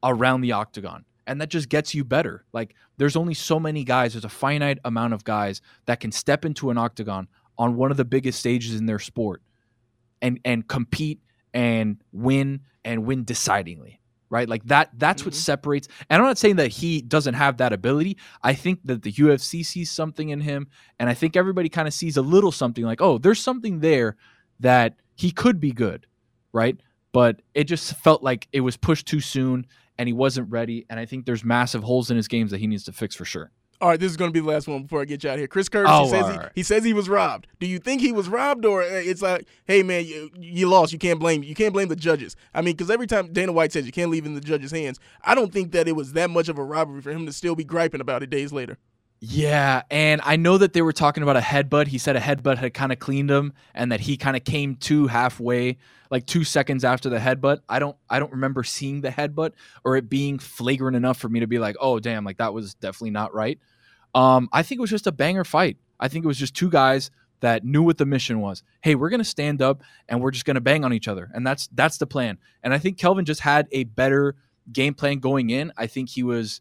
around 0.03 0.41
the 0.41 0.53
octagon. 0.53 1.05
And 1.27 1.41
that 1.41 1.51
just 1.51 1.69
gets 1.69 1.95
you 1.95 2.05
better. 2.05 2.45
Like 2.53 2.75
there's 2.99 3.17
only 3.17 3.35
so 3.35 3.59
many 3.59 3.85
guys, 3.85 4.13
there's 4.13 4.25
a 4.25 4.29
finite 4.29 4.79
amount 4.85 5.13
of 5.15 5.25
guys 5.25 5.61
that 5.87 6.01
can 6.01 6.13
step 6.13 6.45
into 6.45 6.71
an 6.71 6.79
octagon 6.79 7.29
on 7.59 7.77
one 7.77 7.91
of 7.91 7.97
the 7.97 8.05
biggest 8.05 8.39
stages 8.39 8.79
in 8.79 8.87
their 8.87 8.99
sport 8.99 9.43
and 10.23 10.39
and 10.45 10.67
compete 10.69 11.21
and 11.53 12.03
win 12.13 12.61
and 12.85 13.05
win 13.05 13.25
decidingly. 13.25 13.99
Right? 14.29 14.49
Like 14.49 14.65
that 14.67 14.91
that's 14.99 15.25
what 15.25 15.35
Mhm. 15.35 15.39
separates 15.39 15.89
and 16.11 16.21
I'm 16.21 16.27
not 16.27 16.39
saying 16.39 16.57
that 16.57 16.69
he 16.69 17.01
doesn't 17.01 17.35
have 17.35 17.57
that 17.59 17.73
ability. 17.73 18.17
I 18.43 18.55
think 18.55 18.81
that 18.85 19.03
the 19.03 19.13
UFC 19.13 19.63
sees 19.65 19.91
something 19.91 20.29
in 20.31 20.41
him 20.41 20.69
and 20.99 21.09
I 21.09 21.15
think 21.15 21.37
everybody 21.37 21.69
kind 21.69 21.87
of 21.89 21.95
sees 21.95 22.17
a 22.17 22.23
little 22.23 22.51
something 22.53 22.85
like, 22.85 23.01
"Oh, 23.01 23.19
there's 23.19 23.41
something 23.41 23.81
there 23.81 24.17
that 24.61 24.97
he 25.15 25.31
could 25.31 25.61
be 25.61 25.71
good." 25.73 26.07
Right? 26.53 26.79
But 27.13 27.41
it 27.55 27.65
just 27.65 27.95
felt 27.97 28.23
like 28.23 28.49
it 28.53 28.61
was 28.61 28.77
pushed 28.77 29.07
too 29.07 29.21
soon 29.21 29.67
and 29.99 30.09
he 30.09 30.13
wasn't 30.13 30.51
ready. 30.51 30.87
And 30.91 30.99
I 31.01 31.07
think 31.07 31.27
there's 31.27 31.45
massive 31.45 31.83
holes 31.83 32.11
in 32.11 32.17
his 32.17 32.29
games 32.29 32.51
that 32.51 32.59
he 32.59 32.67
needs 32.67 32.85
to 32.85 32.93
fix 32.93 33.15
for 33.15 33.25
sure. 33.25 33.51
All 33.79 33.91
right, 33.91 34.01
this 34.01 34.11
is 34.11 34.17
going 34.17 34.31
to 34.31 34.33
be 34.33 34.41
the 34.41 34.47
last 34.47 34.69
one 34.69 34.83
before 34.83 35.03
I 35.03 35.05
get 35.05 35.23
you 35.23 35.29
out 35.29 35.35
of 35.35 35.41
here. 35.41 35.49
Chris 35.49 35.69
Curtis, 35.69 35.91
Oh, 35.93 36.05
he 36.05 36.11
says 36.11 36.25
all 36.25 36.31
he, 36.33 36.39
he 36.55 36.63
says 36.63 36.83
he 36.83 36.95
was 36.95 37.11
robbed. 37.11 37.47
Do 37.61 37.67
you 37.67 37.79
think 37.79 38.01
he 38.01 38.11
was 38.11 38.27
robbed, 38.27 38.65
or 38.65 38.81
uh, 38.83 38.87
it's 38.87 39.21
like, 39.21 39.47
hey 39.67 39.83
man, 39.83 40.07
you, 40.07 40.31
you 40.39 40.67
lost. 40.67 40.95
You 40.95 40.99
can't 40.99 41.21
blame 41.21 41.43
you 41.43 41.55
can't 41.55 41.75
blame 41.75 41.89
the 41.89 41.97
judges. 41.97 42.37
I 42.55 42.63
mean, 42.63 42.75
because 42.75 42.91
every 42.91 43.07
time 43.07 43.35
Dana 43.35 43.53
White 43.53 43.73
says 43.73 43.85
you 43.85 43.93
can't 43.93 44.11
leave 44.11 44.25
in 44.25 44.35
the 44.35 44.41
judges' 44.41 44.71
hands, 44.71 44.99
I 45.23 45.35
don't 45.35 45.53
think 45.53 45.73
that 45.73 45.87
it 45.89 45.93
was 45.93 46.15
that 46.15 46.31
much 46.31 46.49
of 46.49 46.57
a 46.57 46.65
robbery 46.65 47.03
for 47.03 47.11
him 47.11 47.27
to 47.27 47.33
still 47.35 47.55
be 47.55 47.65
griping 47.65 48.01
about 48.01 48.23
it 48.23 48.31
days 48.31 48.51
later. 48.51 48.79
Yeah, 49.21 49.83
and 49.91 50.21
I 50.25 50.37
know 50.37 50.59
that 50.59 50.75
they 50.75 50.83
were 50.83 50.93
talking 50.93 51.23
about 51.23 51.37
a 51.37 51.41
headbutt. 51.41 51.87
He 51.87 51.97
said 51.97 52.17
a 52.17 52.21
headbutt 52.21 52.59
had 52.59 52.75
kind 52.75 52.93
of 52.93 52.99
cleaned 52.99 53.31
him, 53.31 53.55
and 53.75 53.91
that 53.91 54.01
he 54.01 54.17
kind 54.17 54.37
of 54.37 54.45
came 54.45 54.77
to 54.77 55.07
halfway, 55.07 55.79
like 56.11 56.27
two 56.27 56.45
seconds 56.45 56.85
after 56.85 57.09
the 57.09 57.19
headbutt. 57.19 57.61
I 57.69 57.79
don't, 57.79 57.97
I 58.11 58.19
don't 58.19 58.33
remember 58.33 58.63
seeing 58.63 59.01
the 59.01 59.09
headbutt 59.09 59.53
or 59.85 59.97
it 59.97 60.11
being 60.11 60.39
flagrant 60.39 60.97
enough 60.97 61.17
for 61.19 61.31
me 61.31 61.41
to 61.41 61.47
be 61.47 61.59
like, 61.59 61.77
oh 61.81 61.99
damn, 61.99 62.25
like 62.25 62.37
that 62.39 62.53
was 62.53 62.75
definitely 62.75 63.11
not 63.11 63.35
right. 63.35 63.59
Um, 64.15 64.49
I 64.53 64.63
think 64.63 64.79
it 64.79 64.83
was 64.83 64.91
just 64.91 65.07
a 65.07 65.13
banger 65.13 65.45
fight. 65.45 65.79
I 65.99 66.09
think 66.09 66.25
it 66.25 66.29
was 66.29 66.39
just 66.39 66.55
two 66.55 66.71
guys 66.71 67.11
that 67.41 67.65
knew 67.65 67.83
what 67.83 67.99
the 67.99 68.07
mission 68.07 68.41
was. 68.41 68.63
Hey, 68.83 68.95
we're 68.95 69.11
gonna 69.11 69.25
stand 69.25 69.63
up 69.63 69.83
and 70.09 70.21
we're 70.21 70.31
just 70.31 70.45
gonna 70.45 70.61
bang 70.61 70.85
on 70.85 70.93
each 70.93 71.09
other, 71.09 71.31
and 71.35 71.47
that's 71.47 71.69
that's 71.69 71.97
the 71.97 72.07
plan. 72.07 72.37
And 72.63 72.75
I 72.75 72.79
think 72.79 72.99
Kelvin 72.99 73.25
just 73.25 73.41
had 73.41 73.67
a 73.73 73.85
better 73.85 74.37
game 74.73 74.93
plan 74.95 75.21
going 75.21 75.51
in. 75.51 75.73
I 75.77 75.87
think 75.87 76.11
he 76.11 76.23
was 76.23 76.61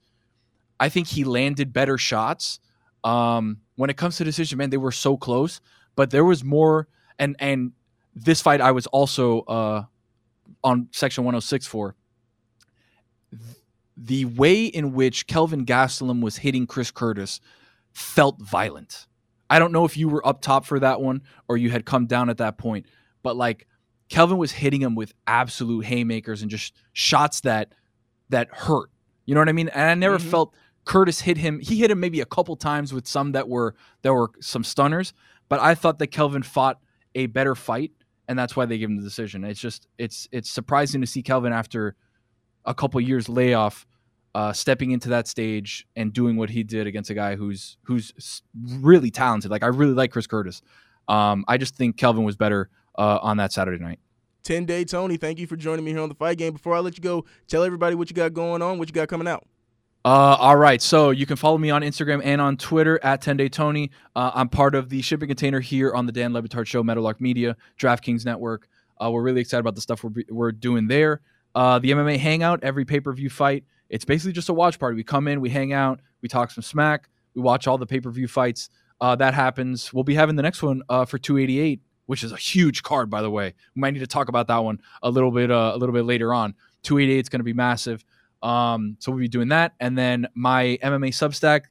I 0.80 0.90
think 0.90 1.08
he 1.08 1.24
landed 1.24 1.72
better 1.74 1.98
shots. 1.98 2.60
Um, 3.04 3.58
when 3.76 3.90
it 3.90 3.98
comes 3.98 4.18
to 4.18 4.24
decision, 4.24 4.58
man, 4.58 4.70
they 4.72 4.78
were 4.78 4.92
so 4.92 5.16
close, 5.18 5.62
but 5.96 6.10
there 6.12 6.26
was 6.26 6.44
more. 6.44 6.88
And 7.20 7.36
and 7.40 7.72
this 8.16 8.42
fight, 8.42 8.62
I 8.62 8.72
was 8.72 8.88
also 8.88 9.42
uh, 9.42 9.84
on 10.64 10.88
section 10.92 11.24
106 11.24 11.68
for. 11.68 11.96
The 13.98 14.26
way 14.26 14.66
in 14.66 14.94
which 14.94 15.26
Kelvin 15.28 15.66
Gastelum 15.66 16.22
was 16.22 16.38
hitting 16.38 16.68
Chris 16.68 16.92
Curtis 16.92 17.40
felt 17.94 18.42
violent. 18.42 19.08
I 19.50 19.60
don't 19.60 19.72
know 19.72 19.86
if 19.86 19.96
you 19.96 20.10
were 20.10 20.26
up 20.28 20.42
top 20.42 20.66
for 20.66 20.80
that 20.80 21.00
one 21.00 21.22
or 21.48 21.56
you 21.56 21.70
had 21.70 21.86
come 21.86 22.06
down 22.06 22.30
at 22.30 22.38
that 22.38 22.58
point, 22.58 22.88
but 23.24 23.38
like 23.38 23.68
Kelvin 24.10 24.38
was 24.38 24.52
hitting 24.52 24.82
him 24.82 24.96
with 24.96 25.14
absolute 25.28 25.86
haymakers 25.86 26.42
and 26.42 26.52
just 26.52 26.74
shots 26.92 27.42
that 27.42 27.74
that 28.30 28.50
hurt. 28.52 28.90
You 29.26 29.34
know 29.34 29.42
what 29.42 29.50
I 29.50 29.54
mean? 29.54 29.70
And 29.70 29.90
I 29.90 29.94
never 29.94 30.18
Mhm. 30.18 30.30
felt 30.30 30.56
Curtis 30.86 31.22
hit 31.22 31.38
him. 31.38 31.60
He 31.60 31.78
hit 31.78 31.92
him 31.92 32.00
maybe 32.00 32.22
a 32.22 32.26
couple 32.26 32.56
times 32.56 32.94
with 32.94 33.08
some 33.08 33.34
that 33.34 33.50
were 33.50 33.76
that 34.04 34.14
were 34.14 34.32
some 34.40 34.64
stunners, 34.64 35.14
but 35.50 35.60
I 35.60 35.76
thought 35.76 36.00
that 36.00 36.08
Kelvin 36.08 36.44
fought 36.44 36.80
a 37.16 37.28
better 37.28 37.56
fight 37.56 37.92
and 38.28 38.38
that's 38.38 38.56
why 38.56 38.66
they 38.66 38.78
gave 38.78 38.90
him 38.90 38.98
the 38.98 39.04
decision. 39.04 39.44
It's 39.44 39.60
just 39.60 39.88
it's 39.98 40.28
it's 40.32 40.50
surprising 40.50 41.02
to 41.02 41.08
see 41.08 41.22
Kelvin 41.22 41.54
after 41.54 41.96
a 42.66 42.74
couple 42.74 43.00
years 43.02 43.30
layoff 43.30 43.86
uh, 44.34 44.52
stepping 44.52 44.92
into 44.92 45.10
that 45.10 45.28
stage 45.28 45.88
and 45.96 46.12
doing 46.12 46.36
what 46.36 46.50
he 46.50 46.64
did 46.64 46.88
against 46.88 47.10
a 47.10 47.14
guy 47.14 47.36
who's 47.36 47.78
who's 47.84 48.42
really 48.80 49.12
talented. 49.12 49.52
Like 49.52 49.64
I 49.64 49.68
really 49.68 49.94
like 49.94 50.12
Chris 50.12 50.28
Curtis. 50.28 50.62
Um, 51.08 51.46
I 51.48 51.58
just 51.58 51.76
think 51.76 51.98
Kelvin 51.98 52.24
was 52.24 52.36
better 52.36 52.70
uh, 52.98 53.20
on 53.22 53.38
that 53.38 53.52
Saturday 53.52 53.84
night. 53.84 54.00
10 54.44 54.66
Day 54.66 54.86
Tony, 54.86 55.18
thank 55.18 55.40
you 55.40 55.48
for 55.48 55.56
joining 55.56 55.84
me 55.84 55.92
here 55.92 56.02
on 56.02 56.10
the 56.10 56.16
fight 56.16 56.38
game. 56.38 56.54
Before 56.54 56.76
I 56.76 56.80
let 56.80 56.98
you 56.98 57.02
go, 57.02 57.26
tell 57.48 57.64
everybody 57.64 57.96
what 57.96 58.10
you 58.10 58.16
got 58.16 58.34
going 58.34 58.62
on, 58.62 58.78
what 58.78 58.88
you 58.88 58.94
got 58.94 59.08
coming 59.08 59.28
out. 59.28 59.44
Uh, 60.06 60.38
all 60.40 60.56
right. 60.56 60.82
So 60.82 61.10
you 61.10 61.26
can 61.26 61.36
follow 61.36 61.58
me 61.58 61.72
on 61.72 61.82
Instagram 61.82 62.22
and 62.24 62.40
on 62.40 62.56
Twitter 62.58 63.04
at 63.04 63.22
10 63.22 63.38
Day 63.38 63.50
Tony. 63.50 63.90
Uh, 64.16 64.32
I'm 64.36 64.48
part 64.48 64.76
of 64.76 64.90
the 64.90 65.02
shipping 65.02 65.28
container 65.28 65.60
here 65.60 65.94
on 65.94 66.06
the 66.06 66.12
Dan 66.12 66.32
Le 66.32 66.42
Batard 66.44 66.68
Show, 66.68 66.84
Meadowlark 66.84 67.20
Media, 67.20 67.58
DraftKings 67.80 68.24
Network. 68.24 68.68
Uh, 69.04 69.10
we're 69.12 69.24
really 69.24 69.42
excited 69.42 69.62
about 69.62 69.76
the 69.76 69.82
stuff 69.82 70.04
we're, 70.04 70.24
we're 70.30 70.52
doing 70.52 70.88
there. 70.88 71.22
Uh, 71.56 71.80
the 71.80 71.92
MMA 71.92 72.20
Hangout, 72.20 72.64
every 72.64 72.86
pay 72.86 73.00
per 73.00 73.12
view 73.14 73.30
fight 73.30 73.66
it's 73.90 74.06
basically 74.06 74.34
just 74.34 74.50
a 74.50 74.54
watch 74.54 74.80
party. 74.80 74.96
We 74.96 75.04
come 75.04 75.28
in, 75.28 75.42
we 75.42 75.50
hang 75.50 75.74
out, 75.74 76.00
we 76.22 76.30
talk 76.30 76.52
some 76.52 76.64
smack, 76.64 77.10
we 77.34 77.42
watch 77.42 77.68
all 77.68 77.78
the 77.78 77.86
pay 77.86 78.00
per 78.00 78.12
view 78.12 78.28
fights. 78.28 78.70
Uh, 79.02 79.16
that 79.18 79.34
happens. 79.34 79.94
We'll 79.94 80.04
be 80.04 80.16
having 80.16 80.36
the 80.36 80.44
next 80.44 80.64
one 80.64 80.82
uh, 80.88 81.06
for 81.06 81.18
288, 81.18 81.82
which 82.06 82.24
is 82.24 82.32
a 82.32 82.38
huge 82.38 82.82
card, 82.82 83.10
by 83.10 83.22
the 83.22 83.30
way. 83.30 83.54
We 83.76 83.80
might 83.82 83.94
need 83.94 84.00
to 84.00 84.08
talk 84.08 84.30
about 84.30 84.48
that 84.48 84.58
one 84.60 84.80
a 85.04 85.10
little 85.10 85.32
bit, 85.32 85.50
a 85.50 85.76
little 85.76 85.94
bit 85.94 86.06
later 86.06 86.34
on. 86.34 86.56
288 86.84 87.20
is 87.20 87.30
going 87.30 87.40
to 87.40 87.44
be 87.46 87.54
massive. 87.54 88.06
Um, 88.46 88.96
so 89.00 89.12
we'll 89.12 89.22
be 89.22 89.28
doing 89.28 89.48
that, 89.50 89.74
and 89.80 89.98
then 89.98 90.28
my 90.36 90.78
MMA 90.84 91.10
Substack, 91.10 91.62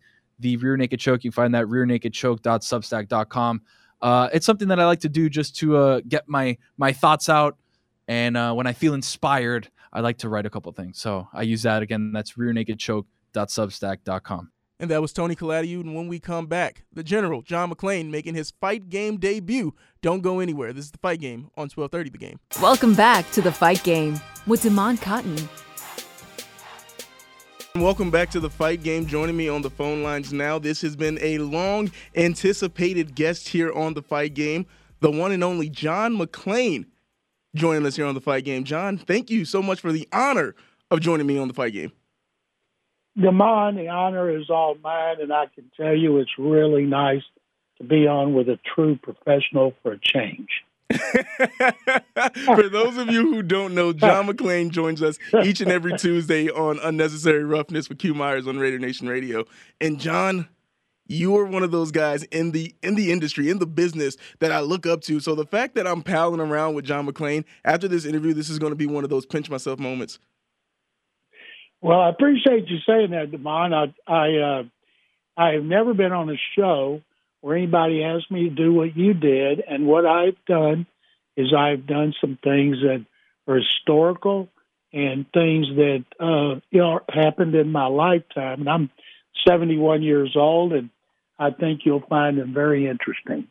the 0.41 0.57
Rear 0.57 0.77
Naked 0.77 0.99
Choke. 0.99 1.23
You 1.23 1.31
can 1.31 1.37
find 1.37 1.55
that 1.55 1.67
rearnakedchoke.substack.com. 1.67 3.63
Uh, 4.03 4.29
it's 4.33 4.45
something 4.45 4.67
that 4.69 4.81
I 4.81 4.87
like 4.87 4.99
to 5.01 5.09
do 5.09 5.29
just 5.31 5.57
to 5.59 5.77
uh, 5.77 6.01
get 6.09 6.29
my 6.29 6.59
my 6.77 6.93
thoughts 6.93 7.29
out, 7.29 7.57
and 8.09 8.37
uh, 8.37 8.53
when 8.55 8.67
I 8.67 8.73
feel 8.73 8.95
inspired, 8.95 9.69
I 9.93 10.01
like 10.01 10.19
to 10.19 10.29
write 10.29 10.47
a 10.47 10.51
couple 10.51 10.73
things. 10.73 10.99
So 10.99 11.29
I 11.33 11.43
use 11.43 11.63
that 11.63 11.83
again. 11.83 12.11
That's 12.13 12.33
rearnakedchoke.substack.com. 12.33 14.51
And 14.81 14.91
that 14.91 15.01
was 15.01 15.13
Tony 15.13 15.37
Calatayud. 15.37 15.83
And 15.83 15.95
when 15.95 16.09
we 16.09 16.19
come 16.19 16.47
back, 16.47 16.83
the 16.93 17.05
General, 17.05 17.43
John 17.43 17.71
McClain, 17.71 18.11
making 18.11 18.35
his 18.35 18.53
fight 18.61 18.91
game 18.91 19.19
debut. 19.19 19.73
Don't 20.03 20.21
go 20.21 20.41
anywhere. 20.41 20.73
This 20.73 20.87
is 20.87 20.91
the 20.91 20.99
fight 20.99 21.21
game 21.21 21.49
on 21.57 21.71
1230 21.71 22.11
The 22.11 22.19
Game. 22.19 22.41
Welcome 22.61 22.95
back 22.95 23.31
to 23.31 23.41
the 23.41 23.53
fight 23.53 23.85
game 23.85 24.19
with 24.49 24.65
Damon 24.65 24.99
Cotton. 24.99 25.49
Welcome 27.77 28.13
back 28.13 28.31
to 28.31 28.39
the 28.39 28.51
fight 28.51 28.85
game. 28.85 29.05
Joining 29.05 29.37
me 29.37 29.49
on 29.49 29.63
the 29.63 29.69
phone 29.69 30.05
lines 30.05 30.33
now. 30.33 30.61
This 30.61 30.81
has 30.83 30.95
been 30.95 31.19
a 31.21 31.39
long 31.39 31.91
anticipated 32.15 33.17
guest 33.17 33.49
here 33.49 33.73
on 33.73 33.95
the 33.95 34.03
fight 34.03 34.35
game, 34.35 34.67
the 35.01 35.11
one 35.11 35.33
and 35.33 35.43
only 35.43 35.69
John 35.69 36.17
McClain 36.17 36.87
joining 37.57 37.85
us 37.85 37.97
here 37.97 38.07
on 38.07 38.15
the 38.15 38.21
fight 38.21 38.45
game. 38.45 38.63
John, 38.63 38.97
thank 38.97 39.29
you 39.29 39.45
so 39.45 39.61
much 39.61 39.81
for 39.81 39.91
the 39.91 40.09
honor 40.13 40.55
of 40.93 41.01
joining 41.01 41.27
me 41.27 41.37
on 41.37 41.49
the 41.49 41.55
fight 41.55 41.73
game. 41.73 41.91
Damon, 43.21 43.75
the 43.75 43.89
honor 43.89 44.31
is 44.31 44.51
all 44.51 44.77
mine, 44.77 45.17
and 45.21 45.33
I 45.33 45.47
can 45.53 45.69
tell 45.77 45.97
you 45.97 46.19
it's 46.19 46.39
really 46.39 46.85
nice 46.85 47.23
to 47.79 47.85
be 47.85 48.07
on 48.07 48.35
with 48.35 48.49
a 48.49 48.59
true 48.73 48.97
professional 49.03 49.75
for 49.83 49.95
a 49.95 49.99
change. 49.99 50.49
for 52.44 52.68
those 52.68 52.99
of 52.99 53.09
you 53.09 53.33
who 53.33 53.42
don't 53.42 53.75
know, 53.75 53.92
John 53.92 54.27
McClain 54.27 54.70
joins 54.70 55.03
us 55.03 55.18
each 55.42 55.61
and 55.61 55.70
every 55.70 55.97
Tuesday 55.97 56.51
on 56.51 56.79
Unnecessary 56.83 57.44
Roughness 57.44 57.88
with 57.88 57.99
Q 57.99 58.14
Myers 58.14 58.47
on 58.47 58.59
Raider 58.59 58.79
Nation 58.79 59.09
Radio. 59.09 59.44
And 59.81 59.99
John, 59.99 60.49
you 61.07 61.37
are 61.37 61.47
one 61.47 61.62
of 61.62 61.70
those 61.70 61.90
guys 61.90 62.23
in 62.25 62.53
the 62.53 62.75
in 62.83 62.94
the 62.94 63.12
industry 63.12 63.51
in 63.51 63.59
the 63.59 63.66
business 63.66 64.16
that 64.40 64.53
I 64.53 64.61
look 64.61 64.87
up 64.87 65.01
to. 65.03 65.20
So 65.20 65.35
the 65.35 65.47
fact 65.47 65.75
that 65.75 65.87
I'm 65.87 66.03
palling 66.03 66.40
around 66.40 66.75
with 66.75 66.85
John 66.85 67.07
McClain 67.07 67.44
after 67.64 67.88
this 67.88 68.05
interview, 68.05 68.35
this 68.35 68.51
is 68.51 68.59
going 68.59 68.73
to 68.73 68.77
be 68.77 68.87
one 68.87 69.05
of 69.05 69.11
those 69.11 69.27
pinch 69.27 69.51
myself 69.51 69.79
moments. 69.79 70.18
Well, 71.81 72.01
I 72.01 72.09
appreciate 72.09 72.68
you 72.68 72.79
saying 72.87 73.11
that, 73.11 73.31
Damon. 73.31 73.73
I 73.75 73.94
I 74.07 74.37
uh, 74.37 74.62
I 75.37 75.53
have 75.53 75.64
never 75.64 75.94
been 75.94 76.12
on 76.12 76.31
a 76.31 76.37
show 76.57 77.03
where 77.45 77.59
anybody 77.59 78.03
asked 78.03 78.31
me 78.31 78.49
to 78.49 78.55
do 78.55 78.73
what 78.73 78.97
you 78.97 79.13
did, 79.13 79.63
and 79.69 79.87
what 79.87 80.07
I've 80.07 80.43
done 80.47 80.87
is 81.37 81.53
I've 81.53 81.87
done 81.87 82.15
some 82.19 82.39
things 82.43 82.79
that 82.81 83.05
are 83.47 83.57
historical 83.57 84.49
and 84.95 85.27
things 85.35 85.67
that 85.77 86.05
uh, 86.19 86.61
you 86.71 86.81
know 86.81 87.01
happened 87.11 87.55
in 87.55 87.71
my 87.71 87.85
lifetime, 87.85 88.61
and 88.61 88.69
I'm 88.71 88.91
71 89.47 90.03
years 90.03 90.35
old, 90.37 90.73
and 90.73 90.89
I 91.39 91.51
think 91.51 91.83
you'll 91.85 92.07
find 92.09 92.39
them 92.39 92.55
very 92.55 92.89
interesting. 92.89 93.49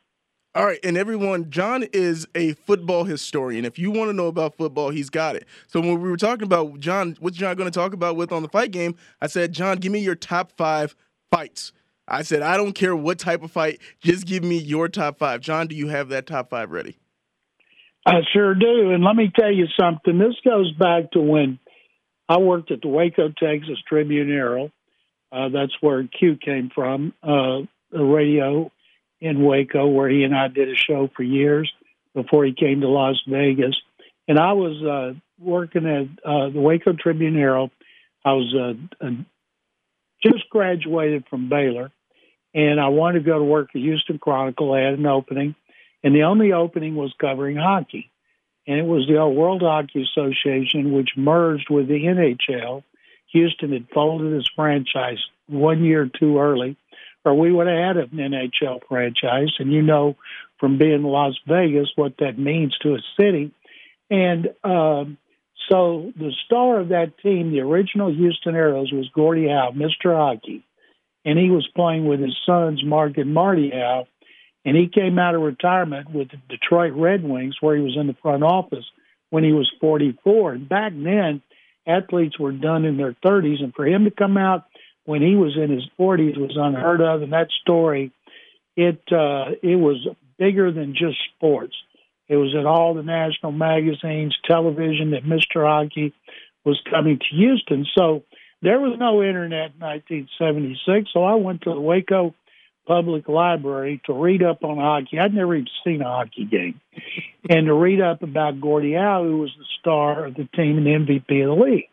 All 0.56 0.66
right, 0.66 0.80
and 0.84 0.98
everyone, 0.98 1.52
John 1.52 1.84
is 1.94 2.28
a 2.34 2.54
football 2.54 3.04
historian. 3.04 3.64
If 3.64 3.78
you 3.78 3.92
want 3.92 4.10
to 4.10 4.14
know 4.14 4.26
about 4.26 4.58
football, 4.58 4.90
he's 4.90 5.12
got 5.12 5.36
it. 5.36 5.46
So 5.68 5.80
when 5.80 6.02
we 6.02 6.10
were 6.10 6.18
talking 6.18 6.46
about 6.46 6.80
John, 6.80 7.16
what's 7.20 7.38
John 7.38 7.56
going 7.58 7.70
to 7.70 7.80
talk 7.80 7.94
about 7.94 8.16
with 8.16 8.32
on 8.32 8.42
the 8.42 8.50
fight 8.50 8.72
game? 8.72 8.96
I 9.22 9.28
said, 9.28 9.54
John, 9.54 9.78
give 9.78 9.92
me 9.92 10.00
your 10.00 10.16
top 10.16 10.52
five 10.58 10.96
fights. 11.32 11.74
I 12.08 12.24
said, 12.24 12.42
I 12.42 12.58
don't 12.58 12.74
care 12.74 12.96
what 12.96 13.20
type 13.20 13.44
of 13.44 13.52
fight, 13.52 13.80
just 14.02 14.26
give 14.26 14.44
me 14.44 14.58
your 14.58 14.90
top 14.90 15.18
five. 15.18 15.42
John, 15.42 15.68
do 15.68 15.76
you 15.76 15.88
have 15.88 16.10
that 16.10 16.28
top 16.28 16.50
five 16.50 16.72
ready? 16.72 16.98
I 18.06 18.20
sure 18.34 18.54
do. 18.54 18.92
And 18.92 19.04
let 19.04 19.16
me 19.16 19.32
tell 19.34 19.52
you 19.52 19.66
something. 19.80 20.18
This 20.18 20.36
goes 20.44 20.72
back 20.74 21.12
to 21.12 21.22
when 21.22 21.60
I 22.28 22.38
worked 22.38 22.72
at 22.72 22.82
the 22.82 22.90
Waco, 22.90 23.30
Texas 23.30 23.78
Tribune 23.88 24.28
Herald. 24.30 24.72
Uh, 25.32 25.50
that's 25.50 25.74
where 25.82 26.04
Q 26.08 26.38
came 26.38 26.70
from, 26.74 27.14
uh, 27.24 27.62
the 27.92 28.04
radio 28.04 28.72
in 29.20 29.44
Waco, 29.44 29.88
where 29.88 30.10
he 30.10 30.24
and 30.24 30.36
I 30.36 30.48
did 30.48 30.70
a 30.70 30.76
show 30.76 31.10
for 31.16 31.24
years 31.24 31.72
before 32.14 32.46
he 32.46 32.54
came 32.54 32.82
to 32.82 32.88
Las 32.88 33.20
Vegas. 33.28 33.76
And 34.28 34.38
I 34.38 34.54
was 34.54 34.84
uh, 34.84 35.20
working 35.44 35.88
at 35.88 36.30
uh, 36.30 36.50
the 36.50 36.60
Waco 36.60 36.94
Tribune 36.94 37.36
Herald. 37.36 37.72
I 38.24 38.34
was 38.34 38.54
uh, 38.54 39.08
just 40.24 40.50
graduated 40.50 41.26
from 41.30 41.50
Baylor, 41.50 41.92
and 42.54 42.80
I 42.80 42.88
wanted 42.88 43.20
to 43.20 43.26
go 43.26 43.40
to 43.40 43.44
work 43.44 43.70
at 43.76 43.82
Houston 43.82 44.20
Chronicle. 44.20 44.74
I 44.74 44.82
had 44.82 44.94
an 44.94 45.06
opening, 45.06 45.56
and 46.04 46.16
the 46.16 46.24
only 46.24 46.54
opening 46.54 46.96
was 46.96 47.14
covering 47.20 47.58
hockey. 47.58 48.10
And 48.66 48.80
it 48.80 48.86
was 48.86 49.08
the 49.08 49.18
old 49.18 49.36
World 49.36 49.62
Hockey 49.62 50.04
Association, 50.04 50.94
which 50.94 51.18
merged 51.18 51.70
with 51.70 51.88
the 51.88 52.06
NHL 52.06 52.84
Houston 53.34 53.74
had 53.74 53.88
folded 53.94 54.32
its 54.34 54.50
franchise 54.56 55.18
one 55.48 55.84
year 55.84 56.10
too 56.20 56.40
early, 56.40 56.78
or 57.26 57.34
we 57.34 57.52
would 57.52 57.68
have 57.68 57.96
had 57.96 57.98
an 57.98 58.18
NHL 58.18 58.82
franchise. 58.88 59.54
And 59.60 59.74
you 59.74 59.82
know 59.82 60.16
from 60.60 60.78
being 60.78 60.94
in 60.94 61.04
Las 61.04 61.38
Vegas 61.48 61.92
what 61.96 62.18
that 62.20 62.38
means 62.38 62.78
to 62.80 62.96
a 62.96 63.00
city. 63.20 63.52
And 64.10 64.54
um, 64.64 65.18
so 65.70 66.12
the 66.16 66.32
star 66.46 66.80
of 66.80 66.90
that 66.90 67.18
team, 67.20 67.52
the 67.52 67.62
original 67.62 68.14
Houston 68.14 68.54
Aeros, 68.54 68.94
was 68.94 69.10
Gordie 69.14 69.48
Howe, 69.48 69.72
Mr. 69.76 70.16
Hockey. 70.16 70.64
And 71.26 71.40
he 71.40 71.50
was 71.50 71.68
playing 71.76 72.06
with 72.06 72.20
his 72.20 72.36
sons, 72.46 72.84
Mark 72.84 73.18
and 73.18 73.34
Marty 73.34 73.72
Howe. 73.72 74.08
And 74.66 74.76
he 74.76 74.88
came 74.88 75.20
out 75.20 75.36
of 75.36 75.42
retirement 75.42 76.12
with 76.12 76.30
the 76.32 76.38
Detroit 76.50 76.94
Red 76.94 77.24
Wings, 77.24 77.56
where 77.62 77.76
he 77.76 77.82
was 77.82 77.98
in 77.98 78.08
the 78.08 78.16
front 78.22 78.44
office 78.44 78.86
when 79.30 79.44
he 79.44 79.52
was 79.52 79.72
44. 79.80 80.54
And 80.54 80.70
back 80.70 80.94
then, 80.96 81.42
athletes 81.88 82.40
were 82.40 82.52
done 82.52 82.86
in 82.86 82.98
their 82.98 83.16
30s, 83.26 83.62
and 83.62 83.74
for 83.74 83.86
him 83.86 84.06
to 84.06 84.12
come 84.12 84.38
out 84.38 84.66
when 85.06 85.22
he 85.22 85.36
was 85.36 85.58
in 85.58 85.70
his 85.70 85.84
40s 86.00 86.38
was 86.38 86.56
unheard 86.56 87.02
of. 87.02 87.22
And 87.22 87.34
that 87.34 87.50
story, 87.62 88.12
it 88.76 89.02
uh, 89.12 89.56
it 89.62 89.76
was 89.76 90.08
bigger 90.38 90.72
than 90.72 90.94
just 90.94 91.18
sports. 91.36 91.76
It 92.28 92.38
was 92.38 92.54
in 92.54 92.66
all 92.66 92.94
the 92.94 93.04
national 93.04 93.52
magazines, 93.52 94.36
television 94.46 95.12
that 95.12 95.24
Mr. 95.24 95.66
Hockey 95.68 96.14
was 96.64 96.82
coming 96.90 97.20
to 97.20 97.36
Houston. 97.36 97.86
So 97.98 98.24
there 98.62 98.80
was 98.80 98.98
no 98.98 99.22
internet 99.22 99.74
in 99.74 99.80
1976. 99.80 101.10
So 101.14 101.24
I 101.24 101.36
went 101.36 101.62
to 101.64 101.74
the 101.74 101.82
Waco 101.82 102.34
Public 102.88 103.28
Library 103.28 104.02
to 104.06 104.14
read 104.14 104.44
up 104.44 104.64
on 104.64 104.78
hockey. 104.78 105.20
I'd 105.20 105.34
never 105.34 105.56
even 105.56 105.68
seen 105.86 106.02
a 106.02 106.06
hockey 106.06 106.46
game. 106.46 106.80
and 107.50 107.68
to 107.68 107.74
read 107.74 108.02
up 108.02 108.24
about 108.24 108.62
Gordie 108.62 108.94
Howe, 108.94 109.24
who 109.24 109.40
was 109.40 109.52
the 109.58 109.66
star 109.80 110.26
of 110.26 110.36
the 110.36 110.48
team 110.56 110.78
and 110.78 111.08
MVP 111.08 111.44
of 111.44 111.58
the 111.58 111.64
league. 111.64 111.90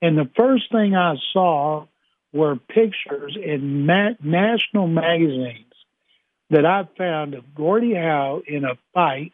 And 0.00 0.18
the 0.18 0.30
first 0.36 0.70
thing 0.72 0.94
I 0.94 1.16
saw 1.32 1.86
were 2.32 2.56
pictures 2.56 3.36
in 3.42 3.86
ma- 3.86 4.14
national 4.22 4.88
magazines 4.88 5.66
that 6.50 6.66
I 6.66 6.88
found 6.98 7.34
of 7.34 7.54
Gordie 7.54 7.94
Howe 7.94 8.42
in 8.46 8.64
a 8.64 8.76
fight 8.92 9.32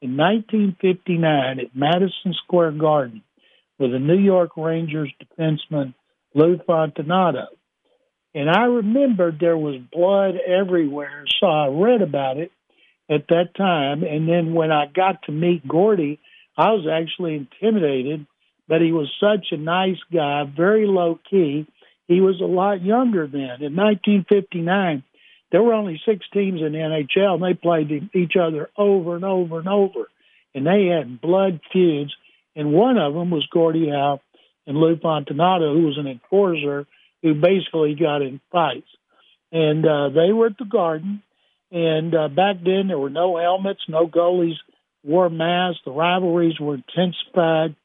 in 0.00 0.16
1959 0.16 1.60
at 1.60 1.74
Madison 1.74 2.34
Square 2.44 2.72
Garden 2.72 3.22
with 3.78 3.92
the 3.92 3.98
New 3.98 4.18
York 4.18 4.56
Rangers 4.56 5.12
defenseman 5.22 5.94
Lou 6.34 6.58
Fontinato. 6.58 7.46
And 8.34 8.50
I 8.50 8.64
remembered 8.64 9.38
there 9.40 9.56
was 9.56 9.80
blood 9.92 10.34
everywhere, 10.46 11.24
so 11.40 11.46
I 11.46 11.68
read 11.68 12.02
about 12.02 12.36
it 12.36 12.52
at 13.10 13.26
that 13.28 13.54
time. 13.56 14.02
And 14.04 14.28
then 14.28 14.54
when 14.54 14.70
I 14.70 14.86
got 14.86 15.22
to 15.24 15.32
meet 15.32 15.66
Gordy, 15.66 16.20
I 16.56 16.72
was 16.72 16.86
actually 16.86 17.34
intimidated, 17.36 18.26
but 18.68 18.82
he 18.82 18.92
was 18.92 19.10
such 19.18 19.46
a 19.50 19.56
nice 19.56 19.98
guy, 20.12 20.44
very 20.44 20.86
low 20.86 21.18
key. 21.28 21.66
He 22.06 22.20
was 22.20 22.40
a 22.40 22.44
lot 22.44 22.82
younger 22.82 23.26
then. 23.26 23.62
In 23.62 23.76
1959, 23.76 25.02
there 25.50 25.62
were 25.62 25.72
only 25.72 26.00
six 26.06 26.26
teams 26.32 26.60
in 26.60 26.72
the 26.72 26.78
NHL, 26.78 27.34
and 27.34 27.42
they 27.42 27.54
played 27.54 28.10
each 28.14 28.34
other 28.36 28.68
over 28.76 29.16
and 29.16 29.24
over 29.24 29.58
and 29.58 29.68
over. 29.68 30.08
and 30.54 30.66
they 30.66 30.86
had 30.86 31.20
blood 31.20 31.60
feuds. 31.72 32.14
And 32.56 32.72
one 32.72 32.98
of 32.98 33.14
them 33.14 33.30
was 33.30 33.46
Gordie 33.52 33.90
Howe 33.90 34.20
and 34.66 34.76
Lou 34.76 34.96
Fontinato, 34.96 35.74
who 35.74 35.86
was 35.86 35.98
an 35.98 36.06
enforcer 36.06 36.86
who 37.22 37.34
basically 37.34 37.94
got 37.94 38.22
in 38.22 38.40
fights. 38.50 38.88
And 39.52 39.86
uh, 39.86 40.08
they 40.10 40.32
were 40.32 40.46
at 40.46 40.58
the 40.58 40.64
Garden. 40.64 41.22
And 41.70 42.14
uh, 42.14 42.28
back 42.28 42.56
then, 42.64 42.88
there 42.88 42.98
were 42.98 43.10
no 43.10 43.36
helmets, 43.36 43.80
no 43.88 44.06
goalies 44.08 44.56
wore 45.04 45.30
masks. 45.30 45.80
The 45.84 45.92
rivalries 45.92 46.58
were 46.58 46.76
intensified. 46.76 47.76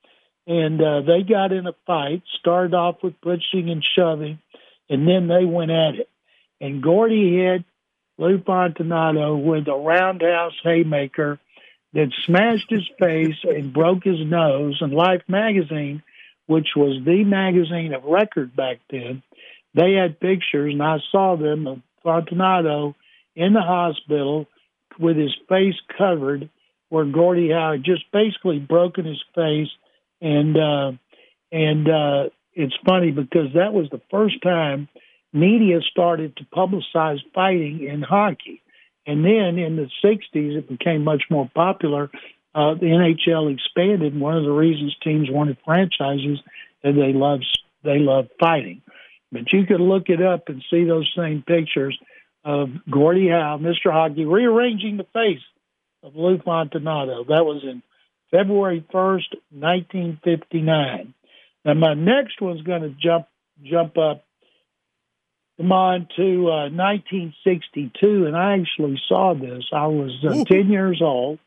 And 0.45 0.81
uh, 0.81 1.01
they 1.01 1.23
got 1.23 1.51
in 1.51 1.67
a 1.67 1.73
fight, 1.85 2.23
started 2.39 2.73
off 2.73 2.97
with 3.01 3.19
pushing 3.21 3.69
and 3.69 3.83
shoving, 3.95 4.39
and 4.89 5.07
then 5.07 5.27
they 5.27 5.45
went 5.45 5.71
at 5.71 5.95
it. 5.95 6.09
And 6.61 6.81
Gordy 6.81 7.35
hit 7.37 7.63
Lou 8.17 8.37
Fontinato 8.39 9.41
with 9.41 9.67
a 9.67 9.75
roundhouse 9.75 10.53
haymaker 10.63 11.39
that 11.93 12.11
smashed 12.25 12.69
his 12.69 12.87
face 12.99 13.37
and 13.43 13.73
broke 13.73 14.03
his 14.03 14.19
nose. 14.25 14.77
And 14.81 14.93
Life 14.93 15.23
magazine, 15.27 16.03
which 16.47 16.69
was 16.75 17.03
the 17.05 17.23
magazine 17.23 17.93
of 17.93 18.03
record 18.03 18.55
back 18.55 18.79
then, 18.89 19.23
they 19.73 19.93
had 19.93 20.19
pictures, 20.19 20.73
and 20.73 20.83
I 20.83 20.97
saw 21.11 21.35
them 21.35 21.67
of 21.67 21.81
Fontinato 22.05 22.95
in 23.35 23.53
the 23.53 23.61
hospital 23.61 24.47
with 24.99 25.17
his 25.17 25.35
face 25.49 25.75
covered, 25.97 26.49
where 26.89 27.05
Gordy 27.05 27.49
Howe 27.49 27.73
had 27.73 27.83
just 27.83 28.03
basically 28.11 28.59
broken 28.59 29.05
his 29.05 29.23
face, 29.33 29.69
and 30.21 30.55
uh, 30.55 30.91
and 31.51 31.89
uh, 31.89 32.29
it's 32.53 32.75
funny 32.85 33.11
because 33.11 33.53
that 33.55 33.73
was 33.73 33.89
the 33.89 34.01
first 34.11 34.41
time 34.43 34.87
media 35.33 35.79
started 35.81 36.37
to 36.37 36.45
publicize 36.45 37.19
fighting 37.33 37.83
in 37.83 38.01
hockey, 38.01 38.61
and 39.05 39.25
then 39.25 39.57
in 39.57 39.75
the 39.75 39.89
'60s 40.03 40.57
it 40.57 40.69
became 40.69 41.03
much 41.03 41.23
more 41.29 41.49
popular. 41.53 42.09
Uh, 42.55 42.75
the 42.75 42.85
NHL 42.85 43.51
expanded. 43.53 44.17
One 44.17 44.37
of 44.37 44.43
the 44.43 44.51
reasons 44.51 44.95
teams 45.03 45.29
wanted 45.29 45.57
franchises 45.65 46.39
is 46.83 46.95
they 46.95 47.13
love 47.13 47.39
they 47.83 47.99
love 47.99 48.27
fighting. 48.39 48.81
But 49.31 49.51
you 49.51 49.65
could 49.65 49.81
look 49.81 50.09
it 50.09 50.21
up 50.21 50.47
and 50.47 50.63
see 50.69 50.83
those 50.83 51.11
same 51.17 51.43
pictures 51.45 51.97
of 52.45 52.69
Gordie 52.89 53.29
Howe, 53.29 53.57
Mr. 53.59 53.91
Hockey, 53.91 54.25
rearranging 54.25 54.97
the 54.97 55.07
face 55.13 55.41
of 56.03 56.15
Lou 56.15 56.37
Fontinato. 56.37 57.25
That 57.27 57.45
was 57.45 57.63
in 57.63 57.81
February 58.29 58.85
1st, 58.93 59.35
1959. 59.51 61.13
Now, 61.65 61.73
my 61.73 61.93
next 61.93 62.41
one's 62.41 62.61
going 62.61 62.81
to 62.81 62.89
jump 62.89 63.27
jump 63.63 63.97
up 63.97 64.25
come 65.57 65.71
on 65.71 66.07
to 66.15 66.49
uh, 66.49 66.69
1962, 66.69 68.25
and 68.25 68.35
I 68.35 68.57
actually 68.59 68.99
saw 69.07 69.33
this. 69.33 69.63
I 69.73 69.87
was 69.87 70.11
uh, 70.27 70.43
10 70.45 70.69
years 70.69 71.01
old, 71.01 71.39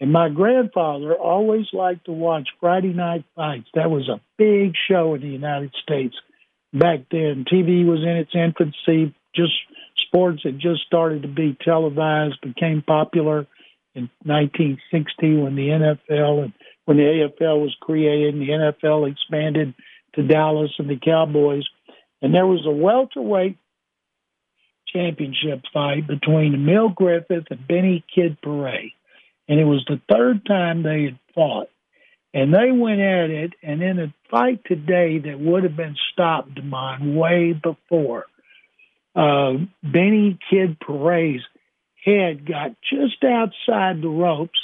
and 0.00 0.12
my 0.12 0.28
grandfather 0.28 1.14
always 1.14 1.66
liked 1.72 2.06
to 2.06 2.12
watch 2.12 2.48
Friday 2.60 2.92
night 2.92 3.24
fights. 3.36 3.68
That 3.74 3.90
was 3.90 4.08
a 4.08 4.20
big 4.38 4.72
show 4.88 5.14
in 5.14 5.20
the 5.20 5.28
United 5.28 5.74
States 5.82 6.14
back 6.72 7.00
then. 7.10 7.44
TV 7.50 7.86
was 7.86 8.00
in 8.02 8.16
its 8.16 8.34
infancy, 8.34 9.14
just 9.34 9.52
sports 10.06 10.42
had 10.44 10.58
just 10.58 10.82
started 10.86 11.22
to 11.22 11.28
be 11.28 11.56
televised, 11.64 12.40
became 12.42 12.82
popular 12.82 13.46
in 13.94 14.10
1960 14.24 15.36
when 15.36 15.54
the 15.54 15.68
NFL 15.68 16.44
and 16.44 16.52
when 16.84 16.96
the 16.96 17.02
AFL 17.40 17.62
was 17.62 17.74
created 17.80 18.34
and 18.34 18.42
the 18.42 18.50
NFL 18.50 19.10
expanded 19.10 19.74
to 20.14 20.22
Dallas 20.22 20.70
and 20.78 20.88
the 20.88 20.98
Cowboys. 21.02 21.64
And 22.24 22.32
there 22.32 22.46
was 22.46 22.64
a 22.64 22.70
welterweight 22.70 23.58
championship 24.88 25.60
fight 25.74 26.06
between 26.06 26.54
Emil 26.54 26.88
Griffith 26.88 27.44
and 27.50 27.68
Benny 27.68 28.02
Kid 28.14 28.38
Paret. 28.40 28.92
And 29.46 29.60
it 29.60 29.64
was 29.64 29.84
the 29.86 30.00
third 30.10 30.46
time 30.46 30.82
they 30.82 31.04
had 31.04 31.18
fought. 31.34 31.68
And 32.32 32.50
they 32.50 32.72
went 32.72 33.02
at 33.02 33.28
it, 33.28 33.52
and 33.62 33.82
in 33.82 33.98
a 33.98 34.14
fight 34.30 34.62
today 34.64 35.18
that 35.18 35.38
would 35.38 35.64
have 35.64 35.76
been 35.76 35.96
stopped, 36.12 36.54
Demond, 36.54 37.14
way 37.14 37.52
before, 37.52 38.24
uh, 39.14 39.58
Benny 39.82 40.38
Kid 40.48 40.78
Paret's 40.80 41.44
head 42.06 42.46
got 42.46 42.70
just 42.90 43.22
outside 43.22 44.00
the 44.00 44.08
ropes, 44.08 44.58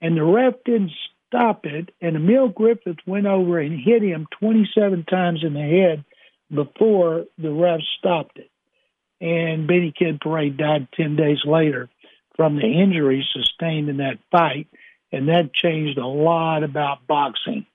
and 0.00 0.16
the 0.16 0.22
ref 0.22 0.54
didn't 0.64 0.92
stop 1.26 1.66
it. 1.66 1.92
And 2.00 2.14
Emil 2.14 2.46
Griffith 2.46 2.98
went 3.08 3.26
over 3.26 3.58
and 3.58 3.76
hit 3.76 4.04
him 4.04 4.28
27 4.38 5.04
times 5.06 5.40
in 5.42 5.54
the 5.54 5.60
head 5.60 6.04
before 6.52 7.24
the 7.38 7.50
ref 7.50 7.80
stopped 7.98 8.38
it. 8.38 8.50
And 9.20 9.66
Benny 9.66 9.92
Kid 9.96 10.20
Paret 10.20 10.56
died 10.56 10.88
10 10.94 11.16
days 11.16 11.38
later 11.44 11.88
from 12.36 12.56
the 12.56 12.66
injuries 12.66 13.24
sustained 13.32 13.88
in 13.88 13.98
that 13.98 14.18
fight. 14.30 14.68
And 15.12 15.28
that 15.28 15.52
changed 15.54 15.98
a 15.98 16.06
lot 16.06 16.64
about 16.64 17.06
boxing 17.06 17.66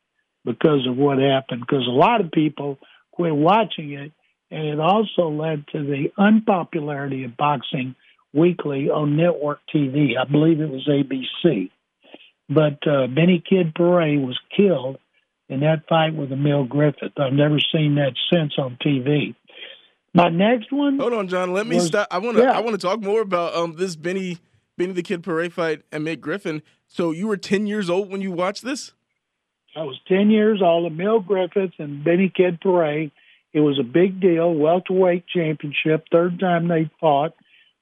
because 0.43 0.87
of 0.87 0.97
what 0.97 1.19
happened. 1.19 1.61
Because 1.61 1.87
a 1.87 1.91
lot 1.91 2.21
of 2.21 2.31
people 2.31 2.79
quit 3.11 3.35
watching 3.35 3.93
it 3.93 4.11
and 4.49 4.67
it 4.67 4.79
also 4.79 5.29
led 5.29 5.67
to 5.69 5.83
the 5.83 6.11
unpopularity 6.17 7.23
of 7.23 7.37
boxing 7.37 7.95
weekly 8.33 8.89
on 8.89 9.17
network 9.17 9.59
TV. 9.73 10.17
I 10.17 10.29
believe 10.29 10.61
it 10.61 10.69
was 10.69 10.87
ABC. 10.87 11.69
But 12.49 12.87
uh, 12.87 13.07
Benny 13.07 13.43
Kid 13.47 13.75
Paret 13.75 14.17
was 14.17 14.39
killed 14.55 14.97
in 15.49 15.61
that 15.61 15.87
fight 15.87 16.15
with 16.15 16.31
Emil 16.31 16.65
Griffith. 16.65 17.13
I've 17.17 17.33
never 17.33 17.59
seen 17.59 17.95
that 17.95 18.13
since 18.31 18.53
on 18.57 18.77
TV. 18.85 19.35
My 20.13 20.29
next 20.29 20.71
one. 20.71 20.99
Hold 20.99 21.13
on, 21.13 21.27
John. 21.27 21.53
Let 21.53 21.67
me 21.67 21.75
was, 21.75 21.87
stop. 21.87 22.07
I 22.09 22.17
want 22.17 22.37
to. 22.37 22.43
Yeah. 22.43 22.51
I 22.51 22.61
want 22.61 22.79
to 22.79 22.85
talk 22.85 23.01
more 23.01 23.21
about 23.21 23.53
um 23.55 23.75
this 23.77 23.95
Benny 23.95 24.39
Benny 24.77 24.93
the 24.93 25.03
Kid 25.03 25.23
Paret 25.23 25.53
fight 25.53 25.83
and 25.91 26.05
Mick 26.05 26.19
Griffin. 26.19 26.63
So 26.87 27.11
you 27.11 27.27
were 27.27 27.37
ten 27.37 27.67
years 27.67 27.89
old 27.89 28.09
when 28.09 28.21
you 28.21 28.31
watched 28.31 28.63
this. 28.63 28.93
I 29.75 29.83
was 29.83 29.99
10 30.07 30.31
years 30.31 30.59
old, 30.63 30.91
Emil 30.91 31.19
Griffith 31.19 31.73
and 31.77 32.03
Benny 32.03 32.31
Kid 32.35 32.59
Paret 32.61 33.11
it 33.57 33.61
was 33.61 33.79
a 33.79 33.83
big 33.83 34.19
deal, 34.19 34.53
welterweight 34.53 35.25
championship, 35.27 36.05
third 36.11 36.39
time 36.39 36.67
they 36.67 36.91
fought. 36.99 37.33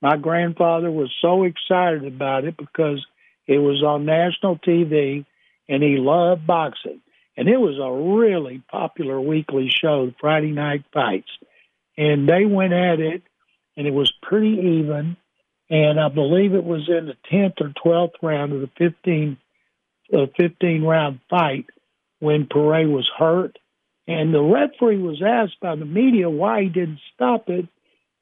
My 0.01 0.16
grandfather 0.16 0.91
was 0.91 1.13
so 1.22 1.43
excited 1.43 2.05
about 2.05 2.45
it 2.45 2.55
because 2.55 3.05
it 3.45 3.57
was 3.57 3.84
on 3.84 4.05
national 4.05 4.57
TV 4.57 5.26
and 5.68 5.84
he 5.84 5.97
loved 5.97 6.47
boxing. 6.47 7.01
And 7.38 7.50
it 7.50 7.58
was 7.58 7.78
a 7.78 8.18
really 8.18 8.62
popular 8.72 9.20
weekly 9.20 9.70
show, 9.70 10.14
Friday 10.20 10.52
Night 10.52 10.86
Fights. 10.94 11.30
And 11.98 12.28
they 12.28 12.46
went 12.46 12.74
at 12.74 13.00
it, 13.00 13.24
and 13.76 13.88
it 13.88 13.94
was 13.94 14.14
pretty 14.22 14.82
even. 14.82 15.18
And 15.70 16.00
I 16.00 16.10
believe 16.10 16.54
it 16.54 16.64
was 16.64 16.88
in 16.88 17.08
the 17.08 17.18
10th 17.32 17.62
or 17.62 17.74
12th 17.86 18.22
round 18.22 18.54
of 18.54 18.62
the 18.62 18.70
15, 18.78 19.38
uh, 20.14 20.26
15 20.38 20.84
round 20.84 21.20
fight 21.30 21.66
when 22.20 22.48
Paret 22.48 22.88
was 22.88 23.10
hurt 23.18 23.58
and 24.08 24.34
the 24.34 24.42
referee 24.42 24.98
was 24.98 25.22
asked 25.26 25.60
by 25.60 25.76
the 25.76 25.86
media 25.86 26.30
why 26.30 26.64
he 26.64 26.70
didn't 26.70 27.00
stop 27.14 27.50
it. 27.50 27.68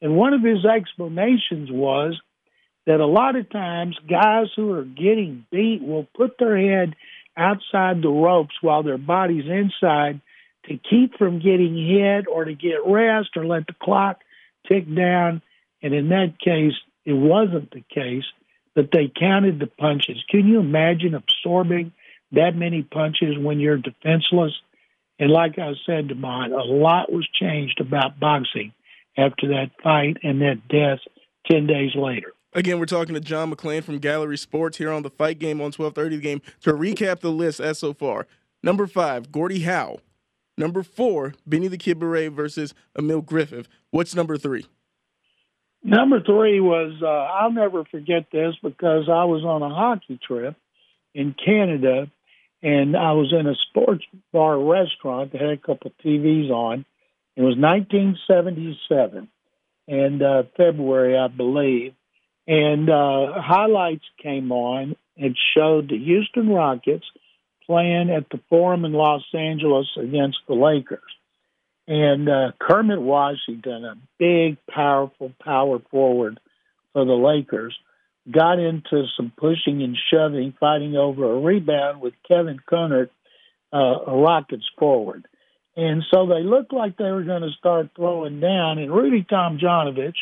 And 0.01 0.15
one 0.15 0.33
of 0.33 0.43
his 0.43 0.65
explanations 0.65 1.69
was 1.71 2.19
that 2.85 2.99
a 2.99 3.05
lot 3.05 3.35
of 3.35 3.49
times 3.49 3.97
guys 4.09 4.47
who 4.55 4.71
are 4.73 4.83
getting 4.83 5.45
beat 5.51 5.81
will 5.81 6.07
put 6.15 6.37
their 6.37 6.57
head 6.57 6.95
outside 7.37 8.01
the 8.01 8.09
ropes 8.09 8.55
while 8.61 8.83
their 8.83 8.97
body's 8.97 9.45
inside 9.49 10.21
to 10.65 10.77
keep 10.89 11.17
from 11.17 11.39
getting 11.39 11.75
hit 11.75 12.25
or 12.27 12.45
to 12.45 12.53
get 12.53 12.85
rest 12.85 13.29
or 13.35 13.45
let 13.45 13.67
the 13.67 13.75
clock 13.81 14.19
tick 14.67 14.85
down. 14.93 15.41
And 15.81 15.93
in 15.93 16.09
that 16.09 16.39
case, 16.39 16.73
it 17.05 17.13
wasn't 17.13 17.71
the 17.71 17.83
case, 17.93 18.23
but 18.75 18.89
they 18.91 19.11
counted 19.13 19.59
the 19.59 19.67
punches. 19.67 20.23
Can 20.29 20.47
you 20.47 20.59
imagine 20.59 21.15
absorbing 21.15 21.91
that 22.31 22.55
many 22.55 22.81
punches 22.81 23.37
when 23.37 23.59
you're 23.59 23.77
defenseless? 23.77 24.53
And 25.19 25.29
like 25.29 25.59
I 25.59 25.73
said 25.85 26.09
to 26.09 26.15
a 26.15 26.63
lot 26.63 27.11
was 27.11 27.27
changed 27.33 27.79
about 27.79 28.19
boxing 28.19 28.73
after 29.17 29.49
that 29.49 29.71
fight 29.83 30.17
and 30.23 30.41
that 30.41 30.67
death 30.67 30.99
10 31.49 31.67
days 31.67 31.91
later. 31.95 32.33
Again, 32.55 32.77
we're 32.77 32.85
talking 32.85 33.15
to 33.15 33.19
John 33.19 33.51
McClain 33.51 33.83
from 33.83 33.97
Gallery 33.97 34.37
Sports 34.37 34.77
here 34.77 34.91
on 34.91 35.01
the 35.01 35.09
Fight 35.09 35.39
Game 35.39 35.59
on 35.59 35.71
1230 35.71 36.17
The 36.17 36.21
Game 36.21 36.41
to 36.61 36.73
recap 36.73 37.21
the 37.21 37.31
list 37.31 37.59
as 37.59 37.79
so 37.79 37.93
far. 37.93 38.27
Number 38.61 38.85
five, 38.85 39.31
Gordie 39.31 39.61
Howe. 39.61 39.97
Number 40.55 40.83
four, 40.83 41.33
Benny 41.47 41.67
the 41.67 41.79
Kid 41.79 41.99
Paret 41.99 42.31
versus 42.31 42.75
Emil 42.97 43.21
Griffith. 43.21 43.67
What's 43.89 44.13
number 44.13 44.37
three? 44.37 44.67
Number 45.83 46.21
three 46.21 46.59
was, 46.59 46.93
uh, 47.01 47.07
I'll 47.07 47.51
never 47.51 47.85
forget 47.85 48.27
this 48.31 48.55
because 48.61 49.09
I 49.09 49.25
was 49.25 49.43
on 49.43 49.63
a 49.63 49.73
hockey 49.73 50.19
trip 50.25 50.55
in 51.15 51.33
Canada 51.33 52.09
and 52.61 52.95
I 52.95 53.13
was 53.13 53.33
in 53.33 53.47
a 53.47 53.55
sports 53.55 54.05
bar 54.31 54.59
restaurant 54.59 55.31
that 55.31 55.41
had 55.41 55.49
a 55.49 55.57
couple 55.57 55.91
TVs 56.05 56.51
on. 56.51 56.85
It 57.35 57.41
was 57.41 57.57
1977 57.57 59.27
and 59.87 60.21
uh, 60.21 60.43
February, 60.55 61.17
I 61.17 61.27
believe, 61.27 61.95
and 62.47 62.89
uh, 62.89 63.41
highlights 63.41 64.05
came 64.21 64.51
on. 64.51 64.95
and 65.17 65.37
showed 65.55 65.89
the 65.89 65.97
Houston 65.97 66.49
Rockets 66.49 67.05
playing 67.65 68.09
at 68.09 68.29
the 68.29 68.39
Forum 68.49 68.85
in 68.85 68.93
Los 68.93 69.23
Angeles 69.33 69.87
against 69.97 70.39
the 70.47 70.55
Lakers. 70.55 70.99
And 71.87 72.29
uh, 72.29 72.51
Kermit 72.59 73.01
Washington, 73.01 73.85
a 73.85 73.95
big, 74.17 74.57
powerful 74.69 75.31
power 75.43 75.79
forward 75.91 76.39
for 76.93 77.05
the 77.05 77.13
Lakers, 77.13 77.77
got 78.29 78.57
into 78.59 79.05
some 79.17 79.31
pushing 79.37 79.83
and 79.83 79.97
shoving, 80.09 80.53
fighting 80.59 80.95
over 80.95 81.31
a 81.31 81.39
rebound 81.39 82.01
with 82.01 82.13
Kevin 82.27 82.59
Kunnert, 82.69 83.09
uh, 83.73 83.99
a 84.07 84.15
Rockets 84.15 84.69
forward. 84.79 85.25
And 85.75 86.03
so 86.13 86.27
they 86.27 86.43
looked 86.43 86.71
like 86.71 86.97
they 86.97 87.11
were 87.11 87.23
going 87.23 87.41
to 87.41 87.51
start 87.57 87.89
throwing 87.95 88.39
down. 88.39 88.77
And 88.77 88.93
Rudy 88.93 89.23
Tomjanovich, 89.23 90.15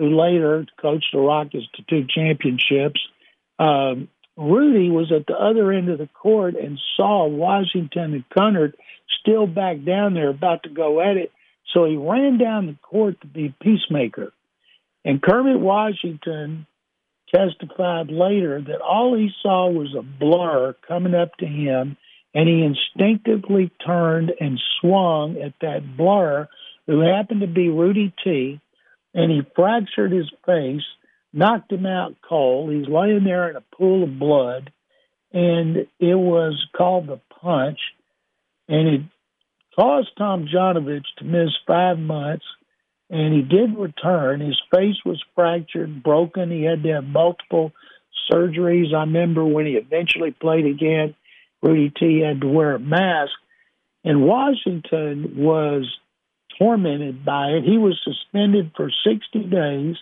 who 0.00 0.18
later 0.18 0.64
coached 0.80 1.08
the 1.12 1.18
Rockets 1.18 1.66
to 1.74 1.82
two 1.82 2.06
championships, 2.08 2.98
um, 3.58 4.08
Rudy 4.34 4.88
was 4.88 5.12
at 5.12 5.26
the 5.26 5.34
other 5.34 5.70
end 5.70 5.90
of 5.90 5.98
the 5.98 6.08
court 6.08 6.54
and 6.54 6.80
saw 6.96 7.26
Washington 7.26 8.14
and 8.14 8.24
Kunnert 8.30 8.72
still 9.20 9.46
back 9.46 9.84
down 9.84 10.14
there 10.14 10.30
about 10.30 10.62
to 10.62 10.70
go 10.70 11.02
at 11.02 11.18
it. 11.18 11.30
So 11.74 11.84
he 11.84 11.96
ran 11.96 12.38
down 12.38 12.64
the 12.64 12.76
court 12.80 13.20
to 13.20 13.26
be 13.26 13.54
peacemaker. 13.60 14.32
And 15.04 15.20
Kermit 15.20 15.60
Washington 15.60 16.66
testified 17.34 18.10
later 18.10 18.62
that 18.62 18.80
all 18.80 19.14
he 19.14 19.28
saw 19.42 19.68
was 19.68 19.94
a 19.94 20.02
blur 20.02 20.74
coming 20.88 21.14
up 21.14 21.36
to 21.40 21.46
him, 21.46 21.98
and 22.34 22.48
he 22.48 22.64
instinctively 22.64 23.70
turned 23.84 24.32
and 24.40 24.58
swung 24.80 25.36
at 25.42 25.52
that 25.60 25.98
blur, 25.98 26.48
who 26.86 27.00
happened 27.00 27.42
to 27.42 27.46
be 27.46 27.68
Rudy 27.68 28.14
T, 28.24 28.60
and 29.14 29.30
he 29.30 29.42
fractured 29.54 30.12
his 30.12 30.30
face, 30.46 30.82
knocked 31.32 31.72
him 31.72 31.86
out 31.86 32.16
cold. 32.26 32.72
He's 32.72 32.88
laying 32.88 33.24
there 33.24 33.50
in 33.50 33.56
a 33.56 33.76
pool 33.76 34.04
of 34.04 34.18
blood, 34.18 34.72
and 35.32 35.76
it 35.98 36.14
was 36.14 36.66
called 36.76 37.06
the 37.06 37.20
punch, 37.40 37.78
and 38.68 38.88
it 38.88 39.00
caused 39.78 40.10
Tomjanovich 40.18 41.06
to 41.18 41.24
miss 41.24 41.50
five 41.66 41.98
months 41.98 42.44
and 43.10 43.34
he 43.34 43.42
did 43.42 43.76
return. 43.76 44.40
His 44.40 44.60
face 44.72 44.96
was 45.04 45.22
fractured, 45.34 46.02
broken. 46.02 46.50
He 46.50 46.62
had 46.62 46.84
to 46.84 46.90
have 46.90 47.04
multiple 47.04 47.72
surgeries. 48.30 48.94
I 48.94 49.00
remember 49.00 49.44
when 49.44 49.66
he 49.66 49.72
eventually 49.72 50.30
played 50.30 50.64
again, 50.64 51.16
Rudy 51.60 51.90
T 51.90 52.20
had 52.20 52.40
to 52.40 52.46
wear 52.46 52.76
a 52.76 52.78
mask. 52.78 53.32
And 54.04 54.22
Washington 54.22 55.34
was 55.36 55.92
tormented 56.60 57.24
by 57.24 57.48
it. 57.48 57.64
He 57.64 57.78
was 57.78 57.98
suspended 58.04 58.72
for 58.76 58.90
60 59.04 59.44
days, 59.44 59.96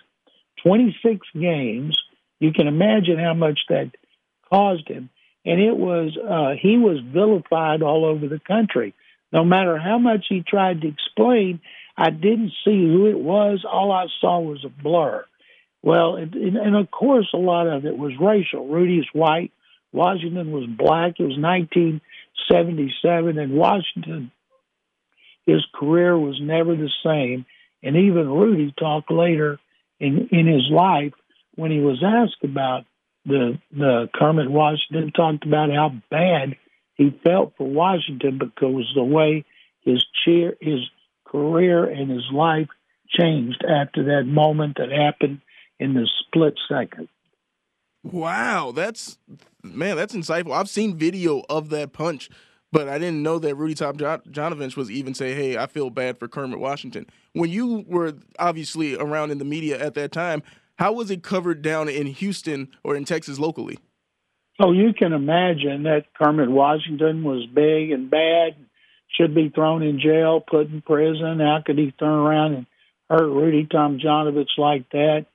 26 0.63 1.25
games. 1.33 1.97
You 2.39 2.51
can 2.51 2.67
imagine 2.67 3.17
how 3.17 3.33
much 3.33 3.59
that 3.69 3.91
caused 4.49 4.87
him. 4.87 5.09
And 5.45 5.61
it 5.61 5.75
was, 5.75 6.17
uh, 6.17 6.55
he 6.61 6.77
was 6.77 6.99
vilified 7.13 7.81
all 7.81 8.05
over 8.05 8.27
the 8.27 8.41
country. 8.45 8.93
No 9.31 9.45
matter 9.45 9.77
how 9.77 9.97
much 9.97 10.25
he 10.27 10.43
tried 10.45 10.81
to 10.81 10.87
explain, 10.87 11.61
I 11.95 12.09
didn't 12.09 12.51
see 12.65 12.87
who 12.87 13.07
it 13.07 13.19
was. 13.19 13.63
All 13.69 13.91
I 13.91 14.07
saw 14.19 14.39
was 14.39 14.65
a 14.65 14.69
blur. 14.69 15.25
Well, 15.81 16.15
and, 16.15 16.33
and 16.35 16.75
of 16.75 16.91
course, 16.91 17.29
a 17.33 17.37
lot 17.37 17.67
of 17.67 17.85
it 17.85 17.97
was 17.97 18.11
racial. 18.19 18.67
Rudy's 18.67 19.05
white. 19.13 19.51
Washington 19.91 20.51
was 20.51 20.65
black. 20.65 21.15
It 21.19 21.23
was 21.23 21.37
1977, 21.37 23.37
and 23.37 23.53
Washington, 23.53 24.31
his 25.49 25.65
career 25.73 26.17
was 26.17 26.39
never 26.41 26.75
the 26.75 26.89
same. 27.03 27.45
And 27.81 27.95
even 27.95 28.29
Rudy 28.29 28.73
talked 28.77 29.11
later 29.11 29.59
in, 29.99 30.27
in 30.31 30.47
his 30.47 30.69
life 30.69 31.13
when 31.55 31.71
he 31.71 31.79
was 31.79 32.03
asked 32.03 32.43
about 32.43 32.85
the 33.25 33.59
the 33.71 34.09
Kermit 34.15 34.49
Washington 34.49 35.11
talked 35.11 35.45
about 35.45 35.69
how 35.69 35.93
bad 36.09 36.55
he 36.95 37.17
felt 37.23 37.53
for 37.57 37.67
Washington 37.67 38.37
because 38.37 38.91
the 38.95 39.03
way 39.03 39.45
his 39.81 40.05
cheer 40.23 40.55
his 40.61 40.79
career 41.25 41.85
and 41.85 42.09
his 42.09 42.27
life 42.33 42.67
changed 43.09 43.63
after 43.63 44.03
that 44.05 44.23
moment 44.25 44.77
that 44.77 44.91
happened 44.91 45.41
in 45.79 45.93
the 45.93 46.07
split 46.21 46.55
second. 46.69 47.07
Wow, 48.03 48.71
that's 48.71 49.17
man, 49.61 49.97
that's 49.97 50.15
insightful. 50.15 50.53
I've 50.53 50.69
seen 50.69 50.95
video 50.95 51.43
of 51.49 51.69
that 51.69 51.91
punch, 51.91 52.29
but 52.71 52.87
I 52.87 52.99
didn't 52.99 53.23
know 53.23 53.39
that 53.39 53.55
Rudy 53.55 53.75
Tomjanovich 53.75 54.75
was 54.75 54.91
even 54.91 55.13
say, 55.13 55.33
"Hey, 55.33 55.57
I 55.57 55.67
feel 55.67 55.89
bad 55.89 56.17
for 56.17 56.27
Kermit 56.27 56.59
Washington." 56.59 57.05
When 57.33 57.49
you 57.49 57.85
were 57.87 58.13
obviously 58.37 58.95
around 58.95 59.31
in 59.31 59.37
the 59.37 59.45
media 59.45 59.79
at 59.79 59.93
that 59.95 60.11
time, 60.11 60.43
how 60.77 60.93
was 60.93 61.11
it 61.11 61.23
covered 61.23 61.61
down 61.61 61.89
in 61.89 62.07
Houston 62.07 62.69
or 62.83 62.95
in 62.95 63.05
Texas 63.05 63.39
locally? 63.39 63.77
Oh, 64.59 64.71
you 64.71 64.93
can 64.93 65.13
imagine 65.13 65.83
that 65.83 66.13
Kermit 66.13 66.49
Washington 66.49 67.23
was 67.23 67.45
big 67.45 67.91
and 67.91 68.09
bad 68.09 68.55
should 69.09 69.33
be 69.33 69.49
thrown 69.49 69.83
in 69.83 69.99
jail, 69.99 70.41
put 70.41 70.69
in 70.69 70.81
prison. 70.81 71.39
How 71.39 71.61
could 71.65 71.77
he 71.77 71.91
turn 71.91 72.09
around 72.09 72.53
and 72.53 72.65
hurt 73.09 73.29
Rudy 73.29 73.67
Tom 73.69 73.99
Tomjanovich 73.99 74.57
like 74.57 74.89
that? 74.91 75.25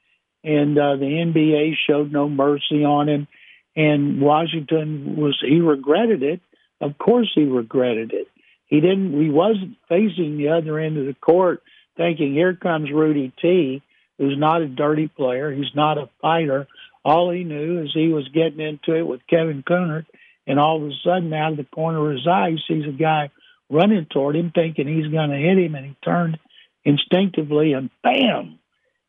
And 0.42 0.78
uh, 0.78 0.96
the 0.96 1.06
NBA 1.06 1.74
showed 1.88 2.12
no 2.12 2.28
mercy 2.28 2.84
on 2.84 3.08
him. 3.08 3.28
And 3.74 4.20
Washington 4.20 5.16
was 5.16 5.36
he 5.40 5.60
regretted 5.60 6.22
it. 6.22 6.40
Of 6.80 6.98
course, 6.98 7.30
he 7.34 7.44
regretted 7.44 8.12
it. 8.12 8.28
He 8.66 8.80
didn't. 8.80 9.20
He 9.20 9.30
wasn't 9.30 9.76
facing 9.88 10.36
the 10.36 10.48
other 10.48 10.78
end 10.78 10.98
of 10.98 11.06
the 11.06 11.14
court, 11.14 11.62
thinking, 11.96 12.32
"Here 12.32 12.54
comes 12.54 12.90
Rudy 12.90 13.32
T." 13.40 13.82
Who's 14.16 14.38
not 14.38 14.62
a 14.62 14.68
dirty 14.68 15.08
player. 15.08 15.50
He's 15.50 15.74
not 15.74 15.98
a 15.98 16.08
fighter. 16.22 16.68
All 17.04 17.30
he 17.30 17.42
knew 17.42 17.82
is 17.82 17.90
he 17.92 18.08
was 18.08 18.28
getting 18.28 18.60
into 18.60 18.94
it 18.96 19.06
with 19.06 19.26
Kevin 19.26 19.64
Kunnert, 19.64 20.06
and 20.46 20.60
all 20.60 20.76
of 20.76 20.88
a 20.88 20.92
sudden, 21.02 21.32
out 21.32 21.50
of 21.50 21.56
the 21.56 21.64
corner 21.64 22.08
of 22.08 22.16
his 22.16 22.26
eye, 22.26 22.50
he 22.50 22.58
sees 22.68 22.88
a 22.88 22.92
guy 22.92 23.30
running 23.68 24.06
toward 24.06 24.36
him, 24.36 24.52
thinking 24.54 24.86
he's 24.86 25.10
going 25.10 25.30
to 25.30 25.36
hit 25.36 25.58
him, 25.58 25.74
and 25.74 25.86
he 25.86 25.96
turned 26.04 26.38
instinctively, 26.84 27.72
and 27.72 27.90
bam! 28.02 28.60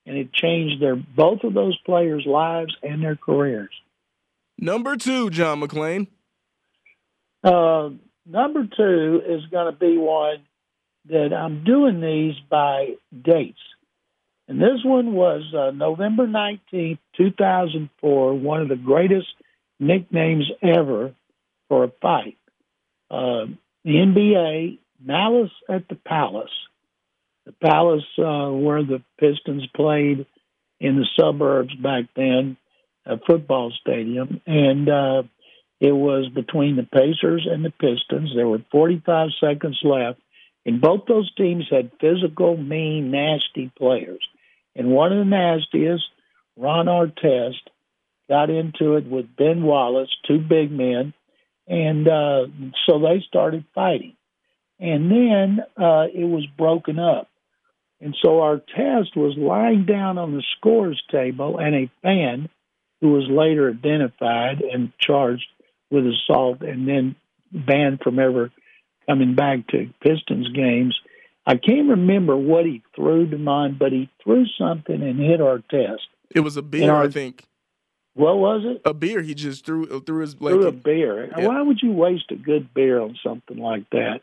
And 0.08 0.18
it 0.18 0.34
changed 0.34 0.82
their 0.82 0.96
both 0.96 1.44
of 1.44 1.54
those 1.54 1.78
players' 1.86 2.26
lives 2.26 2.76
and 2.82 3.04
their 3.04 3.16
careers. 3.16 3.74
Number 4.58 4.98
two, 4.98 5.30
John 5.30 5.62
McClain. 5.62 6.08
Uh, 7.46 7.92
number 8.26 8.68
two 8.76 9.22
is 9.24 9.46
going 9.52 9.72
to 9.72 9.80
be 9.80 9.98
one 9.98 10.44
that 11.10 11.32
I'm 11.32 11.64
doing 11.64 12.02
these 12.02 12.34
by 12.50 12.96
dates. 13.24 13.60
And 14.48 14.60
this 14.60 14.84
one 14.84 15.14
was 15.14 15.44
uh, 15.54 15.72
November 15.72 16.28
19th, 16.28 16.98
2004, 17.18 18.34
one 18.34 18.62
of 18.62 18.70
the 18.70 18.76
greatest 18.76 19.28
nicknames 19.80 20.50
ever 20.62 21.14
for 21.70 21.84
a 21.84 21.92
fight. 22.02 22.38
Uh, 23.12 23.46
the 23.84 23.92
NBA, 23.92 24.80
Malice 25.04 25.52
at 25.70 25.88
the 25.88 25.96
Palace. 25.96 26.50
The 27.46 27.54
Palace, 27.54 28.04
uh, 28.18 28.50
where 28.50 28.84
the 28.84 29.04
Pistons 29.20 29.68
played 29.76 30.26
in 30.80 30.96
the 30.96 31.08
suburbs 31.20 31.76
back 31.76 32.06
then, 32.16 32.58
a 33.06 33.18
football 33.20 33.72
stadium. 33.82 34.42
And 34.48 34.90
uh, 34.90 35.24
it 35.80 35.92
was 35.92 36.30
between 36.30 36.76
the 36.76 36.84
Pacers 36.84 37.48
and 37.50 37.64
the 37.64 37.72
Pistons. 37.72 38.32
There 38.36 38.48
were 38.48 38.64
45 38.72 39.30
seconds 39.40 39.80
left. 39.84 40.20
And 40.66 40.82
both 40.82 41.02
those 41.08 41.32
teams 41.36 41.66
had 41.70 41.92
physical, 42.02 42.58
mean, 42.58 43.12
nasty 43.12 43.72
players. 43.78 44.26
And 44.76 44.90
one 44.90 45.12
of 45.12 45.20
the 45.20 45.26
nastiest, 45.26 46.04
Ron 46.58 46.88
Artest, 46.88 47.62
got 48.28 48.50
into 48.50 48.96
it 48.96 49.06
with 49.06 49.36
Ben 49.36 49.64
Wallace, 49.64 50.10
two 50.28 50.40
big 50.40 50.72
men, 50.72 51.14
and 51.68 52.08
uh, 52.08 52.48
so 52.86 53.00
they 53.00 53.24
started 53.28 53.66
fighting. 53.76 54.16
And 54.80 55.12
then 55.12 55.60
uh, 55.78 56.08
it 56.14 56.26
was 56.26 56.46
broken 56.58 57.00
up. 57.00 57.30
And 58.02 58.16
so 58.22 58.40
Artest 58.40 59.16
was 59.16 59.38
lying 59.38 59.86
down 59.86 60.18
on 60.18 60.34
the 60.34 60.44
scores 60.58 61.02
table, 61.12 61.60
and 61.60 61.76
a 61.76 61.92
fan 62.02 62.50
who 63.02 63.12
was 63.12 63.28
later 63.30 63.70
identified 63.70 64.62
and 64.62 64.92
charged 65.00 65.46
with 65.90 66.06
assault 66.06 66.62
and 66.62 66.88
then 66.88 67.16
banned 67.52 68.00
from 68.04 68.20
ever 68.20 68.52
coming 69.08 69.36
back 69.36 69.68
to 69.68 69.90
Pistons 70.02 70.50
games. 70.50 71.00
I 71.46 71.58
can't 71.58 71.90
remember 71.90 72.36
what 72.36 72.66
he 72.66 72.82
threw 72.96 73.30
to 73.30 73.38
mine, 73.38 73.78
but 73.80 73.92
he 73.92 74.10
threw 74.24 74.46
something 74.58 75.02
and 75.02 75.20
hit 75.20 75.40
Artest. 75.40 76.00
It 76.32 76.40
was 76.40 76.58
a 76.58 76.64
beer, 76.64 76.92
our, 76.92 77.04
I 77.04 77.10
think. 77.10 77.46
What 78.16 78.38
was 78.38 78.64
it? 78.66 78.82
A 78.84 78.94
beer. 78.94 79.22
He 79.22 79.36
just 79.36 79.66
threw 79.66 80.00
threw 80.02 80.22
his 80.22 80.40
like 80.42 80.54
threw 80.54 80.68
a 80.68 80.72
beer. 80.72 81.32
Yeah. 81.38 81.48
Why 81.48 81.62
would 81.62 81.80
you 81.84 81.92
waste 81.92 82.32
a 82.32 82.36
good 82.36 82.74
beer 82.74 83.00
on 83.00 83.18
something 83.24 83.58
like 83.58 83.90
that? 83.92 84.22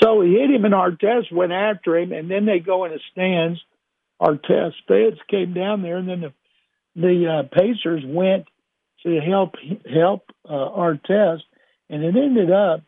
So 0.00 0.20
he 0.22 0.34
hit 0.34 0.50
him, 0.50 0.64
and 0.64 0.74
Artest 0.74 1.32
went 1.32 1.52
after 1.52 1.96
him, 1.96 2.12
and 2.12 2.30
then 2.30 2.46
they 2.46 2.60
go 2.60 2.84
in 2.84 2.92
the 2.92 3.00
stands. 3.10 3.60
Artest 4.20 4.74
feds 4.86 5.18
came 5.28 5.52
down 5.54 5.82
there, 5.82 5.96
and 5.96 6.08
then 6.08 6.20
the 6.20 6.32
the 6.94 7.26
uh, 7.26 7.48
Pacers 7.54 8.04
went 8.06 8.46
to 9.04 9.20
help 9.20 9.54
help 9.92 10.30
uh, 10.48 10.52
Artest, 10.52 11.42
and 11.90 12.02
it 12.04 12.16
ended 12.16 12.50
up 12.50 12.82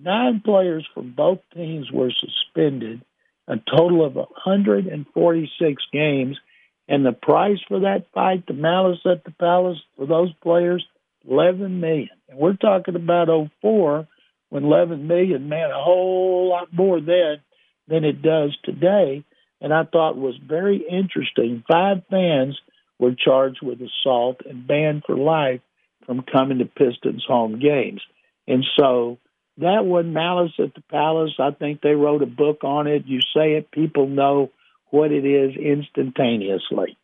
nine 0.00 0.42
players 0.44 0.86
from 0.94 1.12
both 1.14 1.40
teams 1.54 1.90
were 1.92 2.12
suspended, 2.12 3.02
a 3.46 3.56
total 3.56 4.04
of 4.04 4.14
146 4.14 5.82
games 5.92 6.36
and 6.88 7.04
the 7.04 7.12
price 7.12 7.58
for 7.68 7.80
that 7.80 8.06
fight, 8.14 8.46
the 8.46 8.54
Malice 8.54 9.00
at 9.04 9.22
the 9.24 9.30
Palace, 9.32 9.78
for 9.96 10.06
those 10.06 10.32
players, 10.42 10.84
eleven 11.28 11.80
million. 11.80 12.08
And 12.28 12.38
we're 12.38 12.56
talking 12.56 12.96
about 12.96 13.28
04 13.60 14.08
when 14.48 14.64
11 14.64 15.06
million 15.06 15.48
meant 15.48 15.70
a 15.70 15.78
whole 15.78 16.48
lot 16.48 16.72
more 16.72 17.00
then 17.00 17.40
than 17.86 18.04
it 18.04 18.22
does 18.22 18.56
today. 18.64 19.22
And 19.60 19.74
I 19.74 19.84
thought 19.84 20.16
was 20.16 20.36
very 20.42 20.82
interesting. 20.88 21.62
Five 21.70 22.02
fans 22.10 22.58
were 22.98 23.14
charged 23.14 23.60
with 23.62 23.80
assault 23.80 24.40
and 24.48 24.66
banned 24.66 25.04
for 25.06 25.16
life 25.16 25.60
from 26.06 26.22
coming 26.22 26.58
to 26.58 26.64
Pistons 26.64 27.24
home 27.26 27.58
games. 27.58 28.00
And 28.46 28.64
so 28.78 29.18
that 29.58 29.84
was 29.84 30.06
Malice 30.06 30.52
at 30.58 30.74
the 30.74 30.82
Palace. 30.90 31.34
I 31.38 31.50
think 31.50 31.80
they 31.80 31.94
wrote 31.94 32.22
a 32.22 32.26
book 32.26 32.64
on 32.64 32.86
it. 32.86 33.06
You 33.06 33.20
say 33.20 33.54
it, 33.54 33.70
people 33.70 34.06
know 34.06 34.50
what 34.90 35.12
it 35.12 35.24
is 35.24 35.54
instantaneously. 35.56 36.96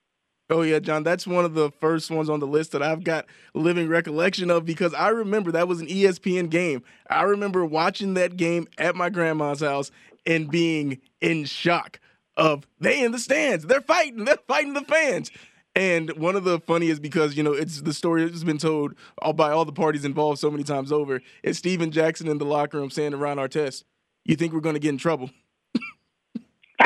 Oh 0.51 0.63
yeah, 0.63 0.79
John, 0.79 1.03
that's 1.03 1.27
one 1.27 1.45
of 1.45 1.55
the 1.55 1.71
first 1.81 2.11
ones 2.11 2.29
on 2.29 2.39
the 2.39 2.47
list 2.47 2.73
that 2.73 2.83
I've 2.83 3.03
got 3.03 3.25
living 3.55 3.89
recollection 3.89 4.51
of 4.51 4.67
because 4.67 4.93
I 4.93 5.09
remember 5.09 5.53
that 5.53 5.69
was 5.69 5.81
an 5.81 5.87
ESPN 5.87 6.51
game. 6.51 6.83
I 7.09 7.23
remember 7.23 7.65
watching 7.65 8.15
that 8.15 8.37
game 8.37 8.69
at 8.77 8.95
my 8.95 9.09
grandma's 9.09 9.61
house 9.61 9.91
and 10.27 10.51
being 10.51 11.01
in 11.21 11.47
shock 11.47 11.99
of 12.37 12.67
they 12.79 13.03
in 13.03 13.13
the 13.13 13.19
stands, 13.19 13.65
they're 13.67 13.81
fighting, 13.81 14.25
they're 14.27 14.39
fighting 14.47 14.75
the 14.75 14.83
fans. 14.83 15.31
And 15.77 16.11
one 16.17 16.37
of 16.37 16.45
the 16.45 16.61
funniest 16.61 17.03
because 17.03 17.37
you 17.37 17.43
know 17.43 17.53
it's 17.53 17.81
the 17.81 17.93
story 17.93 18.25
that's 18.25 18.45
been 18.45 18.59
told 18.59 18.95
all 19.19 19.33
by 19.33 19.51
all 19.51 19.65
the 19.65 19.73
parties 19.73 20.05
involved 20.05 20.39
so 20.39 20.51
many 20.51 20.63
times 20.63 20.93
over. 20.93 21.21
It's 21.43 21.59
Stephen 21.59 21.91
Jackson 21.91 22.29
in 22.29 22.39
the 22.39 22.45
locker 22.45 22.79
room 22.79 22.91
saying 22.91 23.11
to 23.11 23.17
Ron 23.17 23.39
Artest, 23.39 23.83
"You 24.25 24.37
think 24.37 24.53
we're 24.53 24.61
going 24.61 24.77
to 24.77 24.81
get 24.81 24.91
in 24.91 24.99
trouble?" 24.99 25.31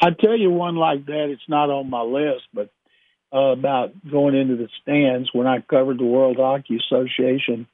I 0.00 0.10
tell 0.20 0.36
you 0.36 0.50
one 0.50 0.76
like 0.76 1.06
that. 1.06 1.30
It's 1.30 1.48
not 1.48 1.70
on 1.70 1.90
my 1.90 2.02
list, 2.02 2.44
but 2.54 2.70
uh, 3.34 3.52
about 3.52 3.92
going 4.08 4.36
into 4.36 4.56
the 4.56 4.68
stands 4.80 5.30
when 5.32 5.46
I 5.48 5.60
covered 5.60 5.98
the 5.98 6.04
World 6.04 6.36
Hockey 6.36 6.76
Association 6.76 7.66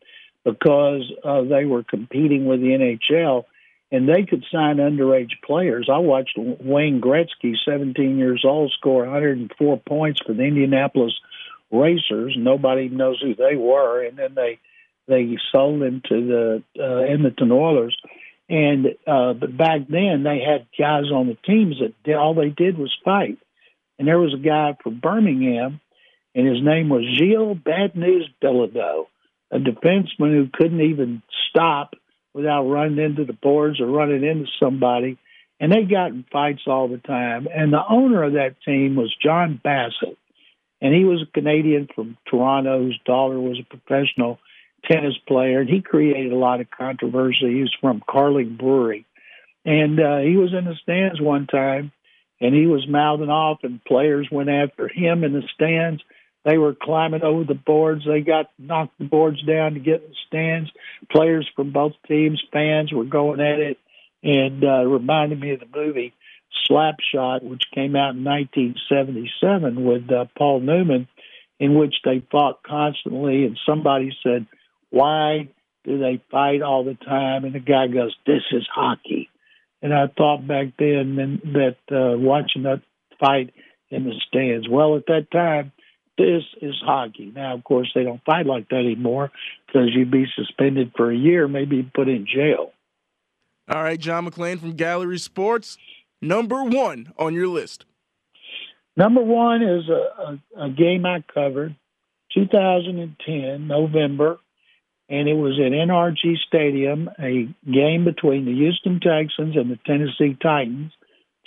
because 0.45 1.13
uh, 1.23 1.43
they 1.43 1.65
were 1.65 1.85
competing 1.85 2.47
with 2.47 2.61
the 2.61 2.69
NHL 2.69 3.45
and 3.95 4.09
they 4.09 4.25
could 4.25 4.45
sign 4.51 4.79
underage 4.79 5.41
players. 5.47 5.89
I 5.89 5.99
watched 5.99 6.37
Wayne 6.37 7.01
Gretzky, 7.01 7.55
17 7.65 8.19
years 8.19 8.45
old, 8.45 8.73
score 8.77 9.05
104 9.05 9.81
points 9.87 10.21
for 10.27 10.33
the 10.33 10.43
Indianapolis 10.43 11.13
Racers. 11.71 12.35
Nobody 12.37 12.89
knows 12.89 13.23
who 13.23 13.37
they 13.37 13.55
were, 13.55 14.05
and 14.05 14.19
then 14.19 14.35
they 14.35 14.59
they 15.07 15.39
sold 15.53 15.81
him 15.81 16.03
to 16.09 16.27
the 16.27 16.63
uh, 16.77 17.13
Edmonton 17.13 17.53
Oilers. 17.53 17.97
And 18.49 18.97
uh, 19.07 19.35
but 19.35 19.57
back 19.57 19.83
then 19.89 20.25
they 20.25 20.41
had 20.41 20.67
guys 20.77 21.13
on 21.13 21.29
the 21.29 21.39
teams 21.47 21.77
that 21.79 21.95
did, 22.03 22.17
all 22.17 22.35
they 22.35 22.51
did 22.51 22.77
was 22.77 22.93
fight. 23.05 23.39
And 24.01 24.09
there 24.09 24.19
was 24.19 24.35
a 24.35 24.45
guy 24.45 24.77
from 24.83 24.99
Birmingham, 24.99 25.81
and 26.35 26.49
his 26.49 26.65
name 26.65 26.89
was 26.89 27.05
Gilles 27.17 27.55
Bad 27.55 27.95
News 27.95 28.29
Bilodeau, 28.43 29.07
a 29.53 29.59
defenseman 29.59 30.35
who 30.35 30.49
couldn't 30.53 30.81
even 30.81 31.23
stop 31.49 31.95
without 32.35 32.65
running 32.65 32.99
into 32.99 33.25
the 33.25 33.33
boards 33.33 33.81
or 33.81 33.87
running 33.87 34.25
into 34.25 34.51
somebody. 34.61 35.19
And 35.61 35.73
they 35.73 35.85
got 35.85 36.11
in 36.11 36.25
fights 36.31 36.63
all 36.67 36.89
the 36.89 36.99
time. 36.99 37.47
And 37.55 37.73
the 37.73 37.83
owner 37.89 38.23
of 38.25 38.33
that 38.35 38.57
team 38.65 38.97
was 38.97 39.15
John 39.23 39.61
Bassett. 39.63 40.19
And 40.83 40.93
he 40.93 41.05
was 41.05 41.23
a 41.23 41.33
Canadian 41.33 41.89
from 41.95 42.19
Toronto 42.29 42.83
whose 42.83 43.01
daughter 43.07 43.41
was 43.41 43.59
a 43.59 43.77
professional 43.77 44.39
tennis 44.91 45.15
player, 45.27 45.61
and 45.61 45.69
he 45.69 45.81
created 45.81 46.33
a 46.33 46.37
lot 46.37 46.61
of 46.61 46.71
controversy. 46.71 47.55
He 47.55 47.61
was 47.61 47.75
from 47.81 48.03
Carling 48.09 48.57
Brewery, 48.57 49.07
and 49.65 49.99
uh, 50.01 50.19
he 50.19 50.37
was 50.37 50.53
in 50.53 50.65
the 50.65 50.75
stands 50.83 51.21
one 51.21 51.47
time, 51.47 51.93
and 52.41 52.55
he 52.55 52.67
was 52.67 52.87
mouthing 52.89 53.31
off, 53.31 53.59
and 53.63 53.85
players 53.85 54.29
went 54.31 54.51
after 54.51 54.89
him 54.89 55.25
in 55.25 55.33
the 55.33 55.43
stands. 55.55 56.03
They 56.45 56.59
were 56.59 56.75
climbing 56.81 57.23
over 57.23 57.45
the 57.45 57.55
boards. 57.55 58.03
They 58.07 58.21
got 58.21 58.51
knocked 58.59 58.99
the 58.99 59.07
boards 59.07 59.43
down 59.43 59.75
to 59.75 59.81
get 59.81 60.03
in 60.03 60.11
the 60.11 60.17
stands. 60.27 60.71
Players 61.11 61.49
from 61.57 61.73
both 61.73 61.93
teams, 62.07 62.43
fans 62.53 62.93
were 62.93 63.05
going 63.05 63.41
at 63.41 63.61
it, 63.61 63.79
and 64.23 64.63
uh, 64.63 64.85
reminded 64.85 65.41
me 65.41 65.53
of 65.53 65.61
the 65.61 65.67
movie 65.75 66.15
Slapshot, 66.71 67.43
which 67.43 67.63
came 67.75 67.97
out 67.97 68.15
in 68.15 68.25
1977 68.25 69.85
with 69.85 70.11
uh, 70.11 70.27
Paul 70.37 70.61
Newman, 70.61 71.09
in 71.59 71.79
which 71.79 71.95
they 72.05 72.25
fought 72.31 72.63
constantly. 72.63 73.45
And 73.45 73.59
somebody 73.67 74.17
said, 74.23 74.47
why 74.95 75.49
do 75.85 75.99
they 75.99 76.23
fight 76.31 76.63
all 76.63 76.85
the 76.85 76.95
time? 76.95 77.45
And 77.45 77.55
the 77.55 77.59
guy 77.59 77.89
goes, 77.89 78.15
This 78.27 78.43
is 78.53 78.67
hockey. 78.73 79.29
And 79.83 79.93
I 79.93 80.07
thought 80.07 80.47
back 80.47 80.69
then 80.79 81.41
that 81.53 81.77
uh, 81.91 82.17
watching 82.17 82.63
that 82.63 82.83
fight 83.19 83.53
in 83.91 84.05
the 84.05 84.15
stands, 84.29 84.69
well, 84.69 84.97
at 84.97 85.07
that 85.07 85.31
time, 85.33 85.73
this 86.17 86.43
is 86.63 86.75
hockey. 86.85 87.33
Now, 87.35 87.55
of 87.55 87.65
course, 87.65 87.91
they 87.95 88.05
don't 88.05 88.25
fight 88.25 88.47
like 88.47 88.69
that 88.69 88.81
anymore 88.81 89.31
because 89.67 89.91
you'd 89.95 90.11
be 90.11 90.27
suspended 90.37 90.93
for 90.97 91.11
a 91.11 91.17
year, 91.17 91.49
maybe 91.49 91.83
put 91.83 92.09
in 92.09 92.27
jail. 92.27 92.73
All 93.69 93.83
right, 93.83 93.99
John 93.99 94.29
McClain 94.29 94.61
from 94.61 94.73
Gallery 94.73 95.19
Sports, 95.19 95.79
number 96.21 96.63
one 96.63 97.13
on 97.19 97.35
your 97.35 97.49
list. 97.49 97.87
Number 98.97 99.23
one 99.23 99.63
is 99.63 99.89
a, 99.89 100.39
a, 100.61 100.67
a 100.67 100.71
game 100.71 101.05
I 101.05 101.25
covered, 101.35 101.75
2010, 102.35 103.67
November 103.67 104.39
and 105.09 105.29
it 105.29 105.35
was 105.35 105.59
at 105.59 105.73
NRG 105.73 106.39
Stadium, 106.47 107.11
a 107.19 107.49
game 107.71 108.05
between 108.05 108.47
the 108.47 108.55
Houston 108.55 109.01
Texans 109.01 109.57
and 109.57 109.71
the 109.71 109.79
Tennessee 109.85 110.37
Titans. 110.41 110.93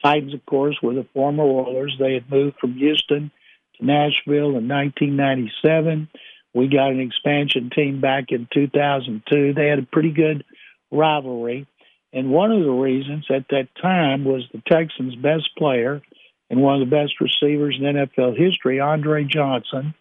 Titans, 0.04 0.34
of 0.34 0.46
course, 0.46 0.78
were 0.82 0.94
the 0.94 1.08
former 1.14 1.44
Oilers. 1.44 1.96
They 2.00 2.14
had 2.14 2.30
moved 2.30 2.58
from 2.60 2.74
Houston 2.74 3.32
Nashville 3.80 4.58
in 4.58 4.68
1997. 4.68 6.10
We 6.54 6.68
got 6.68 6.92
an 6.92 7.00
expansion 7.00 7.70
team 7.70 8.02
back 8.02 8.32
in 8.32 8.48
2002. 8.54 9.54
They 9.54 9.68
had 9.68 9.80
a 9.80 9.84
pretty 9.84 10.12
good 10.12 10.44
rivalry. 10.92 11.68
And 12.14 12.32
one 12.32 12.52
of 12.52 12.64
the 12.64 12.72
reasons 12.72 13.26
at 13.30 13.48
that 13.50 13.68
time 13.82 14.24
was 14.24 14.44
the 14.52 14.62
Texans' 14.68 15.16
best 15.16 15.50
player 15.58 16.02
and 16.50 16.62
one 16.62 16.82
of 16.82 16.90
the 16.90 16.96
best 16.96 17.20
receivers 17.20 17.78
in 17.80 17.84
NFL 17.84 18.38
history, 18.38 18.80
Andre 18.80 19.26
Johnson, 19.26 19.94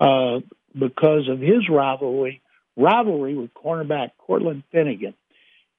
uh, 0.00 0.40
because 0.76 1.28
of 1.28 1.40
his 1.40 1.68
rivalry 1.68 2.42
rivalry 2.76 3.34
with 3.34 3.54
cornerback 3.54 4.10
Cortland 4.18 4.64
Finnegan. 4.72 5.14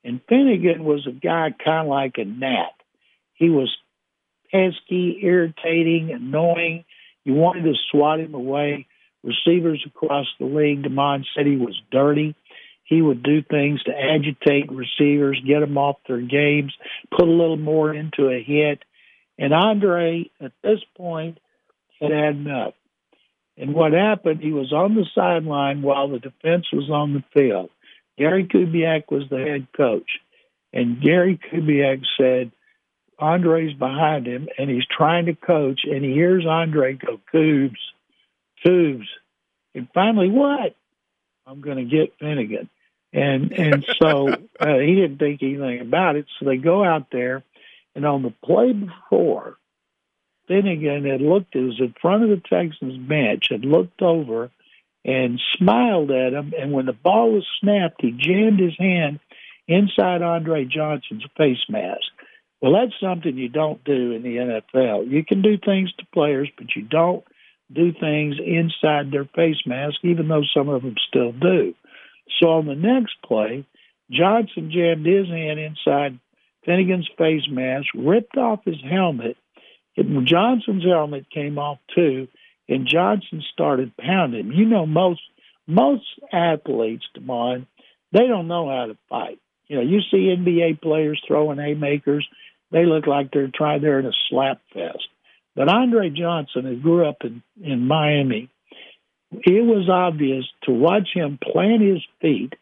And 0.03 0.21
Finnegan 0.29 0.83
was 0.83 1.07
a 1.07 1.11
guy 1.11 1.53
kind 1.63 1.87
of 1.87 1.87
like 1.87 2.17
a 2.17 2.25
gnat. 2.25 2.73
He 3.33 3.49
was 3.49 3.75
pesky, 4.51 5.19
irritating, 5.21 6.11
annoying. 6.11 6.85
You 7.25 7.33
wanted 7.33 7.63
to 7.63 7.73
swat 7.91 8.19
him 8.19 8.33
away. 8.33 8.87
Receivers 9.23 9.83
across 9.85 10.27
the 10.39 10.45
league, 10.45 10.83
Demond 10.83 11.25
said 11.35 11.47
he 11.47 11.57
was 11.57 11.79
dirty. 11.91 12.35
He 12.83 13.01
would 13.01 13.23
do 13.23 13.41
things 13.41 13.81
to 13.83 13.91
agitate 13.91 14.71
receivers, 14.71 15.41
get 15.45 15.61
them 15.61 15.77
off 15.77 15.97
their 16.07 16.21
games, 16.21 16.71
put 17.09 17.27
a 17.27 17.31
little 17.31 17.57
more 17.57 17.91
into 17.91 18.29
a 18.29 18.43
hit. 18.43 18.83
And 19.39 19.53
Andre, 19.53 20.29
at 20.39 20.51
this 20.63 20.79
point, 20.95 21.39
had 21.99 22.11
had 22.11 22.35
enough. 22.35 22.75
And 23.57 23.73
what 23.73 23.93
happened, 23.93 24.41
he 24.41 24.51
was 24.51 24.71
on 24.71 24.95
the 24.95 25.05
sideline 25.15 25.81
while 25.81 26.09
the 26.09 26.19
defense 26.19 26.67
was 26.71 26.89
on 26.91 27.13
the 27.13 27.23
field. 27.33 27.71
Gary 28.17 28.45
Kubiak 28.45 29.09
was 29.09 29.23
the 29.29 29.39
head 29.39 29.67
coach. 29.75 30.19
And 30.71 31.01
Gary 31.01 31.39
Kubiak 31.51 32.03
said, 32.19 32.51
Andre's 33.19 33.73
behind 33.73 34.25
him 34.27 34.47
and 34.57 34.69
he's 34.69 34.85
trying 34.85 35.27
to 35.27 35.35
coach. 35.35 35.81
And 35.83 36.03
he 36.03 36.11
hears 36.11 36.45
Andre 36.45 36.93
go, 36.93 37.19
Coobs, 37.33 37.79
Coobs. 38.65 39.07
And 39.73 39.87
finally, 39.93 40.29
what? 40.29 40.75
I'm 41.47 41.61
going 41.61 41.77
to 41.77 41.83
get 41.83 42.17
Finnegan. 42.19 42.69
And 43.13 43.51
and 43.53 43.85
so 44.01 44.29
uh, 44.59 44.77
he 44.79 44.95
didn't 44.95 45.19
think 45.19 45.41
anything 45.41 45.81
about 45.81 46.15
it. 46.15 46.25
So 46.39 46.45
they 46.45 46.57
go 46.57 46.83
out 46.83 47.07
there, 47.11 47.43
and 47.95 48.05
on 48.05 48.23
the 48.23 48.33
play 48.43 48.73
before, 48.73 49.57
Finnegan 50.47 51.05
had 51.05 51.21
looked, 51.21 51.55
it 51.55 51.61
was 51.61 51.79
in 51.79 51.93
front 52.01 52.23
of 52.23 52.29
the 52.29 52.41
Texans 52.49 52.97
bench, 52.97 53.47
had 53.49 53.63
looked 53.63 54.01
over 54.01 54.51
and 55.03 55.41
smiled 55.57 56.11
at 56.11 56.33
him. 56.33 56.53
And 56.59 56.71
when 56.71 56.87
the 56.87 56.93
ball 56.93 57.31
was 57.31 57.45
snapped, 57.61 58.01
he 58.01 58.11
jammed 58.11 58.59
his 58.59 58.77
hand 58.77 59.19
inside 59.67 60.21
Andre 60.21 60.65
Johnson's 60.65 61.25
face 61.37 61.63
mask. 61.69 62.11
Well, 62.61 62.73
that's 62.73 62.99
something 63.01 63.37
you 63.37 63.49
don't 63.49 63.83
do 63.83 64.11
in 64.13 64.23
the 64.23 64.37
NFL. 64.37 65.09
You 65.09 65.23
can 65.23 65.41
do 65.41 65.57
things 65.57 65.91
to 65.99 66.05
players, 66.13 66.49
but 66.57 66.67
you 66.75 66.83
don't 66.83 67.23
do 67.71 67.91
things 67.91 68.35
inside 68.43 69.11
their 69.11 69.25
face 69.25 69.61
mask, 69.65 69.97
even 70.03 70.27
though 70.27 70.43
some 70.55 70.69
of 70.69 70.81
them 70.81 70.95
still 71.07 71.31
do. 71.31 71.73
So 72.41 72.49
on 72.49 72.65
the 72.65 72.75
next 72.75 73.15
play, 73.23 73.65
Johnson 74.09 74.71
jammed 74.71 75.05
his 75.05 75.27
hand 75.27 75.59
inside 75.59 76.19
Finnegan's 76.65 77.09
face 77.17 77.47
mask, 77.49 77.87
ripped 77.95 78.37
off 78.37 78.65
his 78.65 78.81
helmet, 78.89 79.37
Johnson's 80.25 80.83
helmet 80.83 81.29
came 81.29 81.57
off 81.57 81.79
too, 81.93 82.27
and 82.67 82.87
Johnson 82.87 83.43
started 83.53 83.95
pounding. 83.97 84.51
You 84.51 84.65
know, 84.65 84.85
most 84.85 85.21
most 85.67 86.05
athletes, 86.31 87.05
Demond, 87.17 87.65
they 88.11 88.27
don't 88.27 88.47
know 88.47 88.69
how 88.69 88.87
to 88.87 88.97
fight. 89.09 89.39
You 89.67 89.77
know, 89.77 89.81
you 89.81 90.01
see 90.11 90.35
NBA 90.35 90.81
players 90.81 91.21
throwing 91.27 91.57
haymakers; 91.57 92.27
they 92.71 92.85
look 92.85 93.07
like 93.07 93.31
they're 93.31 93.51
trying. 93.53 93.81
They're 93.81 93.99
in 93.99 94.05
a 94.05 94.11
slap 94.29 94.61
fest. 94.73 95.07
But 95.55 95.69
Andre 95.69 96.09
Johnson, 96.09 96.65
who 96.65 96.75
grew 96.77 97.07
up 97.07 97.17
in 97.23 97.41
in 97.61 97.87
Miami, 97.87 98.49
it 99.31 99.65
was 99.65 99.89
obvious 99.89 100.45
to 100.63 100.71
watch 100.71 101.09
him 101.13 101.39
plant 101.41 101.81
his 101.81 102.03
feet, 102.21 102.53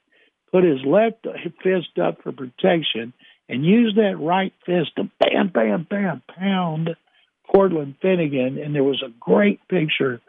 put 0.51 0.63
his 0.63 0.83
left 0.85 1.25
fist 1.63 1.97
up 2.01 2.21
for 2.21 2.31
protection, 2.31 3.13
and 3.49 3.65
use 3.65 3.93
that 3.95 4.19
right 4.19 4.53
fist 4.65 4.91
to 4.97 5.09
bam, 5.19 5.49
bam, 5.49 5.87
bam, 5.89 6.21
pound 6.27 6.95
Cortland 7.51 7.95
Finnegan, 8.01 8.57
and 8.57 8.73
there 8.73 8.83
was 8.83 9.03
a 9.05 9.13
great 9.19 9.59
picture 9.67 10.21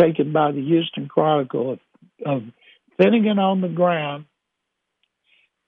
taken 0.00 0.32
by 0.32 0.52
the 0.52 0.62
Houston 0.62 1.08
Chronicle 1.08 1.72
of, 1.72 1.78
of 2.24 2.42
Finnegan 2.96 3.38
on 3.38 3.60
the 3.60 3.68
ground, 3.68 4.26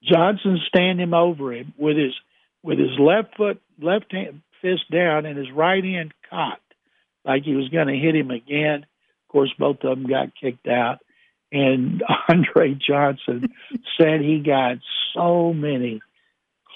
Johnson 0.03 0.59
standing 0.69 1.13
over 1.15 1.53
him 1.53 1.75
with 1.77 1.97
his 1.97 2.15
with 2.63 2.79
his 2.79 2.99
left 2.99 3.37
foot, 3.37 3.61
left 3.81 4.13
hand 4.13 4.43
fist 4.61 4.91
down, 4.91 5.27
and 5.27 5.37
his 5.37 5.51
right 5.51 5.83
hand 5.83 6.13
cocked, 6.31 6.75
like 7.25 7.43
he 7.43 7.55
was 7.55 7.69
going 7.69 7.89
to 7.89 7.99
hit 7.99 8.15
him 8.15 8.31
again. 8.31 8.83
Of 8.83 9.33
course, 9.33 9.53
both 9.59 9.83
of 9.83 9.99
them 9.99 10.07
got 10.07 10.35
kicked 10.41 10.69
out, 10.69 10.99
and 11.51 12.03
Andre 12.29 12.75
Johnson 12.75 13.53
said 14.01 14.21
he 14.21 14.43
got 14.45 14.77
so 15.15 15.53
many 15.53 16.01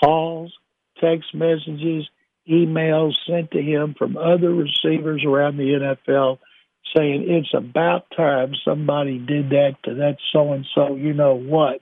calls, 0.01 0.53
text 1.01 1.34
messages, 1.34 2.09
emails 2.49 3.14
sent 3.26 3.51
to 3.53 3.61
him 3.61 3.95
from 3.99 4.16
other 4.16 4.53
receivers 4.53 5.24
around 5.24 5.57
the 5.57 5.97
NFL 6.05 6.39
saying 6.95 7.24
it's 7.28 7.53
about 7.55 8.07
time 8.16 8.53
somebody 8.64 9.18
did 9.18 9.51
that 9.51 9.76
to 9.84 9.95
that 9.95 10.16
so 10.32 10.53
and 10.53 10.66
so, 10.74 10.95
you 10.95 11.12
know 11.12 11.34
what. 11.34 11.80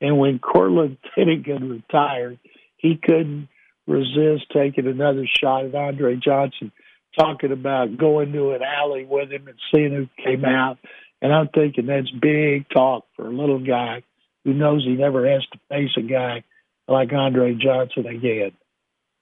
And 0.00 0.18
when 0.18 0.38
Cortland 0.38 0.98
Finnegan 1.14 1.70
retired, 1.70 2.38
he 2.84 2.98
couldn't 3.02 3.48
resist 3.86 4.44
taking 4.52 4.86
another 4.86 5.24
shot 5.26 5.64
at 5.64 5.74
Andre 5.74 6.16
Johnson, 6.16 6.70
talking 7.18 7.50
about 7.50 7.96
going 7.96 8.30
to 8.32 8.50
an 8.50 8.60
alley 8.62 9.06
with 9.06 9.32
him 9.32 9.48
and 9.48 9.58
seeing 9.74 9.92
who 9.94 10.06
came 10.22 10.44
out. 10.44 10.76
And 11.22 11.32
I'm 11.32 11.48
thinking 11.48 11.86
that's 11.86 12.10
big 12.10 12.68
talk 12.68 13.06
for 13.16 13.26
a 13.26 13.34
little 13.34 13.64
guy 13.64 14.02
who 14.44 14.52
knows 14.52 14.84
he 14.84 14.96
never 14.96 15.26
has 15.30 15.42
to 15.52 15.58
face 15.70 15.92
a 15.96 16.02
guy 16.02 16.44
like 16.86 17.10
Andre 17.14 17.54
Johnson 17.54 18.06
again. 18.06 18.52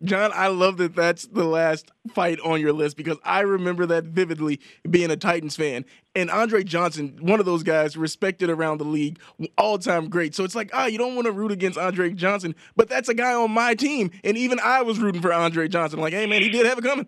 John, 0.04 0.32
I 0.34 0.48
love 0.48 0.78
that 0.78 0.96
that's 0.96 1.26
the 1.26 1.44
last 1.44 1.92
fight 2.12 2.40
on 2.40 2.60
your 2.60 2.72
list 2.72 2.96
because 2.96 3.18
I 3.24 3.40
remember 3.40 3.86
that 3.86 4.04
vividly 4.04 4.60
being 4.88 5.10
a 5.10 5.16
Titans 5.16 5.54
fan. 5.54 5.84
And 6.16 6.28
Andre 6.28 6.64
Johnson, 6.64 7.18
one 7.20 7.38
of 7.38 7.46
those 7.46 7.62
guys 7.62 7.96
respected 7.96 8.50
around 8.50 8.78
the 8.78 8.84
league, 8.84 9.20
all 9.56 9.78
time 9.78 10.08
great. 10.08 10.34
So 10.34 10.42
it's 10.44 10.56
like, 10.56 10.70
ah, 10.72 10.86
you 10.86 10.98
don't 10.98 11.14
want 11.14 11.26
to 11.26 11.32
root 11.32 11.52
against 11.52 11.78
Andre 11.78 12.12
Johnson, 12.12 12.54
but 12.74 12.88
that's 12.88 13.08
a 13.08 13.14
guy 13.14 13.32
on 13.32 13.52
my 13.52 13.74
team. 13.74 14.10
And 14.24 14.36
even 14.36 14.58
I 14.58 14.82
was 14.82 14.98
rooting 14.98 15.22
for 15.22 15.32
Andre 15.32 15.68
Johnson. 15.68 16.00
Like, 16.00 16.12
hey, 16.12 16.26
man, 16.26 16.42
he 16.42 16.48
did 16.48 16.66
have 16.66 16.78
it 16.78 16.84
coming. 16.84 17.06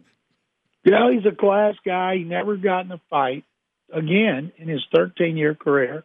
You 0.84 0.92
know, 0.92 1.10
he's 1.10 1.26
a 1.26 1.34
class 1.34 1.74
guy. 1.84 2.18
He 2.18 2.24
never 2.24 2.56
got 2.56 2.84
in 2.84 2.92
a 2.92 3.00
fight 3.10 3.44
again 3.92 4.52
in 4.56 4.68
his 4.68 4.84
13 4.94 5.36
year 5.36 5.54
career. 5.54 6.04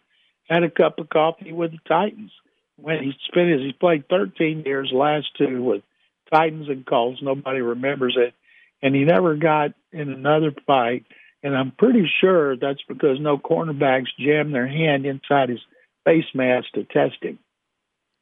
Had 0.49 0.63
a 0.63 0.71
cup 0.71 0.97
of 0.97 1.09
coffee 1.09 1.51
with 1.51 1.71
the 1.71 1.79
Titans. 1.87 2.31
When 2.77 3.03
he 3.03 3.11
spent 3.27 3.49
his, 3.49 3.61
he 3.61 3.73
played 3.73 4.07
13 4.09 4.63
years, 4.65 4.89
last 4.93 5.27
two 5.37 5.61
with 5.61 5.83
Titans 6.31 6.69
and 6.69 6.85
Colts. 6.85 7.21
Nobody 7.21 7.61
remembers 7.61 8.17
it. 8.17 8.33
And 8.81 8.95
he 8.95 9.03
never 9.03 9.35
got 9.35 9.71
in 9.91 10.09
another 10.09 10.53
fight. 10.65 11.05
And 11.43 11.55
I'm 11.55 11.71
pretty 11.71 12.09
sure 12.21 12.57
that's 12.57 12.81
because 12.87 13.17
no 13.19 13.37
cornerbacks 13.37 14.07
jammed 14.17 14.53
their 14.53 14.67
hand 14.67 15.05
inside 15.05 15.49
his 15.49 15.59
face 16.05 16.25
mask 16.33 16.67
to 16.75 16.83
test 16.83 17.21
him. 17.21 17.39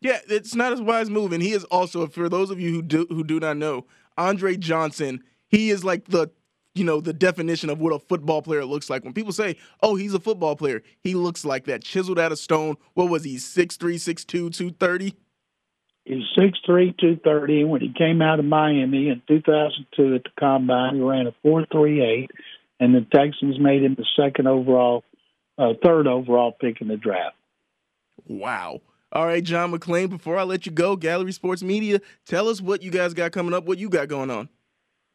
Yeah, 0.01 0.19
it's 0.27 0.55
not 0.55 0.77
a 0.77 0.83
wise 0.83 1.09
move. 1.09 1.33
And 1.33 1.41
he 1.41 1.53
is 1.53 1.63
also, 1.65 2.07
for 2.07 2.29
those 2.29 2.51
of 2.51 2.59
you 2.59 2.71
who 2.71 2.81
do 2.81 3.07
who 3.09 3.23
do 3.23 3.39
not 3.39 3.57
know, 3.57 3.85
Andre 4.17 4.55
Johnson, 4.55 5.23
he 5.47 5.71
is 5.71 5.83
like 5.83 6.05
the 6.05 6.29
you 6.75 6.83
know 6.83 7.01
the 7.01 7.13
definition 7.13 7.69
of 7.69 7.79
what 7.79 7.93
a 7.93 7.99
football 7.99 8.41
player 8.43 8.63
looks 8.63 8.89
like. 8.89 9.03
When 9.03 9.13
people 9.13 9.31
say, 9.31 9.55
"Oh, 9.81 9.95
he's 9.95 10.13
a 10.13 10.19
football 10.19 10.55
player," 10.55 10.83
he 11.01 11.15
looks 11.15 11.43
like 11.43 11.65
that, 11.65 11.83
chiseled 11.83 12.19
out 12.19 12.31
of 12.31 12.37
stone. 12.37 12.75
What 12.93 13.09
was 13.09 13.23
he? 13.23 13.37
6'3", 13.37 13.95
6'2", 13.95 14.25
230? 14.53 15.15
He's 16.07 16.23
6'3", 16.37 16.97
230. 16.97 17.65
When 17.65 17.81
he 17.81 17.91
came 17.93 18.21
out 18.21 18.39
of 18.39 18.45
Miami 18.45 19.09
in 19.09 19.21
2002 19.27 20.15
at 20.15 20.23
the 20.23 20.29
Combine, 20.39 20.95
he 20.95 21.01
ran 21.01 21.27
a 21.27 21.33
4.38, 21.45 22.29
and 22.79 22.95
the 22.95 23.05
Texans 23.13 23.59
made 23.59 23.83
him 23.83 23.95
the 23.95 24.05
second 24.15 24.47
overall, 24.47 25.03
uh, 25.57 25.73
third 25.83 26.07
overall 26.07 26.53
pick 26.53 26.79
in 26.79 26.87
the 26.87 26.95
draft. 26.95 27.35
Wow. 28.25 28.79
All 29.11 29.25
right, 29.25 29.43
John 29.43 29.73
McClain, 29.73 30.09
before 30.09 30.37
I 30.37 30.43
let 30.43 30.65
you 30.65 30.71
go, 30.71 30.95
Gallery 30.95 31.33
Sports 31.33 31.61
Media, 31.61 31.99
tell 32.25 32.47
us 32.47 32.61
what 32.61 32.81
you 32.81 32.89
guys 32.89 33.13
got 33.13 33.33
coming 33.33 33.53
up, 33.53 33.65
what 33.65 33.77
you 33.77 33.89
got 33.89 34.07
going 34.07 34.31
on. 34.31 34.47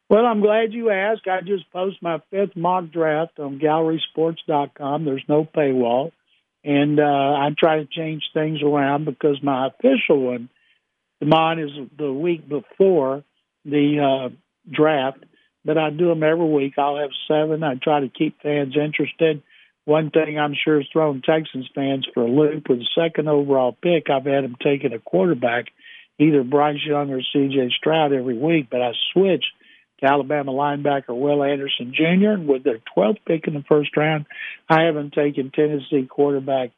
Well, 0.09 0.27
I'm 0.27 0.41
glad 0.41 0.73
you 0.73 0.91
asked. 0.91 1.27
I 1.27 1.41
just 1.41 1.71
posted 1.71 2.03
my 2.03 2.21
fifth 2.29 2.55
mock 2.55 2.91
draft 2.91 3.39
on 3.39 3.57
gallerysports.com. 3.57 5.05
There's 5.05 5.23
no 5.27 5.43
paywall. 5.43 6.11
And 6.63 6.99
uh, 6.99 7.03
I 7.03 7.49
try 7.57 7.77
to 7.77 7.87
change 7.87 8.23
things 8.31 8.61
around 8.61 9.05
because 9.05 9.41
my 9.41 9.67
official 9.67 10.19
one 10.19 10.49
Mine 11.25 11.59
is 11.59 11.71
the 11.97 12.11
week 12.11 12.47
before 12.47 13.23
the 13.65 14.29
uh, 14.29 14.35
draft, 14.71 15.23
but 15.65 15.77
I 15.77 15.89
do 15.89 16.09
them 16.09 16.23
every 16.23 16.47
week. 16.47 16.73
I'll 16.77 16.97
have 16.97 17.11
seven. 17.27 17.63
I 17.63 17.75
try 17.75 18.01
to 18.01 18.09
keep 18.09 18.41
fans 18.41 18.75
interested. 18.75 19.41
One 19.85 20.11
thing 20.11 20.39
I'm 20.39 20.55
sure 20.63 20.79
is 20.79 20.87
throwing 20.91 21.21
Texans 21.21 21.69
fans 21.75 22.07
for 22.13 22.23
a 22.23 22.29
loop 22.29 22.69
with 22.69 22.79
the 22.79 22.87
second 22.95 23.27
overall 23.27 23.75
pick. 23.81 24.09
I've 24.09 24.25
had 24.25 24.43
them 24.43 24.55
taking 24.63 24.93
a 24.93 24.99
quarterback, 24.99 25.65
either 26.19 26.43
Bryce 26.43 26.79
Young 26.85 27.11
or 27.11 27.21
C.J. 27.21 27.69
Stroud 27.77 28.13
every 28.13 28.37
week, 28.37 28.67
but 28.71 28.81
I 28.81 28.91
switch 29.11 29.43
to 29.99 30.05
Alabama 30.05 30.51
linebacker 30.51 31.09
Will 31.09 31.43
Anderson 31.43 31.93
Jr. 31.93 32.31
And 32.31 32.47
with 32.47 32.63
their 32.63 32.79
12th 32.95 33.19
pick 33.25 33.47
in 33.47 33.55
the 33.55 33.63
first 33.67 33.95
round, 33.97 34.25
I 34.69 34.83
haven't 34.83 35.13
taken 35.13 35.51
Tennessee 35.51 36.07
quarterback 36.09 36.71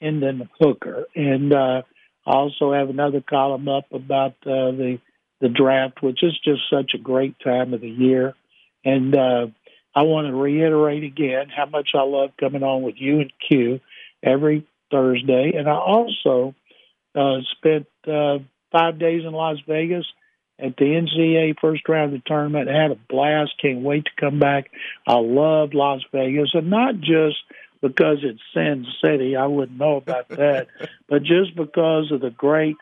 Hendon 0.00 0.48
Hooker. 0.58 1.04
And 1.14 1.52
uh, 1.52 1.82
I 2.26 2.32
also 2.32 2.72
have 2.72 2.90
another 2.90 3.20
column 3.20 3.68
up 3.68 3.86
about 3.92 4.32
uh, 4.42 4.72
the 4.72 4.98
the 5.40 5.48
draft, 5.48 6.02
which 6.02 6.22
is 6.22 6.38
just 6.44 6.62
such 6.70 6.92
a 6.94 6.98
great 6.98 7.38
time 7.40 7.74
of 7.74 7.82
the 7.82 7.90
year. 7.90 8.34
And 8.84 9.14
uh, 9.14 9.48
I 9.94 10.02
want 10.02 10.28
to 10.28 10.34
reiterate 10.34 11.04
again 11.04 11.48
how 11.54 11.66
much 11.66 11.90
I 11.94 12.02
love 12.02 12.30
coming 12.40 12.62
on 12.62 12.82
with 12.82 12.94
you 12.98 13.20
and 13.20 13.32
Q 13.46 13.80
every 14.22 14.66
Thursday. 14.90 15.52
And 15.56 15.68
I 15.68 15.74
also 15.74 16.54
uh, 17.14 17.38
spent 17.56 17.86
uh, 18.06 18.38
five 18.72 18.98
days 18.98 19.24
in 19.24 19.32
Las 19.32 19.58
Vegas 19.66 20.06
at 20.58 20.76
the 20.76 20.84
NCAA 20.84 21.56
first 21.60 21.88
round 21.88 22.14
of 22.14 22.20
the 22.22 22.28
tournament. 22.28 22.68
I 22.68 22.80
had 22.80 22.90
a 22.90 22.98
blast. 23.08 23.52
Can't 23.60 23.82
wait 23.82 24.04
to 24.06 24.10
come 24.20 24.38
back. 24.38 24.70
I 25.06 25.16
love 25.16 25.74
Las 25.74 26.00
Vegas, 26.12 26.50
and 26.54 26.70
not 26.70 27.00
just 27.00 27.36
because 27.80 28.18
it's 28.22 28.40
Sin 28.54 28.86
City. 29.04 29.36
I 29.36 29.46
wouldn't 29.46 29.78
know 29.78 29.96
about 29.96 30.28
that. 30.28 30.68
but 31.08 31.22
just 31.22 31.54
because 31.56 32.10
of 32.10 32.20
the 32.20 32.30
great 32.30 32.76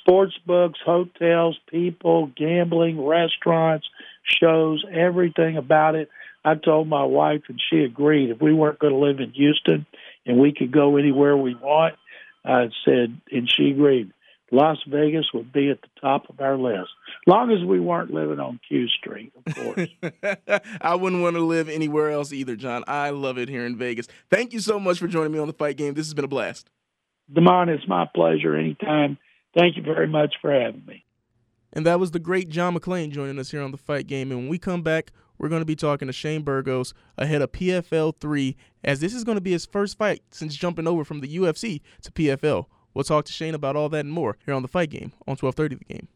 sports 0.00 0.38
books, 0.46 0.78
hotels, 0.84 1.58
people, 1.68 2.30
gambling, 2.36 3.04
restaurants, 3.04 3.88
shows, 4.22 4.84
everything 4.90 5.56
about 5.56 5.94
it. 5.94 6.08
I 6.44 6.54
told 6.54 6.86
my 6.86 7.02
wife, 7.02 7.42
and 7.48 7.60
she 7.70 7.80
agreed. 7.80 8.30
If 8.30 8.40
we 8.40 8.54
weren't 8.54 8.78
going 8.78 8.92
to 8.92 8.98
live 8.98 9.18
in 9.18 9.32
Houston 9.32 9.84
and 10.24 10.38
we 10.38 10.52
could 10.52 10.70
go 10.70 10.96
anywhere 10.96 11.36
we 11.36 11.56
want, 11.56 11.96
I 12.44 12.68
said, 12.84 13.20
and 13.32 13.50
she 13.50 13.70
agreed. 13.70 14.12
Las 14.52 14.78
Vegas 14.88 15.26
would 15.34 15.52
be 15.52 15.70
at 15.70 15.80
the 15.80 15.88
top 16.00 16.30
of 16.30 16.40
our 16.40 16.56
list, 16.56 16.90
long 17.26 17.50
as 17.50 17.64
we 17.64 17.80
weren't 17.80 18.12
living 18.12 18.38
on 18.38 18.60
Q 18.68 18.86
Street, 18.88 19.32
of 19.44 19.54
course. 19.54 19.88
I 20.80 20.94
wouldn't 20.94 21.22
want 21.22 21.34
to 21.34 21.42
live 21.42 21.68
anywhere 21.68 22.10
else 22.10 22.32
either, 22.32 22.54
John. 22.54 22.84
I 22.86 23.10
love 23.10 23.38
it 23.38 23.48
here 23.48 23.66
in 23.66 23.76
Vegas. 23.76 24.06
Thank 24.30 24.52
you 24.52 24.60
so 24.60 24.78
much 24.78 24.98
for 24.98 25.08
joining 25.08 25.32
me 25.32 25.38
on 25.38 25.48
the 25.48 25.52
fight 25.52 25.76
game. 25.76 25.94
This 25.94 26.06
has 26.06 26.14
been 26.14 26.24
a 26.24 26.28
blast. 26.28 26.70
Damon, 27.32 27.68
it's 27.68 27.88
my 27.88 28.06
pleasure 28.14 28.54
anytime. 28.54 29.18
Thank 29.56 29.76
you 29.76 29.82
very 29.82 30.06
much 30.06 30.34
for 30.40 30.52
having 30.52 30.84
me. 30.86 31.04
And 31.72 31.84
that 31.84 31.98
was 31.98 32.12
the 32.12 32.20
great 32.20 32.48
John 32.48 32.76
McClain 32.76 33.10
joining 33.10 33.38
us 33.38 33.50
here 33.50 33.62
on 33.62 33.72
the 33.72 33.76
fight 33.76 34.06
game. 34.06 34.30
And 34.30 34.42
when 34.42 34.48
we 34.48 34.58
come 34.58 34.82
back, 34.82 35.12
we're 35.38 35.48
going 35.48 35.60
to 35.60 35.66
be 35.66 35.76
talking 35.76 36.06
to 36.06 36.12
Shane 36.12 36.42
Burgos 36.42 36.94
ahead 37.18 37.42
of 37.42 37.52
PFL 37.52 38.14
3, 38.18 38.56
as 38.84 39.00
this 39.00 39.12
is 39.12 39.24
going 39.24 39.36
to 39.36 39.42
be 39.42 39.52
his 39.52 39.66
first 39.66 39.98
fight 39.98 40.22
since 40.30 40.56
jumping 40.56 40.86
over 40.86 41.04
from 41.04 41.20
the 41.20 41.36
UFC 41.36 41.80
to 42.02 42.12
PFL. 42.12 42.66
We'll 42.96 43.04
talk 43.04 43.26
to 43.26 43.32
Shane 43.32 43.54
about 43.54 43.76
all 43.76 43.90
that 43.90 44.06
and 44.06 44.10
more 44.10 44.38
here 44.46 44.54
on 44.54 44.62
The 44.62 44.68
Fight 44.68 44.88
Game 44.88 45.12
on 45.28 45.36
1230 45.36 45.74
The 45.74 45.84
Game. 45.84 46.08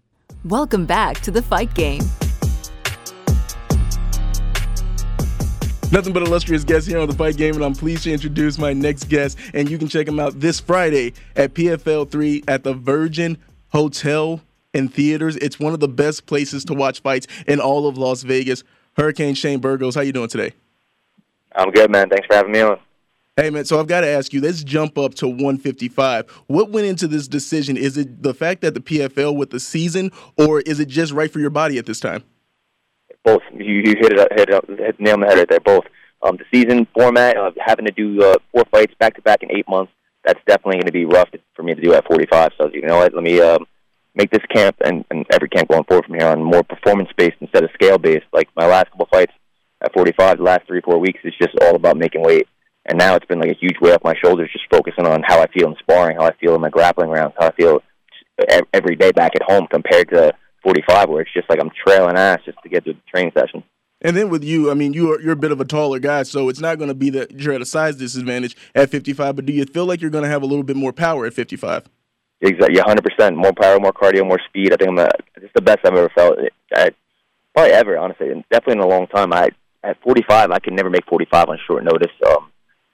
Welcome 0.47 0.87
back 0.87 1.21
to 1.21 1.31
The 1.31 1.43
Fight 1.43 1.75
Game. 1.75 2.01
Nothing 5.93 6.15
but 6.15 6.23
illustrious 6.23 6.65
guests 6.65 6.89
here 6.89 6.99
on 6.99 7.07
the 7.07 7.15
Fight 7.15 7.37
Game, 7.37 7.55
and 7.55 7.63
I'm 7.63 7.75
pleased 7.75 8.05
to 8.05 8.13
introduce 8.13 8.57
my 8.57 8.73
next 8.73 9.11
guest. 9.11 9.37
And 9.53 9.69
you 9.69 9.77
can 9.77 9.89
check 9.89 10.09
him 10.09 10.19
out 10.19 10.41
this 10.41 10.59
Friday 10.59 11.13
at 11.37 11.53
PFL 11.53 12.11
3 12.11 12.45
at 12.49 12.65
the 12.65 12.73
Virgin 12.73 13.37
Hotel 13.73 14.41
and 14.73 14.91
Theaters. 14.91 15.37
It's 15.37 15.61
one 15.61 15.75
of 15.75 15.81
the 15.81 15.89
best 15.89 16.25
places 16.25 16.65
to 16.65 16.73
watch 16.73 17.03
fights 17.03 17.27
in 17.47 17.61
all 17.61 17.89
of 17.89 17.99
Las 17.99 18.23
Vegas. 18.23 18.65
Hurricane 18.97 19.35
Shane 19.35 19.61
Burgos, 19.61 19.97
how 19.97 20.01
you 20.01 20.13
doing 20.13 20.31
today? 20.31 20.55
I'm 21.55 21.73
good, 21.73 21.91
man. 21.91 22.09
Thanks 22.09 22.27
for 22.27 22.37
having 22.37 22.53
me 22.53 22.61
on. 22.61 22.81
Hey 23.41 23.49
man, 23.49 23.65
so 23.65 23.81
I've 23.81 23.87
got 23.87 24.03
to 24.03 24.07
ask 24.07 24.35
you. 24.35 24.43
Let's 24.43 24.63
jump 24.63 24.99
up 24.99 25.15
to 25.15 25.27
155. 25.27 26.29
What 26.49 26.69
went 26.69 26.87
into 26.87 27.09
this 27.09 27.27
decision? 27.27 27.79
Is 27.79 27.97
it 27.97 28.23
the 28.23 28.35
fact 28.35 28.61
that 28.61 28.75
the 28.75 28.81
PFL 28.81 29.35
with 29.35 29.49
the 29.49 29.59
season, 29.59 30.13
or 30.37 30.61
is 30.61 30.79
it 30.79 30.89
just 30.89 31.15
right 31.15 31.33
for 31.33 31.41
your 31.41 31.49
body 31.49 31.79
at 31.79 31.87
this 31.87 32.01
time? 32.01 32.23
Both. 33.25 33.41
You, 33.55 33.65
you 33.65 33.95
hit 33.99 34.13
it, 34.13 34.33
hit 34.37 34.51
it, 34.51 34.79
hit 34.79 35.01
nail 35.01 35.15
on 35.15 35.21
the 35.21 35.27
head 35.27 35.39
right 35.39 35.49
there. 35.49 35.61
Both. 35.61 35.85
Um, 36.21 36.37
the 36.37 36.45
season 36.53 36.87
format 36.95 37.39
of 37.39 37.55
having 37.59 37.87
to 37.87 37.93
do 37.93 38.23
uh, 38.23 38.35
four 38.53 38.65
fights 38.71 38.93
back 38.99 39.15
to 39.17 39.23
back 39.23 39.43
in 39.43 39.51
eight 39.57 39.67
months. 39.67 39.91
That's 40.23 40.41
definitely 40.47 40.75
going 40.75 40.87
to 40.87 40.93
be 40.93 41.07
rough 41.07 41.31
for 41.55 41.63
me 41.63 41.75
to 41.75 41.81
do 41.81 41.95
at 41.95 42.07
45. 42.09 42.51
So 42.59 42.69
you 42.75 42.83
know 42.83 42.99
what? 42.99 43.15
Let 43.15 43.23
me 43.23 43.41
um, 43.41 43.65
make 44.15 44.31
this 44.31 44.45
camp 44.55 44.77
and, 44.85 45.03
and 45.11 45.25
every 45.33 45.49
camp 45.49 45.71
going 45.71 45.85
forward 45.85 46.05
from 46.05 46.17
here 46.17 46.29
on 46.29 46.43
more 46.43 46.63
performance 46.63 47.09
based 47.17 47.39
instead 47.41 47.65
of 47.65 47.71
scale 47.73 47.97
based. 47.97 48.27
Like 48.35 48.51
my 48.55 48.67
last 48.67 48.91
couple 48.91 49.09
fights 49.11 49.33
at 49.81 49.95
45, 49.95 50.37
the 50.37 50.45
last 50.45 50.67
three 50.67 50.83
four 50.83 50.99
weeks 50.99 51.21
is 51.25 51.33
just 51.41 51.57
all 51.63 51.75
about 51.75 51.97
making 51.97 52.23
weight. 52.23 52.47
And 52.87 52.99
now 52.99 53.15
it's 53.15 53.27
been 53.27 53.41
like 53.41 53.51
a 53.51 53.59
huge 53.61 53.77
weight 53.81 53.95
off 53.95 54.05
my 54.05 54.15
shoulders, 54.23 54.51
just 54.53 54.65
focusing 54.71 55.07
on 55.07 55.23
how 55.27 55.41
I 55.41 55.47
feel 55.49 55.69
in 55.69 55.77
sparring, 55.81 56.17
how 56.17 56.25
I 56.25 56.35
feel 56.41 56.55
in 56.55 56.61
my 56.61 56.71
grappling 56.71 57.11
rounds, 57.11 57.35
how 57.39 57.49
I 57.49 57.53
feel 57.53 57.83
every 58.73 58.97
day 58.97 59.13
back 59.13 59.33
at 59.37 59.43
home 59.43 59.67
compared 59.71 60.09
to 60.11 60.33
45, 60.63 61.09
where 61.09 61.23
it's 61.23 61.33
just 61.33 61.49
like 61.51 61.61
I'm 61.61 61.71
trailing 61.87 62.17
ass 62.17 62.41
just 62.45 62.59
to 62.63 62.69
get 62.69 62.85
to 62.87 62.95
the 62.95 63.01
training 63.13 63.33
session. 63.37 63.63
And 64.03 64.17
then 64.17 64.31
with 64.31 64.43
you, 64.43 64.71
I 64.71 64.75
mean, 64.75 64.95
you're 64.95 65.21
you're 65.21 65.35
a 65.35 65.37
bit 65.37 65.53
of 65.53 65.61
a 65.61 65.65
taller 65.65 65.99
guy, 65.99 66.23
so 66.23 66.49
it's 66.49 66.61
not 66.61 66.79
going 66.79 66.89
to 66.89 66.95
be 66.95 67.11
that 67.11 67.33
you're 67.33 67.53
at 67.53 67.61
a 67.61 67.67
size 67.67 67.97
disadvantage 67.97 68.57
at 68.75 68.89
55. 68.89 69.37
But 69.37 69.45
do 69.45 69.53
you 69.53 69.65
feel 69.67 69.85
like 69.85 70.01
you're 70.01 70.11
going 70.11 70.25
to 70.25 70.31
have 70.31 70.43
a 70.43 70.47
little 70.47 70.65
bit 70.65 70.77
more 70.77 70.93
power 70.93 71.27
at 71.27 71.35
55? 71.35 71.85
Exactly, 72.41 72.77
100 72.79 73.05
percent 73.05 73.37
more 73.37 73.53
power, 73.53 73.79
more 73.79 73.93
cardio, 73.93 74.27
more 74.27 74.41
speed. 74.49 74.73
I 74.73 74.77
think 74.77 74.91
I'm 74.91 74.99
a, 74.99 75.11
it's 75.37 75.53
the 75.55 75.61
best 75.61 75.81
I've 75.85 75.93
ever 75.93 76.09
felt. 76.15 76.39
I, 76.75 76.91
probably 77.55 77.73
ever, 77.73 77.99
honestly, 77.99 78.31
and 78.31 78.43
definitely 78.51 78.81
in 78.83 78.85
a 78.85 78.89
long 78.89 79.07
time. 79.09 79.35
I 79.35 79.51
at 79.83 80.01
45, 80.03 80.51
I 80.51 80.59
could 80.59 80.75
never 80.75 80.91
make 80.91 81.05
45 81.07 81.49
on 81.49 81.59
short 81.67 81.85
notice. 81.85 82.13
Um, 82.27 82.51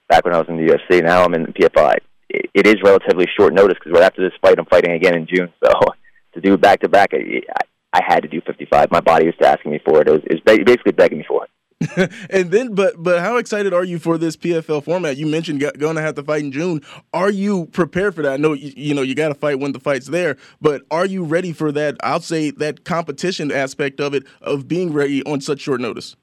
back 0.07 0.25
when 0.25 0.33
I 0.33 0.39
was 0.39 0.47
in 0.49 0.57
the 0.57 0.73
UFC, 0.73 1.03
now 1.03 1.23
I'm 1.23 1.33
in 1.33 1.43
the 1.43 1.53
PFL. 1.53 1.97
It, 2.29 2.49
it 2.53 2.67
is 2.67 2.75
relatively 2.83 3.25
short 3.37 3.53
notice 3.53 3.77
because 3.79 3.93
right 3.93 4.03
after 4.03 4.23
this 4.23 4.37
fight, 4.41 4.59
I'm 4.59 4.65
fighting 4.65 4.91
again 4.91 5.15
in 5.15 5.27
June. 5.27 5.51
So 5.63 5.71
to 6.33 6.41
do 6.41 6.57
back 6.57 6.81
to 6.81 6.89
back, 6.89 7.13
I 7.13 8.01
had 8.05 8.21
to 8.21 8.27
do 8.27 8.41
55. 8.45 8.91
My 8.91 9.01
body 9.01 9.25
was 9.25 9.35
asking 9.43 9.71
me 9.71 9.79
for 9.83 10.01
it. 10.01 10.07
It 10.07 10.11
was, 10.11 10.21
it 10.25 10.41
was 10.45 10.63
basically 10.65 10.91
begging 10.91 11.19
me 11.19 11.25
for 11.27 11.45
it. 11.45 11.51
and 12.31 12.49
then, 12.49 12.73
but 12.73 12.95
but 12.97 13.19
how 13.19 13.37
excited 13.37 13.71
are 13.71 13.83
you 13.83 13.99
for 13.99 14.17
this 14.17 14.35
PFL 14.35 14.83
format? 14.83 15.15
You 15.15 15.27
mentioned 15.27 15.59
going 15.59 15.95
to 15.95 16.01
have 16.01 16.15
to 16.15 16.23
fight 16.23 16.43
in 16.43 16.51
June. 16.51 16.81
Are 17.13 17.29
you 17.29 17.67
prepared 17.67 18.15
for 18.15 18.23
that? 18.23 18.33
I 18.33 18.37
know 18.37 18.53
you, 18.53 18.73
you 18.75 18.95
know 18.95 19.03
you 19.03 19.13
got 19.13 19.27
to 19.27 19.35
fight 19.35 19.59
when 19.59 19.73
the 19.73 19.79
fight's 19.79 20.07
there, 20.07 20.37
but 20.59 20.81
are 20.89 21.05
you 21.05 21.23
ready 21.23 21.53
for 21.53 21.71
that? 21.73 21.95
I'll 22.01 22.19
say 22.19 22.49
that 22.49 22.83
competition 22.83 23.51
aspect 23.51 23.99
of 23.99 24.15
it, 24.15 24.23
of 24.41 24.67
being 24.67 24.91
ready 24.91 25.23
on 25.25 25.39
such 25.39 25.59
short 25.59 25.79
notice. 25.79 26.15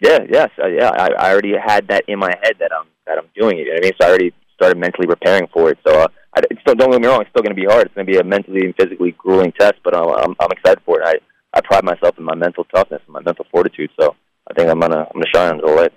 Yeah, 0.00 0.18
yes, 0.28 0.50
uh, 0.60 0.66
yeah. 0.66 0.90
I, 0.90 1.12
I 1.12 1.32
already 1.32 1.54
had 1.56 1.86
that 1.86 2.04
in 2.08 2.18
my 2.18 2.34
head 2.42 2.54
that 2.58 2.72
I'm 2.76 2.86
that 3.06 3.18
I'm 3.18 3.28
doing 3.34 3.58
it. 3.58 3.66
You 3.66 3.72
know 3.72 3.78
I 3.78 3.80
mean, 3.80 3.92
so 4.00 4.06
I 4.06 4.08
already 4.10 4.32
started 4.54 4.78
mentally 4.78 5.06
preparing 5.06 5.48
for 5.52 5.70
it. 5.70 5.78
So 5.86 6.00
uh, 6.00 6.08
I, 6.34 6.40
still, 6.60 6.74
don't 6.74 6.90
get 6.90 7.00
me 7.00 7.08
wrong, 7.08 7.20
it's 7.20 7.30
still 7.30 7.42
going 7.42 7.54
to 7.54 7.60
be 7.60 7.66
hard. 7.66 7.86
It's 7.86 7.94
going 7.94 8.06
to 8.06 8.12
be 8.12 8.18
a 8.18 8.24
mentally 8.24 8.64
and 8.64 8.74
physically 8.76 9.12
grueling 9.18 9.52
test, 9.58 9.74
but 9.84 9.96
I'm, 9.96 10.08
I'm, 10.08 10.36
I'm 10.40 10.50
excited 10.50 10.80
for 10.84 11.00
it. 11.00 11.06
I, 11.06 11.14
I 11.54 11.60
pride 11.60 11.84
myself 11.84 12.18
in 12.18 12.24
my 12.24 12.34
mental 12.34 12.64
toughness 12.64 13.02
and 13.04 13.12
my 13.12 13.20
mental 13.20 13.46
fortitude, 13.50 13.90
so 14.00 14.16
I 14.50 14.54
think 14.54 14.70
I'm 14.70 14.80
gonna 14.80 15.00
I'm 15.00 15.12
gonna 15.12 15.26
shine 15.34 15.60
all 15.60 15.74
right. 15.74 15.92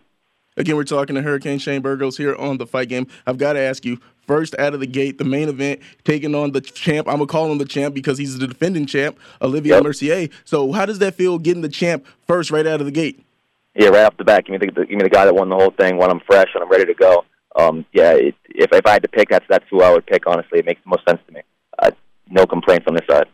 Again, 0.58 0.76
we're 0.76 0.84
talking 0.84 1.16
to 1.16 1.22
Hurricane 1.22 1.60
Shane 1.60 1.82
Burgos 1.82 2.18
here 2.18 2.36
on 2.36 2.58
the 2.58 2.66
Fight 2.66 2.88
Game. 2.88 3.08
I've 3.28 3.38
got 3.38 3.54
to 3.54 3.60
ask 3.60 3.84
you 3.84 4.00
first 4.26 4.58
out 4.58 4.74
of 4.74 4.80
the 4.80 4.88
gate, 4.88 5.18
the 5.18 5.26
main 5.26 5.50
event, 5.50 5.82
taking 6.06 6.34
on 6.34 6.52
the 6.52 6.62
champ. 6.62 7.08
I'm 7.08 7.16
gonna 7.16 7.28
call 7.28 7.52
him 7.52 7.58
the 7.58 7.66
champ 7.66 7.94
because 7.94 8.18
he's 8.18 8.38
the 8.38 8.48
defending 8.48 8.86
champ, 8.86 9.18
Olivier 9.42 9.76
yep. 9.76 9.84
Mercier. 9.84 10.30
So, 10.44 10.72
how 10.72 10.86
does 10.86 11.00
that 11.00 11.16
feel 11.16 11.40
getting 11.40 11.62
the 11.62 11.70
champ 11.70 12.06
first 12.28 12.52
right 12.52 12.68
out 12.68 12.80
of 12.80 12.86
the 12.86 12.92
gate? 12.92 13.25
Yeah, 13.76 13.90
right 13.90 14.06
off 14.06 14.18
the 14.18 14.24
bat. 14.24 14.46
Give 14.46 14.60
me 14.60 14.66
the, 14.66 14.72
the 14.72 14.86
give 14.86 14.98
me 14.98 15.04
the 15.04 15.10
guy 15.10 15.26
that 15.26 15.36
won 15.36 15.50
the 15.50 15.56
whole 15.56 15.72
thing 15.72 15.98
when 15.98 16.10
I'm 16.10 16.22
fresh 16.22 16.48
and 16.54 16.64
I'm 16.64 16.70
ready 16.70 16.86
to 16.86 16.94
go 16.94 17.26
um, 17.56 17.86
yeah, 17.94 18.12
it, 18.14 18.36
if 18.50 18.72
if 18.72 18.86
I 18.86 18.92
had 18.92 19.02
to 19.04 19.08
pick, 19.08 19.30
that's 19.30 19.46
that's 19.50 19.66
who 19.70 19.82
I 19.82 19.92
would 19.92 20.06
pick. 20.06 20.28
Honestly, 20.28 20.60
it 20.60 20.66
makes 20.66 20.82
the 20.84 20.90
most 20.90 21.08
sense 21.08 21.20
to 21.28 21.34
me. 21.34 21.42
Uh, 21.80 21.92
no 22.30 22.46
complaints 22.46 22.86
on 22.88 22.96
this 22.96 23.06
side. 23.10 23.28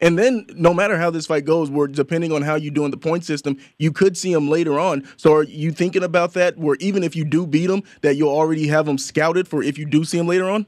And 0.00 0.16
then, 0.16 0.46
no 0.54 0.72
matter 0.72 0.96
how 0.96 1.10
this 1.10 1.26
fight 1.26 1.44
goes, 1.44 1.70
where 1.70 1.88
depending 1.88 2.30
on 2.32 2.42
how 2.42 2.54
you 2.54 2.70
do 2.70 2.84
in 2.84 2.92
the 2.92 2.96
point 2.96 3.24
system, 3.24 3.58
you 3.78 3.90
could 3.90 4.16
see 4.16 4.32
him 4.32 4.48
later 4.48 4.78
on. 4.78 5.08
So, 5.16 5.34
are 5.34 5.42
you 5.42 5.72
thinking 5.72 6.04
about 6.04 6.34
that? 6.34 6.56
Where 6.56 6.76
even 6.80 7.02
if 7.02 7.16
you 7.16 7.24
do 7.24 7.46
beat 7.46 7.70
him, 7.70 7.82
that 8.02 8.16
you'll 8.16 8.34
already 8.34 8.68
have 8.68 8.86
him 8.86 8.98
scouted 8.98 9.48
for 9.48 9.62
if 9.62 9.78
you 9.78 9.86
do 9.86 10.04
see 10.04 10.18
him 10.18 10.26
later 10.26 10.48
on. 10.48 10.66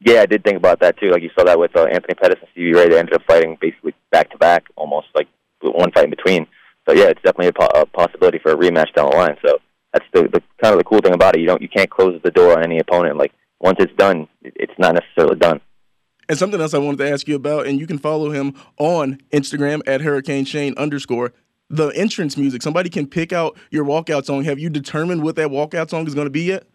Yeah, 0.00 0.22
I 0.22 0.26
did 0.26 0.44
think 0.44 0.56
about 0.56 0.80
that 0.80 0.98
too. 0.98 1.10
Like 1.10 1.22
you 1.22 1.30
saw 1.36 1.44
that 1.44 1.58
with 1.58 1.74
uh, 1.76 1.84
Anthony 1.84 2.14
Pettis 2.14 2.38
and 2.40 2.48
Stevie 2.52 2.74
Ray. 2.74 2.88
They 2.88 2.98
ended 2.98 3.14
up 3.14 3.22
fighting 3.26 3.56
basically 3.60 3.94
back 4.10 4.30
to 4.30 4.38
back, 4.38 4.64
almost 4.76 5.06
like 5.14 5.28
one 5.60 5.92
fight 5.92 6.04
in 6.04 6.10
between. 6.10 6.46
So 6.88 6.94
yeah, 6.94 7.06
it's 7.06 7.22
definitely 7.22 7.48
a, 7.48 7.52
po- 7.52 7.80
a 7.80 7.86
possibility 7.86 8.38
for 8.38 8.52
a 8.52 8.56
rematch 8.56 8.92
down 8.94 9.10
the 9.10 9.16
line. 9.16 9.36
So 9.44 9.58
that's 9.92 10.06
the, 10.12 10.22
the 10.22 10.42
kind 10.62 10.72
of 10.72 10.78
the 10.78 10.84
cool 10.84 11.00
thing 11.00 11.14
about 11.14 11.36
it. 11.36 11.40
You 11.40 11.46
don't 11.46 11.62
you 11.62 11.68
can't 11.68 11.90
close 11.90 12.20
the 12.22 12.30
door 12.30 12.56
on 12.56 12.64
any 12.64 12.78
opponent. 12.78 13.16
Like 13.16 13.32
once 13.60 13.76
it's 13.80 13.94
done, 13.96 14.28
it's 14.42 14.72
not 14.78 14.94
necessarily 14.94 15.36
done. 15.36 15.60
And 16.28 16.38
something 16.38 16.60
else 16.60 16.74
I 16.74 16.78
wanted 16.78 16.98
to 16.98 17.10
ask 17.10 17.28
you 17.28 17.36
about, 17.36 17.66
and 17.66 17.78
you 17.78 17.86
can 17.86 17.98
follow 17.98 18.30
him 18.30 18.54
on 18.78 19.18
Instagram 19.30 19.82
at 19.86 20.00
Hurricane 20.00 20.44
Shane 20.44 20.74
underscore. 20.76 21.32
The 21.70 21.88
entrance 21.88 22.36
music. 22.36 22.62
Somebody 22.62 22.90
can 22.90 23.06
pick 23.06 23.32
out 23.32 23.58
your 23.70 23.84
walkout 23.84 24.26
song. 24.26 24.44
Have 24.44 24.58
you 24.58 24.68
determined 24.68 25.22
what 25.22 25.36
that 25.36 25.48
walkout 25.48 25.90
song 25.90 26.06
is 26.06 26.14
going 26.14 26.26
to 26.26 26.30
be 26.30 26.42
yet? 26.42 26.66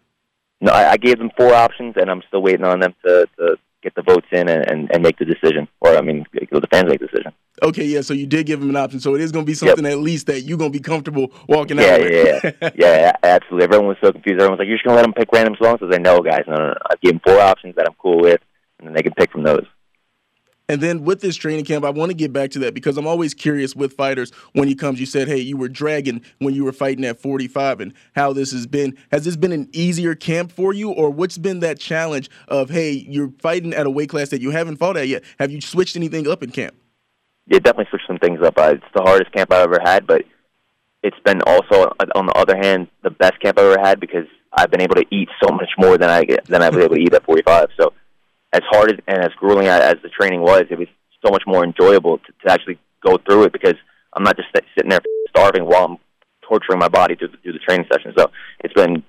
No, 0.60 0.72
I, 0.72 0.92
I 0.92 0.96
gave 0.96 1.18
them 1.18 1.30
four 1.36 1.54
options, 1.54 1.94
and 1.96 2.10
I'm 2.10 2.22
still 2.28 2.42
waiting 2.42 2.64
on 2.64 2.80
them 2.80 2.94
to, 3.04 3.26
to 3.38 3.56
get 3.82 3.94
the 3.94 4.02
votes 4.02 4.26
in 4.32 4.48
and, 4.48 4.70
and, 4.70 4.90
and 4.92 5.02
make 5.02 5.18
the 5.18 5.24
decision. 5.24 5.68
Or 5.80 5.96
I 5.96 6.00
mean, 6.00 6.26
the 6.32 6.68
fans 6.70 6.88
make 6.88 7.00
the 7.00 7.06
decision. 7.06 7.32
Okay, 7.62 7.84
yeah. 7.84 8.00
So 8.00 8.14
you 8.14 8.26
did 8.26 8.46
give 8.46 8.62
him 8.62 8.70
an 8.70 8.76
option. 8.76 9.00
So 9.00 9.14
it 9.14 9.20
is 9.20 9.32
going 9.32 9.44
to 9.44 9.50
be 9.50 9.54
something 9.54 9.84
yep. 9.84 9.92
at 9.92 9.98
least 9.98 10.26
that 10.26 10.42
you're 10.42 10.58
going 10.58 10.72
to 10.72 10.78
be 10.78 10.82
comfortable 10.82 11.32
walking 11.48 11.78
yeah, 11.78 11.84
out 11.84 12.00
with. 12.00 12.54
Yeah, 12.54 12.72
yeah, 12.76 13.12
absolutely. 13.22 13.64
Everyone 13.64 13.88
was 13.88 13.96
so 14.02 14.12
confused. 14.12 14.40
Everyone 14.40 14.52
was 14.52 14.58
like, 14.58 14.68
"You're 14.68 14.76
just 14.76 14.84
going 14.84 14.96
to 14.96 15.02
let 15.02 15.04
them 15.04 15.14
pick 15.14 15.32
random 15.32 15.56
songs?" 15.60 15.78
I 15.82 15.84
was 15.86 15.92
like, 15.92 16.02
"No, 16.02 16.20
guys, 16.20 16.44
no, 16.46 16.54
no, 16.54 16.66
no. 16.68 16.74
I 16.86 16.94
gave 17.02 17.12
them 17.12 17.20
four 17.24 17.40
options 17.40 17.74
that 17.76 17.86
I'm 17.86 17.96
cool 17.98 18.20
with, 18.20 18.40
and 18.78 18.88
then 18.88 18.94
they 18.94 19.02
can 19.02 19.12
pick 19.14 19.30
from 19.32 19.42
those." 19.42 19.66
And 20.70 20.80
then 20.80 21.02
with 21.02 21.20
this 21.20 21.34
training 21.34 21.64
camp, 21.64 21.84
I 21.84 21.90
want 21.90 22.10
to 22.10 22.14
get 22.14 22.32
back 22.32 22.52
to 22.52 22.60
that 22.60 22.74
because 22.74 22.96
I'm 22.96 23.06
always 23.08 23.34
curious 23.34 23.74
with 23.74 23.92
fighters 23.94 24.30
when 24.52 24.68
he 24.68 24.76
comes. 24.76 25.00
You 25.00 25.06
said, 25.06 25.26
hey, 25.26 25.38
you 25.38 25.56
were 25.56 25.68
dragging 25.68 26.22
when 26.38 26.54
you 26.54 26.64
were 26.64 26.70
fighting 26.70 27.04
at 27.04 27.20
45 27.20 27.80
and 27.80 27.92
how 28.14 28.32
this 28.32 28.52
has 28.52 28.68
been. 28.68 28.96
Has 29.10 29.24
this 29.24 29.34
been 29.34 29.50
an 29.50 29.68
easier 29.72 30.14
camp 30.14 30.52
for 30.52 30.72
you, 30.72 30.92
or 30.92 31.10
what's 31.10 31.38
been 31.38 31.58
that 31.58 31.80
challenge 31.80 32.30
of, 32.46 32.70
hey, 32.70 32.92
you're 32.92 33.32
fighting 33.40 33.74
at 33.74 33.84
a 33.84 33.90
weight 33.90 34.10
class 34.10 34.28
that 34.28 34.40
you 34.40 34.52
haven't 34.52 34.76
fought 34.76 34.96
at 34.96 35.08
yet? 35.08 35.24
Have 35.40 35.50
you 35.50 35.60
switched 35.60 35.96
anything 35.96 36.28
up 36.28 36.40
in 36.40 36.52
camp? 36.52 36.76
Yeah, 37.48 37.58
definitely 37.58 37.86
switched 37.90 38.06
some 38.06 38.18
things 38.18 38.40
up. 38.40 38.56
Uh, 38.56 38.74
it's 38.76 38.84
the 38.94 39.02
hardest 39.02 39.32
camp 39.32 39.52
I've 39.52 39.64
ever 39.64 39.80
had, 39.82 40.06
but 40.06 40.22
it's 41.02 41.18
been 41.24 41.42
also, 41.48 41.90
on 42.14 42.26
the 42.26 42.34
other 42.34 42.56
hand, 42.56 42.86
the 43.02 43.10
best 43.10 43.40
camp 43.40 43.58
I've 43.58 43.72
ever 43.72 43.82
had 43.82 43.98
because 43.98 44.26
I've 44.52 44.70
been 44.70 44.82
able 44.82 44.94
to 44.94 45.04
eat 45.10 45.30
so 45.42 45.52
much 45.52 45.70
more 45.78 45.98
than 45.98 46.10
I 46.10 46.26
than 46.46 46.62
I 46.62 46.68
was 46.68 46.84
able 46.84 46.94
to 46.94 47.00
eat 47.00 47.12
at 47.12 47.24
45. 47.24 47.70
So 47.76 47.92
as 48.52 48.62
hard 48.70 48.92
as, 48.92 48.98
and 49.06 49.18
as 49.18 49.30
grueling 49.38 49.68
as 49.68 49.96
the 50.02 50.08
training 50.08 50.40
was, 50.40 50.64
it 50.70 50.78
was 50.78 50.88
so 51.24 51.30
much 51.30 51.42
more 51.46 51.64
enjoyable 51.64 52.18
to, 52.18 52.32
to 52.44 52.52
actually 52.52 52.78
go 53.04 53.18
through 53.18 53.44
it 53.44 53.52
because 53.52 53.74
I'm 54.12 54.24
not 54.24 54.36
just 54.36 54.48
sitting 54.76 54.90
there 54.90 55.00
starving 55.28 55.64
while 55.64 55.84
I'm 55.84 55.98
torturing 56.42 56.78
my 56.78 56.88
body 56.88 57.14
through 57.14 57.28
through 57.42 57.52
the 57.52 57.58
training 57.60 57.86
session. 57.92 58.12
So 58.18 58.30
it's 58.64 58.74
been 58.74 59.04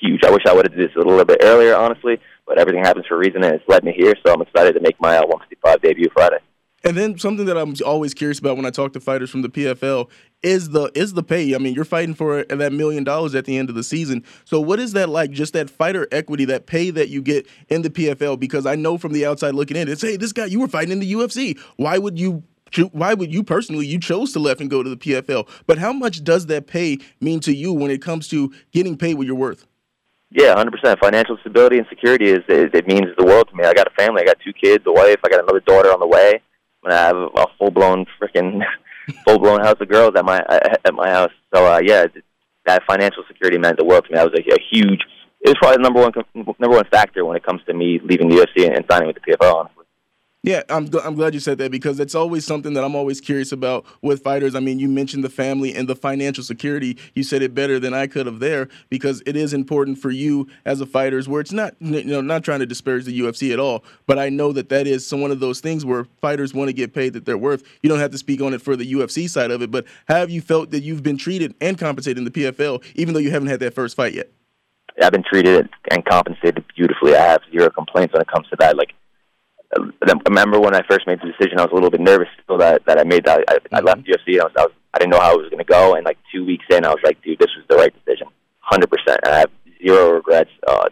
huge. 0.00 0.24
I 0.24 0.30
wish 0.30 0.42
I 0.46 0.52
would 0.52 0.66
have 0.66 0.76
did 0.76 0.88
this 0.88 0.96
a 0.96 1.06
little 1.06 1.24
bit 1.24 1.40
earlier, 1.42 1.76
honestly, 1.76 2.18
but 2.46 2.58
everything 2.58 2.84
happens 2.84 3.06
for 3.06 3.14
a 3.14 3.18
reason, 3.18 3.44
and 3.44 3.54
it's 3.54 3.68
led 3.68 3.84
me 3.84 3.92
here. 3.96 4.14
So 4.26 4.32
I'm 4.32 4.42
excited 4.42 4.74
to 4.74 4.80
make 4.80 5.00
my 5.00 5.16
uh, 5.16 5.26
155 5.26 5.80
debut 5.80 6.08
Friday. 6.12 6.38
And 6.84 6.96
then 6.96 7.16
something 7.16 7.46
that 7.46 7.56
I'm 7.56 7.74
always 7.86 8.12
curious 8.12 8.40
about 8.40 8.56
when 8.56 8.66
I 8.66 8.70
talk 8.70 8.92
to 8.94 9.00
fighters 9.00 9.30
from 9.30 9.42
the 9.42 9.48
PFL 9.48 10.10
is 10.42 10.70
the 10.70 10.90
is 10.94 11.12
the 11.12 11.22
pay. 11.22 11.54
I 11.54 11.58
mean, 11.58 11.74
you're 11.74 11.84
fighting 11.84 12.14
for 12.14 12.44
that 12.44 12.72
million 12.72 13.04
dollars 13.04 13.34
at 13.36 13.44
the 13.44 13.56
end 13.56 13.68
of 13.68 13.76
the 13.76 13.84
season. 13.84 14.24
So 14.44 14.60
what 14.60 14.80
is 14.80 14.92
that 14.94 15.08
like? 15.08 15.30
Just 15.30 15.52
that 15.52 15.70
fighter 15.70 16.08
equity, 16.10 16.44
that 16.46 16.66
pay 16.66 16.90
that 16.90 17.08
you 17.08 17.22
get 17.22 17.46
in 17.68 17.82
the 17.82 17.90
PFL? 17.90 18.38
Because 18.38 18.66
I 18.66 18.74
know 18.74 18.98
from 18.98 19.12
the 19.12 19.24
outside 19.24 19.54
looking 19.54 19.76
in, 19.76 19.88
it's 19.88 20.02
hey, 20.02 20.16
this 20.16 20.32
guy 20.32 20.46
you 20.46 20.60
were 20.60 20.68
fighting 20.68 20.92
in 20.92 20.98
the 20.98 21.12
UFC. 21.12 21.58
Why 21.76 21.98
would 21.98 22.18
you? 22.18 22.42
Why 22.92 23.12
would 23.12 23.32
you 23.32 23.44
personally? 23.44 23.86
You 23.86 24.00
chose 24.00 24.32
to 24.32 24.38
left 24.38 24.62
and 24.62 24.70
go 24.70 24.82
to 24.82 24.88
the 24.88 24.96
PFL. 24.96 25.46
But 25.66 25.76
how 25.76 25.92
much 25.92 26.24
does 26.24 26.46
that 26.46 26.66
pay 26.66 26.98
mean 27.20 27.38
to 27.40 27.54
you 27.54 27.72
when 27.72 27.90
it 27.90 28.00
comes 28.00 28.28
to 28.28 28.50
getting 28.72 28.96
paid 28.96 29.14
what 29.14 29.26
you're 29.26 29.36
worth? 29.36 29.66
Yeah, 30.30 30.54
hundred 30.54 30.70
percent. 30.70 30.98
Financial 30.98 31.36
stability 31.42 31.76
and 31.76 31.86
security 31.90 32.30
is, 32.30 32.40
is 32.48 32.70
it 32.72 32.86
means 32.88 33.08
the 33.18 33.26
world 33.26 33.48
to 33.50 33.54
me. 33.54 33.64
I 33.64 33.74
got 33.74 33.86
a 33.86 33.90
family. 33.90 34.22
I 34.22 34.24
got 34.24 34.38
two 34.42 34.54
kids, 34.54 34.84
a 34.86 34.92
wife. 34.92 35.18
I 35.22 35.28
got 35.28 35.42
another 35.44 35.60
daughter 35.60 35.92
on 35.92 36.00
the 36.00 36.06
way. 36.06 36.40
I'm 36.84 36.90
have 36.92 37.16
a 37.16 37.46
full 37.58 37.70
blown 37.70 38.06
freaking 38.20 38.60
full 39.24 39.38
blown 39.38 39.60
house 39.60 39.76
of 39.80 39.88
girls 39.88 40.12
at 40.16 40.24
my 40.24 40.38
at 40.84 40.94
my 40.94 41.10
house. 41.10 41.32
So 41.54 41.66
uh, 41.66 41.80
yeah, 41.82 42.06
that 42.66 42.82
financial 42.86 43.24
security 43.28 43.58
meant 43.58 43.78
the 43.78 43.84
world 43.84 44.04
to 44.04 44.12
me. 44.12 44.16
That 44.16 44.30
was 44.30 44.38
a, 44.38 44.54
a 44.54 44.58
huge. 44.70 45.02
It 45.40 45.48
was 45.48 45.56
probably 45.60 45.76
the 45.76 45.82
number 45.82 46.00
one 46.00 46.12
number 46.58 46.76
one 46.76 46.86
factor 46.90 47.24
when 47.24 47.36
it 47.36 47.44
comes 47.44 47.62
to 47.66 47.74
me 47.74 48.00
leaving 48.04 48.28
the 48.28 48.36
UFC 48.36 48.66
and, 48.66 48.76
and 48.76 48.84
signing 48.90 49.08
with 49.08 49.16
the 49.16 49.32
PFL. 49.32 49.54
Honestly. 49.54 49.81
Yeah, 50.44 50.62
I'm 50.68 50.90
I'm 51.04 51.14
glad 51.14 51.34
you 51.34 51.40
said 51.40 51.58
that 51.58 51.70
because 51.70 52.00
it's 52.00 52.16
always 52.16 52.44
something 52.44 52.72
that 52.74 52.82
I'm 52.82 52.96
always 52.96 53.20
curious 53.20 53.52
about 53.52 53.86
with 54.02 54.24
fighters. 54.24 54.56
I 54.56 54.60
mean, 54.60 54.80
you 54.80 54.88
mentioned 54.88 55.22
the 55.22 55.30
family 55.30 55.72
and 55.72 55.88
the 55.88 55.94
financial 55.94 56.42
security. 56.42 56.98
You 57.14 57.22
said 57.22 57.42
it 57.42 57.54
better 57.54 57.78
than 57.78 57.94
I 57.94 58.08
could 58.08 58.26
have 58.26 58.40
there 58.40 58.68
because 58.90 59.22
it 59.24 59.36
is 59.36 59.54
important 59.54 59.98
for 59.98 60.10
you 60.10 60.48
as 60.64 60.80
a 60.80 60.86
fighters. 60.86 61.28
Where 61.28 61.40
it's 61.40 61.52
not 61.52 61.76
you 61.78 62.02
know 62.02 62.20
not 62.20 62.42
trying 62.42 62.58
to 62.58 62.66
disparage 62.66 63.04
the 63.04 63.20
UFC 63.20 63.52
at 63.52 63.60
all, 63.60 63.84
but 64.08 64.18
I 64.18 64.30
know 64.30 64.50
that 64.50 64.68
that 64.70 64.88
is 64.88 65.06
some 65.06 65.20
one 65.20 65.30
of 65.30 65.38
those 65.38 65.60
things 65.60 65.84
where 65.84 66.06
fighters 66.20 66.52
want 66.52 66.68
to 66.68 66.72
get 66.72 66.92
paid 66.92 67.12
that 67.12 67.24
they're 67.24 67.38
worth. 67.38 67.62
You 67.84 67.88
don't 67.88 68.00
have 68.00 68.10
to 68.10 68.18
speak 68.18 68.40
on 68.40 68.52
it 68.52 68.60
for 68.60 68.74
the 68.74 68.92
UFC 68.94 69.30
side 69.30 69.52
of 69.52 69.62
it, 69.62 69.70
but 69.70 69.86
have 70.08 70.28
you 70.28 70.40
felt 70.40 70.72
that 70.72 70.82
you've 70.82 71.04
been 71.04 71.18
treated 71.18 71.54
and 71.60 71.78
compensated 71.78 72.18
in 72.18 72.24
the 72.24 72.32
PFL 72.32 72.82
even 72.96 73.14
though 73.14 73.20
you 73.20 73.30
haven't 73.30 73.48
had 73.48 73.60
that 73.60 73.74
first 73.74 73.94
fight 73.94 74.12
yet? 74.12 74.32
I've 75.00 75.12
been 75.12 75.22
treated 75.22 75.68
and 75.92 76.04
compensated 76.04 76.64
beautifully. 76.76 77.14
I 77.14 77.22
have 77.22 77.42
zero 77.52 77.70
complaints 77.70 78.12
when 78.12 78.22
it 78.22 78.28
comes 78.28 78.48
to 78.48 78.56
that. 78.58 78.76
Like 78.76 78.92
I 79.74 80.14
remember 80.28 80.60
when 80.60 80.74
I 80.74 80.82
first 80.88 81.06
made 81.06 81.20
the 81.20 81.32
decision, 81.32 81.58
I 81.58 81.62
was 81.62 81.72
a 81.72 81.74
little 81.74 81.90
bit 81.90 82.00
nervous 82.00 82.28
still 82.42 82.58
that 82.58 82.84
that 82.86 82.98
I 82.98 83.04
made 83.04 83.24
that. 83.24 83.44
I, 83.48 83.58
I 83.72 83.80
left 83.80 84.02
UFC. 84.04 84.40
I 84.40 84.44
was, 84.44 84.52
I 84.58 84.62
was 84.62 84.72
I 84.94 84.98
didn't 84.98 85.12
know 85.12 85.20
how 85.20 85.32
it 85.32 85.40
was 85.40 85.50
going 85.50 85.64
to 85.64 85.72
go, 85.72 85.94
and 85.94 86.04
like 86.04 86.18
two 86.30 86.44
weeks 86.44 86.64
in, 86.70 86.84
I 86.84 86.90
was 86.90 87.00
like, 87.02 87.22
dude, 87.22 87.38
this 87.38 87.50
was 87.56 87.64
the 87.68 87.76
right 87.76 87.92
decision, 88.04 88.28
hundred 88.60 88.90
percent. 88.90 89.20
I 89.26 89.38
have 89.40 89.50
zero 89.82 90.12
regrets. 90.12 90.50
Uh, 90.66 90.88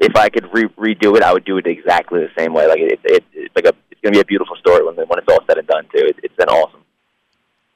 if 0.00 0.14
I 0.16 0.28
could 0.28 0.46
re- 0.52 0.94
redo 0.94 1.16
it, 1.16 1.22
I 1.22 1.32
would 1.32 1.44
do 1.44 1.58
it 1.58 1.66
exactly 1.66 2.20
the 2.20 2.30
same 2.36 2.52
way. 2.52 2.66
Like 2.66 2.78
it, 2.78 3.00
it, 3.04 3.24
it's 3.32 3.54
like 3.56 3.64
a 3.64 3.68
it's 3.68 3.78
it's 3.90 4.00
going 4.02 4.12
to 4.12 4.18
be 4.18 4.20
a 4.20 4.24
beautiful 4.24 4.56
story 4.56 4.84
when 4.84 4.94
when 4.94 5.18
it's 5.18 5.28
all 5.30 5.40
said 5.46 5.58
and 5.58 5.66
done 5.66 5.84
too. 5.84 6.06
It, 6.06 6.16
it's 6.22 6.36
been 6.36 6.48
awesome. 6.48 6.82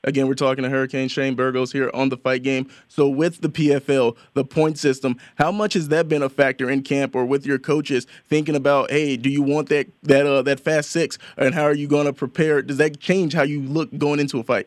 Again, 0.04 0.26
we're 0.26 0.34
talking 0.34 0.64
to 0.64 0.70
Hurricane 0.70 1.08
Shane 1.08 1.36
Burgos 1.36 1.70
here 1.70 1.90
on 1.94 2.08
the 2.08 2.16
fight 2.16 2.42
game. 2.42 2.68
So, 2.88 3.08
with 3.08 3.40
the 3.40 3.48
PFL, 3.48 4.16
the 4.34 4.44
point 4.44 4.76
system, 4.78 5.16
how 5.36 5.52
much 5.52 5.74
has 5.74 5.88
that 5.88 6.08
been 6.08 6.22
a 6.22 6.28
factor 6.28 6.68
in 6.68 6.82
camp 6.82 7.14
or 7.14 7.24
with 7.24 7.46
your 7.46 7.58
coaches 7.58 8.06
thinking 8.26 8.56
about, 8.56 8.90
hey, 8.90 9.16
do 9.16 9.30
you 9.30 9.42
want 9.42 9.68
that 9.68 9.86
that 10.02 10.26
uh, 10.26 10.42
that 10.42 10.58
fast 10.58 10.90
six, 10.90 11.18
and 11.36 11.54
how 11.54 11.62
are 11.62 11.74
you 11.74 11.86
going 11.86 12.06
to 12.06 12.12
prepare? 12.12 12.62
Does 12.62 12.78
that 12.78 12.98
change 12.98 13.32
how 13.32 13.42
you 13.42 13.62
look 13.62 13.96
going 13.96 14.18
into 14.18 14.40
a 14.40 14.42
fight? 14.42 14.66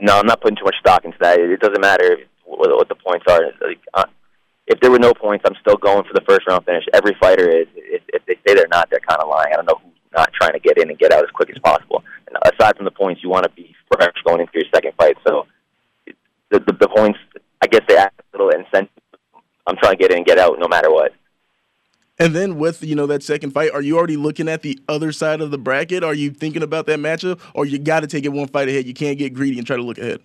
No, 0.00 0.18
I'm 0.18 0.26
not 0.26 0.40
putting 0.40 0.56
too 0.56 0.64
much 0.64 0.76
stock 0.80 1.04
into 1.04 1.18
that. 1.20 1.38
It 1.38 1.60
doesn't 1.60 1.80
matter 1.80 2.16
what, 2.44 2.88
the 2.88 2.94
points 2.94 3.24
are. 3.28 3.52
Uh, 3.94 4.04
if 4.66 4.80
there 4.80 4.90
were 4.90 4.98
no 4.98 5.12
points, 5.12 5.44
I'm 5.46 5.56
still 5.60 5.76
going 5.76 6.04
for 6.04 6.14
the 6.14 6.22
first 6.26 6.46
round 6.48 6.64
finish. 6.64 6.84
Every 6.94 7.14
fighter 7.20 7.48
is. 7.48 7.66
If, 7.76 8.02
if 8.08 8.24
they 8.26 8.34
say 8.46 8.54
they're 8.54 8.68
not, 8.68 8.88
they're 8.90 9.00
kind 9.00 9.20
of 9.20 9.28
lying. 9.28 9.52
I 9.52 9.56
don't 9.56 9.66
know 9.66 9.80
who's 9.82 9.91
not 10.14 10.32
trying 10.32 10.52
to 10.52 10.58
get 10.58 10.78
in 10.78 10.90
and 10.90 10.98
get 10.98 11.12
out 11.12 11.22
as 11.22 11.30
quick 11.30 11.50
as 11.50 11.58
possible. 11.58 12.02
And 12.26 12.36
aside 12.54 12.76
from 12.76 12.84
the 12.84 12.90
points, 12.90 13.22
you 13.22 13.28
want 13.28 13.44
to 13.44 13.50
be 13.50 13.74
fresh 13.90 14.14
going 14.24 14.40
into 14.40 14.52
your 14.54 14.64
second 14.74 14.92
fight. 14.96 15.16
So 15.26 15.46
the, 16.50 16.60
the, 16.60 16.72
the 16.80 16.88
points, 16.88 17.18
I 17.62 17.66
guess 17.66 17.82
they 17.88 17.96
add 17.96 18.12
a 18.18 18.36
little 18.36 18.50
incentive. 18.50 18.90
I'm 19.66 19.76
trying 19.76 19.92
to 19.92 19.98
get 19.98 20.10
in 20.10 20.18
and 20.18 20.26
get 20.26 20.38
out 20.38 20.58
no 20.58 20.68
matter 20.68 20.90
what. 20.90 21.12
And 22.18 22.34
then 22.34 22.58
with 22.58 22.84
you 22.84 22.94
know 22.94 23.06
that 23.06 23.22
second 23.22 23.52
fight, 23.52 23.72
are 23.72 23.80
you 23.80 23.96
already 23.96 24.16
looking 24.16 24.48
at 24.48 24.62
the 24.62 24.78
other 24.88 25.12
side 25.12 25.40
of 25.40 25.50
the 25.50 25.58
bracket? 25.58 26.04
Are 26.04 26.14
you 26.14 26.30
thinking 26.30 26.62
about 26.62 26.86
that 26.86 26.98
matchup, 26.98 27.40
or 27.54 27.64
you 27.64 27.78
got 27.78 28.00
to 28.00 28.06
take 28.06 28.24
it 28.24 28.28
one 28.28 28.48
fight 28.48 28.68
ahead? 28.68 28.86
You 28.86 28.94
can't 28.94 29.18
get 29.18 29.34
greedy 29.34 29.58
and 29.58 29.66
try 29.66 29.76
to 29.76 29.82
look 29.82 29.98
ahead. 29.98 30.20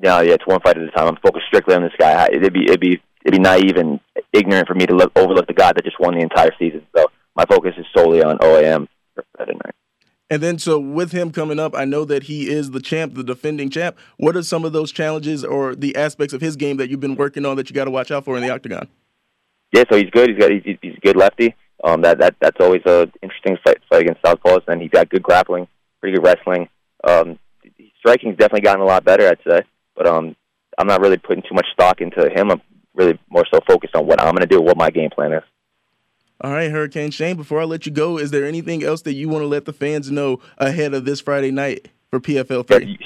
Yeah, 0.00 0.20
yeah, 0.22 0.34
it's 0.34 0.46
one 0.46 0.60
fight 0.60 0.78
at 0.78 0.84
a 0.84 0.90
time. 0.92 1.08
I'm 1.08 1.16
focused 1.16 1.46
strictly 1.48 1.74
on 1.74 1.82
this 1.82 1.92
guy. 1.98 2.28
It'd 2.28 2.52
be 2.52 2.66
it'd 2.66 2.80
be 2.80 3.02
it'd 3.24 3.32
be 3.32 3.38
naive 3.40 3.76
and 3.76 3.98
ignorant 4.32 4.68
for 4.68 4.74
me 4.74 4.86
to 4.86 4.94
look, 4.94 5.12
overlook 5.18 5.48
the 5.48 5.54
guy 5.54 5.72
that 5.72 5.84
just 5.84 5.98
won 5.98 6.14
the 6.14 6.20
entire 6.20 6.52
season. 6.58 6.86
So 6.96 7.06
my 7.34 7.44
focus 7.46 7.74
is 7.76 7.86
solely 7.96 8.22
on 8.22 8.38
OAM 8.38 8.86
Friday 9.36 9.52
night. 9.52 9.74
And 10.30 10.42
then, 10.42 10.58
so 10.58 10.78
with 10.78 11.12
him 11.12 11.30
coming 11.30 11.58
up, 11.58 11.74
I 11.74 11.86
know 11.86 12.04
that 12.04 12.24
he 12.24 12.50
is 12.50 12.72
the 12.72 12.80
champ, 12.80 13.14
the 13.14 13.24
defending 13.24 13.70
champ. 13.70 13.96
What 14.18 14.36
are 14.36 14.42
some 14.42 14.64
of 14.64 14.74
those 14.74 14.92
challenges 14.92 15.42
or 15.42 15.74
the 15.74 15.96
aspects 15.96 16.34
of 16.34 16.42
his 16.42 16.54
game 16.54 16.76
that 16.76 16.90
you've 16.90 17.00
been 17.00 17.16
working 17.16 17.46
on 17.46 17.56
that 17.56 17.70
you 17.70 17.74
got 17.74 17.86
to 17.86 17.90
watch 17.90 18.10
out 18.10 18.26
for 18.26 18.36
in 18.36 18.42
the 18.42 18.50
octagon? 18.50 18.88
Yeah, 19.72 19.84
so 19.90 19.96
he's 19.96 20.10
good. 20.10 20.28
He's 20.28 20.38
got 20.38 20.50
he's, 20.50 20.76
he's 20.82 20.96
a 20.96 21.00
good 21.00 21.16
lefty. 21.16 21.54
Um, 21.82 22.02
that 22.02 22.18
that 22.18 22.34
that's 22.40 22.60
always 22.60 22.82
a 22.86 23.10
interesting 23.22 23.56
fight, 23.64 23.78
fight 23.88 24.02
against 24.02 24.22
southpaws. 24.22 24.62
And 24.68 24.82
he's 24.82 24.90
got 24.90 25.08
good 25.08 25.22
grappling, 25.22 25.66
pretty 26.00 26.16
good 26.16 26.24
wrestling. 26.24 26.68
Um, 27.04 27.38
striking's 27.98 28.36
definitely 28.36 28.62
gotten 28.62 28.82
a 28.82 28.86
lot 28.86 29.04
better, 29.04 29.28
I'd 29.28 29.38
say. 29.48 29.62
But 29.96 30.06
um, 30.06 30.36
I'm 30.76 30.86
not 30.86 31.00
really 31.00 31.18
putting 31.18 31.42
too 31.42 31.54
much 31.54 31.66
stock 31.72 32.00
into 32.00 32.28
him. 32.30 32.50
I'm 32.50 32.62
really 32.94 33.18
more 33.30 33.44
so 33.52 33.60
focused 33.66 33.94
on 33.94 34.06
what 34.06 34.20
I'm 34.20 34.34
going 34.34 34.46
to 34.46 34.46
do, 34.46 34.60
what 34.60 34.76
my 34.76 34.90
game 34.90 35.10
plan 35.10 35.32
is. 35.32 35.42
All 36.40 36.52
right, 36.52 36.70
Hurricane 36.70 37.10
Shane, 37.10 37.36
before 37.36 37.60
I 37.60 37.64
let 37.64 37.84
you 37.84 37.90
go, 37.90 38.16
is 38.16 38.30
there 38.30 38.44
anything 38.44 38.84
else 38.84 39.02
that 39.02 39.14
you 39.14 39.28
want 39.28 39.42
to 39.42 39.48
let 39.48 39.64
the 39.64 39.72
fans 39.72 40.08
know 40.08 40.38
ahead 40.56 40.94
of 40.94 41.04
this 41.04 41.20
Friday 41.20 41.50
night 41.50 41.88
for 42.10 42.20
PFL 42.20 42.64
3? 42.64 42.98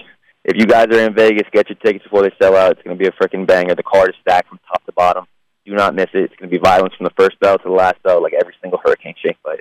If 0.44 0.56
you, 0.56 0.66
guys 0.66 0.88
are 0.88 1.00
in 1.00 1.14
Vegas, 1.14 1.48
get 1.50 1.70
your 1.70 1.76
tickets 1.76 2.02
before 2.02 2.22
they 2.22 2.32
sell 2.40 2.54
out. 2.56 2.72
It's 2.72 2.82
going 2.82 2.98
to 2.98 3.02
be 3.02 3.08
a 3.08 3.12
freaking 3.12 3.46
banger. 3.46 3.74
The 3.74 3.82
card 3.82 4.10
is 4.10 4.16
stacked 4.20 4.48
from 4.48 4.58
top 4.68 4.84
to 4.84 4.92
bottom. 4.92 5.24
Do 5.64 5.72
not 5.72 5.94
miss 5.94 6.08
it. 6.12 6.24
It's 6.24 6.36
going 6.36 6.50
to 6.50 6.54
be 6.54 6.60
violence 6.62 6.94
from 6.94 7.04
the 7.04 7.12
first 7.16 7.40
bell 7.40 7.56
to 7.56 7.64
the 7.64 7.70
last 7.70 8.02
bell, 8.02 8.22
like 8.22 8.34
every 8.34 8.54
single 8.60 8.80
Hurricane 8.84 9.14
Shane 9.24 9.36
fight. 9.42 9.60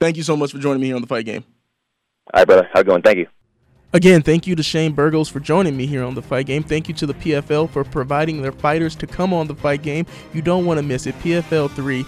Thank 0.00 0.16
you 0.16 0.24
so 0.24 0.36
much 0.36 0.50
for 0.50 0.58
joining 0.58 0.80
me 0.80 0.88
here 0.88 0.96
on 0.96 1.02
the 1.02 1.06
fight 1.06 1.26
game. 1.26 1.44
All 2.34 2.40
right, 2.40 2.46
brother. 2.46 2.68
How 2.72 2.80
you 2.80 2.84
going? 2.84 3.02
Thank 3.02 3.18
you. 3.18 3.28
Again, 3.92 4.22
thank 4.22 4.46
you 4.46 4.56
to 4.56 4.62
Shane 4.62 4.92
Burgos 4.94 5.28
for 5.28 5.38
joining 5.38 5.76
me 5.76 5.86
here 5.86 6.02
on 6.02 6.14
the 6.14 6.22
fight 6.22 6.46
game. 6.46 6.62
Thank 6.62 6.88
you 6.88 6.94
to 6.94 7.06
the 7.06 7.14
PFL 7.14 7.68
for 7.68 7.84
providing 7.84 8.40
their 8.40 8.52
fighters 8.52 8.96
to 8.96 9.06
come 9.06 9.34
on 9.34 9.46
the 9.46 9.54
fight 9.54 9.82
game. 9.82 10.06
You 10.32 10.40
don't 10.40 10.64
want 10.64 10.78
to 10.78 10.82
miss 10.82 11.06
it. 11.06 11.14
PFL 11.20 11.70
3 11.70 12.06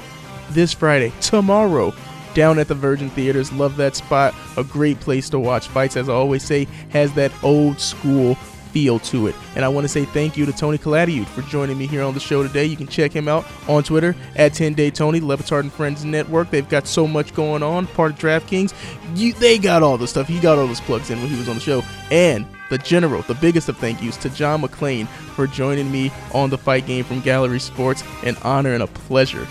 this 0.50 0.72
Friday, 0.72 1.12
tomorrow, 1.20 1.94
down 2.34 2.58
at 2.58 2.68
the 2.68 2.74
Virgin 2.74 3.10
Theaters. 3.10 3.52
Love 3.52 3.76
that 3.76 3.96
spot. 3.96 4.34
A 4.56 4.64
great 4.64 5.00
place 5.00 5.28
to 5.30 5.38
watch 5.38 5.68
fights, 5.68 5.96
as 5.96 6.08
I 6.08 6.12
always 6.12 6.42
say, 6.42 6.66
has 6.90 7.12
that 7.14 7.32
old 7.42 7.80
school 7.80 8.36
feel 8.74 8.98
to 8.98 9.28
it. 9.28 9.36
And 9.54 9.64
I 9.64 9.68
want 9.68 9.84
to 9.84 9.88
say 9.88 10.04
thank 10.04 10.36
you 10.36 10.44
to 10.46 10.52
Tony 10.52 10.78
Calatayud 10.78 11.26
for 11.26 11.42
joining 11.42 11.78
me 11.78 11.86
here 11.86 12.02
on 12.02 12.12
the 12.12 12.20
show 12.20 12.42
today. 12.42 12.64
You 12.64 12.76
can 12.76 12.88
check 12.88 13.12
him 13.12 13.28
out 13.28 13.46
on 13.68 13.84
Twitter 13.84 14.16
at 14.34 14.52
10day 14.52 14.92
Tony, 14.92 15.20
Le 15.20 15.36
Batard 15.36 15.60
and 15.60 15.72
Friends 15.72 16.04
Network. 16.04 16.50
They've 16.50 16.68
got 16.68 16.88
so 16.88 17.06
much 17.06 17.32
going 17.34 17.62
on, 17.62 17.86
part 17.86 18.12
of 18.12 18.18
DraftKings. 18.18 18.74
You, 19.14 19.32
they 19.34 19.58
got 19.58 19.84
all 19.84 19.96
the 19.96 20.08
stuff. 20.08 20.26
He 20.26 20.40
got 20.40 20.58
all 20.58 20.66
those 20.66 20.80
plugs 20.80 21.08
in 21.10 21.20
when 21.20 21.28
he 21.28 21.38
was 21.38 21.48
on 21.48 21.54
the 21.54 21.60
show. 21.60 21.82
And 22.10 22.46
the 22.68 22.78
general, 22.78 23.22
the 23.22 23.34
biggest 23.34 23.68
of 23.68 23.76
thank 23.76 24.02
yous 24.02 24.16
to 24.18 24.30
John 24.30 24.62
McClain 24.62 25.06
for 25.06 25.46
joining 25.46 25.92
me 25.92 26.10
on 26.32 26.50
the 26.50 26.58
fight 26.58 26.84
game 26.86 27.04
from 27.04 27.20
Gallery 27.20 27.60
Sports. 27.60 28.02
An 28.24 28.36
honor 28.42 28.74
and 28.74 28.82
a 28.82 28.88
pleasure 28.88 29.46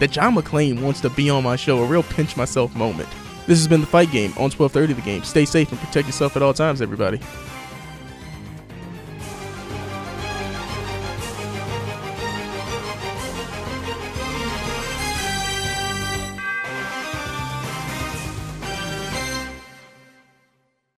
that 0.00 0.10
John 0.10 0.34
McClain 0.34 0.80
wants 0.80 1.00
to 1.02 1.10
be 1.10 1.30
on 1.30 1.44
my 1.44 1.56
show, 1.56 1.82
a 1.82 1.86
real 1.86 2.02
pinch 2.02 2.36
myself 2.36 2.74
moment. 2.74 3.08
This 3.46 3.58
has 3.58 3.66
been 3.66 3.80
the 3.80 3.86
fight 3.86 4.10
game 4.10 4.30
on 4.32 4.50
1230 4.50 4.92
the 4.92 5.00
game. 5.02 5.24
Stay 5.24 5.44
safe 5.44 5.70
and 5.72 5.80
protect 5.80 6.06
yourself 6.06 6.36
at 6.36 6.42
all 6.42 6.52
times, 6.52 6.82
everybody. 6.82 7.18